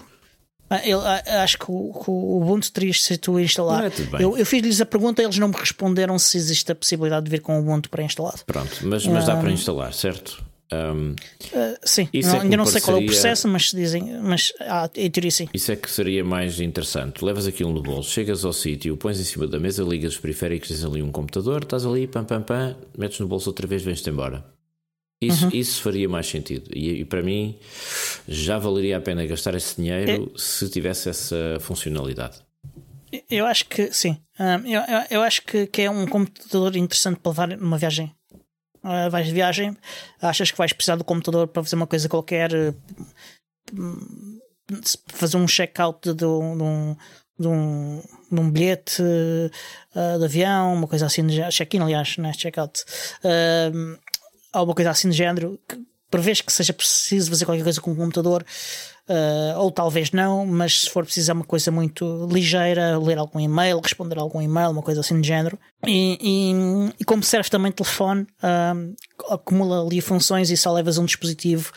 eu, 0.85 0.99
ah, 1.01 1.21
acho 1.43 1.57
que 1.57 1.65
o, 1.71 1.91
o 2.07 2.41
Ubuntu 2.41 2.71
teria 2.71 2.93
se 2.93 3.17
tu 3.17 3.39
instalar. 3.39 3.85
É, 3.85 3.91
eu, 4.23 4.37
eu 4.37 4.45
fiz-lhes 4.45 4.81
a 4.81 4.85
pergunta 4.85 5.21
e 5.21 5.25
eles 5.25 5.37
não 5.37 5.47
me 5.47 5.55
responderam 5.55 6.17
se 6.19 6.37
existe 6.37 6.71
a 6.71 6.75
possibilidade 6.75 7.25
de 7.25 7.31
vir 7.31 7.41
com 7.41 7.57
o 7.57 7.61
Ubuntu 7.61 7.89
pré-instalado. 7.89 8.39
Pronto, 8.45 8.79
mas, 8.83 9.05
mas 9.05 9.25
dá 9.25 9.35
para 9.37 9.51
instalar, 9.51 9.93
certo? 9.93 10.43
Um, 10.73 11.15
Uh, 11.53 11.77
sim, 11.81 12.09
Isso 12.11 12.27
não, 12.27 12.35
é 12.35 12.39
que 12.39 12.43
ainda 12.43 12.57
não 12.57 12.65
sei 12.65 12.81
qual 12.81 12.97
é 12.97 12.99
o 12.99 13.05
pareceria- 13.05 13.21
processo, 13.21 13.47
mas 13.47 13.71
dizem, 13.71 14.19
mas 14.21 14.51
ah, 14.59 14.89
em 14.97 15.09
teoria 15.09 15.31
sim. 15.31 15.47
isso 15.53 15.71
é 15.71 15.77
que 15.77 15.89
seria 15.89 16.25
mais 16.25 16.59
interessante. 16.59 17.23
Levas 17.23 17.47
aquilo 17.47 17.71
no 17.71 17.81
bolso, 17.81 18.09
chegas 18.11 18.43
ao 18.43 18.51
sítio, 18.51 18.97
pões 18.97 19.17
em 19.17 19.23
cima 19.23 19.47
da 19.47 19.57
mesa, 19.61 19.81
ligas 19.83 20.13
os 20.15 20.19
periféricos, 20.19 20.67
tens 20.67 20.83
ali 20.83 21.01
um 21.01 21.09
computador, 21.09 21.63
estás 21.63 21.85
ali, 21.85 22.05
pam, 22.05 22.25
pam, 22.25 22.41
pam, 22.41 22.75
metes 22.97 23.17
no 23.21 23.27
bolso 23.29 23.49
outra 23.49 23.65
vez, 23.65 23.81
vens-te 23.81 24.09
embora. 24.09 24.43
Isso, 25.19 25.45
Uhum. 25.45 25.51
isso 25.53 25.81
faria 25.81 26.07
mais 26.07 26.27
sentido. 26.27 26.69
E, 26.75 27.01
e 27.01 27.05
para 27.05 27.23
mim 27.23 27.57
já 28.27 28.57
valeria 28.59 28.97
a 28.97 29.01
pena 29.01 29.25
gastar 29.25 29.55
esse 29.55 29.75
dinheiro 29.77 30.31
É. 30.35 30.37
se 30.39 30.69
tivesse 30.69 31.09
essa 31.09 31.57
funcionalidade. 31.59 32.37
Eu 33.29 33.45
acho 33.45 33.65
que 33.65 33.91
sim. 33.91 34.17
Eu, 34.37 34.79
eu, 34.81 35.05
eu 35.09 35.21
acho 35.23 35.41
que, 35.41 35.65
que 35.65 35.81
é 35.81 35.89
um 35.89 36.05
computador 36.05 36.75
interessante 36.75 37.19
para 37.19 37.31
levar 37.31 37.47
numa 37.57 37.77
viagem. 37.77 38.13
Ah, 38.83 39.09
vais 39.09 39.25
de 39.25 39.33
viagem, 39.33 39.75
achas 40.21 40.51
que 40.51 40.57
vais 40.57 40.71
precisar 40.71 40.95
do 40.97 41.03
computador 41.03 41.47
para 41.47 41.63
fazer 41.63 41.75
uma 41.77 41.87
coisa 41.87 42.07
qualquer, 42.07 42.53
eh, 42.53 42.73
fazer 45.07 45.37
um 45.37 45.45
check-out 45.47 45.99
de, 46.09 46.13
de 46.13 46.25
um, 46.25 46.95
de, 47.39 47.47
um, 47.47 48.01
de, 48.31 48.39
um, 48.39 48.49
bilhete 48.51 49.01
ah, 49.95 50.17
de 50.17 50.25
avião, 50.25 50.73
uma 50.73 50.87
coisa 50.87 51.05
assim, 51.05 51.25
check-in, 51.49 51.79
aliás, 51.79 52.17
não 52.17 52.29
é 52.29 52.33
check-out, 52.33 52.83
Ah, 53.23 53.71
alguma 54.57 54.75
coisa 54.75 54.91
assim 54.91 55.09
de 55.09 55.15
género, 55.17 55.59
que 55.67 55.77
prevês 56.09 56.39
que 56.41 56.51
seja 56.51 56.71
preciso 56.73 57.29
fazer 57.29 57.45
qualquer 57.45 57.63
coisa 57.63 57.81
com 57.81 57.91
o 57.91 57.95
computador, 57.95 58.45
ah, 59.09 59.55
ou 59.57 59.71
talvez 59.71 60.11
não, 60.11 60.45
mas 60.45 60.81
se 60.81 60.89
for 60.89 61.03
preciso 61.05 61.31
é 61.31 61.33
uma 61.33 61.43
coisa 61.43 61.71
muito 61.71 62.27
ligeira, 62.31 62.97
ler 62.97 63.17
algum 63.17 63.39
e-mail, 63.39 63.79
responder 63.79 64.17
algum 64.17 64.41
e-mail, 64.41 64.71
uma 64.71 64.81
coisa 64.81 65.01
assim 65.01 65.19
de 65.19 65.27
género. 65.27 65.57
E, 65.85 66.17
e, 66.21 66.93
e 66.99 67.05
como 67.05 67.23
serve 67.23 67.49
também 67.49 67.71
telefone, 67.71 68.25
ah, 68.41 68.73
acumula 69.29 69.85
ali 69.85 69.99
funções 70.01 70.49
e 70.49 70.57
só 70.57 70.71
levas 70.73 70.97
um 70.97 71.05
dispositivo 71.05 71.71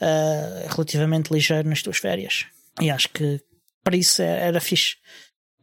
ah, 0.00 0.66
relativamente 0.68 1.32
ligeiro 1.32 1.68
nas 1.68 1.82
tuas 1.82 1.98
férias. 1.98 2.46
E 2.80 2.90
acho 2.90 3.08
que 3.10 3.40
para 3.82 3.96
isso 3.96 4.20
é- 4.22 4.46
era 4.48 4.60
fixe. 4.60 4.96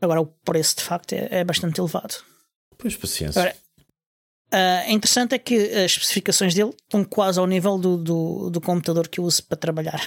Agora 0.01 0.21
o 0.21 0.25
preço 0.25 0.77
de 0.77 0.83
facto 0.83 1.13
é, 1.13 1.27
é 1.31 1.43
bastante 1.43 1.79
elevado. 1.79 2.15
Pois, 2.77 2.95
paciência. 2.95 3.41
Agora, 3.41 3.55
é 4.51 4.91
interessante 4.91 5.35
é 5.35 5.39
que 5.39 5.55
as 5.55 5.91
especificações 5.91 6.53
dele 6.53 6.71
estão 6.83 7.03
quase 7.03 7.39
ao 7.39 7.47
nível 7.47 7.77
do, 7.77 7.97
do, 7.97 8.49
do 8.49 8.61
computador 8.61 9.07
que 9.07 9.19
eu 9.19 9.23
uso 9.23 9.43
para 9.43 9.57
trabalhar. 9.57 10.01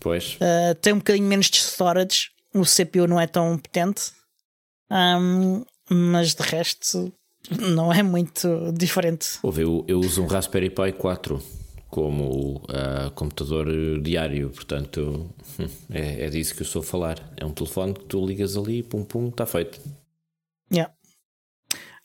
Pois, 0.00 0.36
Uh, 0.36 0.74
tem 0.82 0.92
um 0.92 0.98
bocadinho 0.98 1.26
menos 1.26 1.48
de 1.48 1.56
storage, 1.56 2.28
o 2.54 2.62
CPU 2.62 3.06
não 3.06 3.18
é 3.18 3.26
tão 3.26 3.56
potente, 3.56 4.12
um, 4.90 5.64
mas 5.88 6.34
de 6.34 6.42
resto 6.42 7.12
não 7.50 7.92
é 7.92 8.02
muito 8.02 8.72
diferente. 8.72 9.38
Ouve, 9.42 9.62
eu, 9.62 9.84
eu 9.88 10.00
uso 10.00 10.22
um 10.22 10.26
Raspberry 10.26 10.70
Pi 10.70 10.92
4 10.92 11.42
como 11.94 12.60
ah, 12.68 13.12
computador 13.14 13.68
diário, 14.02 14.50
portanto 14.50 15.30
é, 15.88 16.24
é 16.24 16.28
disso 16.28 16.52
que 16.54 16.62
eu 16.62 16.66
estou 16.66 16.82
a 16.82 16.84
falar. 16.84 17.32
É 17.36 17.44
um 17.44 17.52
telefone 17.52 17.94
que 17.94 18.04
tu 18.06 18.26
ligas 18.26 18.56
ali, 18.56 18.82
pum 18.82 19.04
pum, 19.04 19.28
está 19.28 19.46
feito. 19.46 19.80
Yeah. 20.72 20.92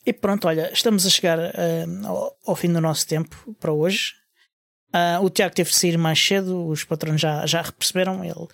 E 0.09 0.13
pronto, 0.13 0.47
olha, 0.47 0.71
estamos 0.73 1.05
a 1.05 1.09
chegar 1.11 1.37
uh, 1.37 2.07
ao, 2.07 2.35
ao 2.47 2.55
fim 2.55 2.73
do 2.73 2.81
nosso 2.81 3.05
tempo 3.05 3.55
para 3.59 3.71
hoje. 3.71 4.13
Uh, 4.87 5.23
o 5.23 5.29
Tiago 5.29 5.53
teve 5.53 5.69
de 5.69 5.75
sair 5.75 5.99
mais 5.99 6.19
cedo, 6.19 6.65
os 6.67 6.83
patrões 6.83 7.21
já, 7.21 7.45
já 7.45 7.61
perceberam, 7.71 8.25
ele 8.25 8.47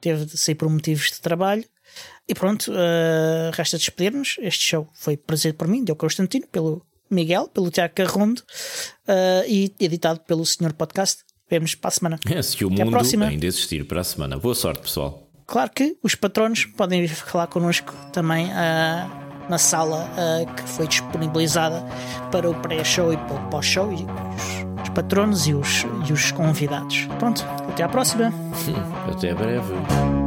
teve 0.00 0.24
de 0.24 0.38
sair 0.38 0.54
por 0.54 0.70
motivos 0.70 1.10
de 1.10 1.20
trabalho. 1.20 1.64
E 2.28 2.32
pronto, 2.32 2.70
uh, 2.70 3.50
resta 3.54 3.76
despedir-nos. 3.76 4.36
Este 4.38 4.64
show 4.64 4.88
foi 4.94 5.16
produzido 5.16 5.56
por 5.56 5.66
mim, 5.66 5.82
Deu 5.82 5.96
Constantino, 5.96 6.46
pelo 6.46 6.86
Miguel, 7.10 7.48
pelo 7.48 7.72
Tiago 7.72 7.92
Carrondo 7.92 8.40
uh, 9.08 9.44
e 9.48 9.74
editado 9.80 10.20
pelo 10.20 10.46
Senhor 10.46 10.74
Podcast. 10.74 11.24
Vemos 11.50 11.74
para 11.74 11.88
a 11.88 11.90
semana. 11.90 12.20
É, 12.30 12.40
se 12.40 12.64
o 12.64 12.72
Até 12.72 12.84
mundo 12.84 13.24
ainda 13.24 13.46
existir 13.46 13.84
para 13.84 14.02
a 14.02 14.04
semana. 14.04 14.38
Boa 14.38 14.54
sorte, 14.54 14.82
pessoal. 14.82 15.28
Claro 15.44 15.72
que 15.72 15.98
os 16.04 16.14
patronos 16.14 16.66
podem 16.66 17.00
vir 17.04 17.12
falar 17.12 17.48
connosco 17.48 17.92
também 18.12 18.52
ah, 18.52 19.19
na 19.50 19.58
sala 19.58 20.08
ah, 20.16 20.44
que 20.54 20.62
foi 20.62 20.86
disponibilizada 20.86 21.84
para 22.30 22.48
o 22.48 22.54
pré-show 22.54 23.12
e 23.12 23.16
para 23.16 23.34
o 23.34 23.50
pós-show, 23.50 23.92
e 23.92 23.96
os, 23.96 24.82
os 24.82 24.88
patronos 24.90 25.46
e 25.46 25.54
os, 25.54 25.84
e 26.08 26.12
os 26.12 26.30
convidados. 26.30 27.06
Pronto, 27.18 27.44
até 27.68 27.82
à 27.82 27.88
próxima. 27.88 28.32
Até 29.10 29.34
breve. 29.34 30.19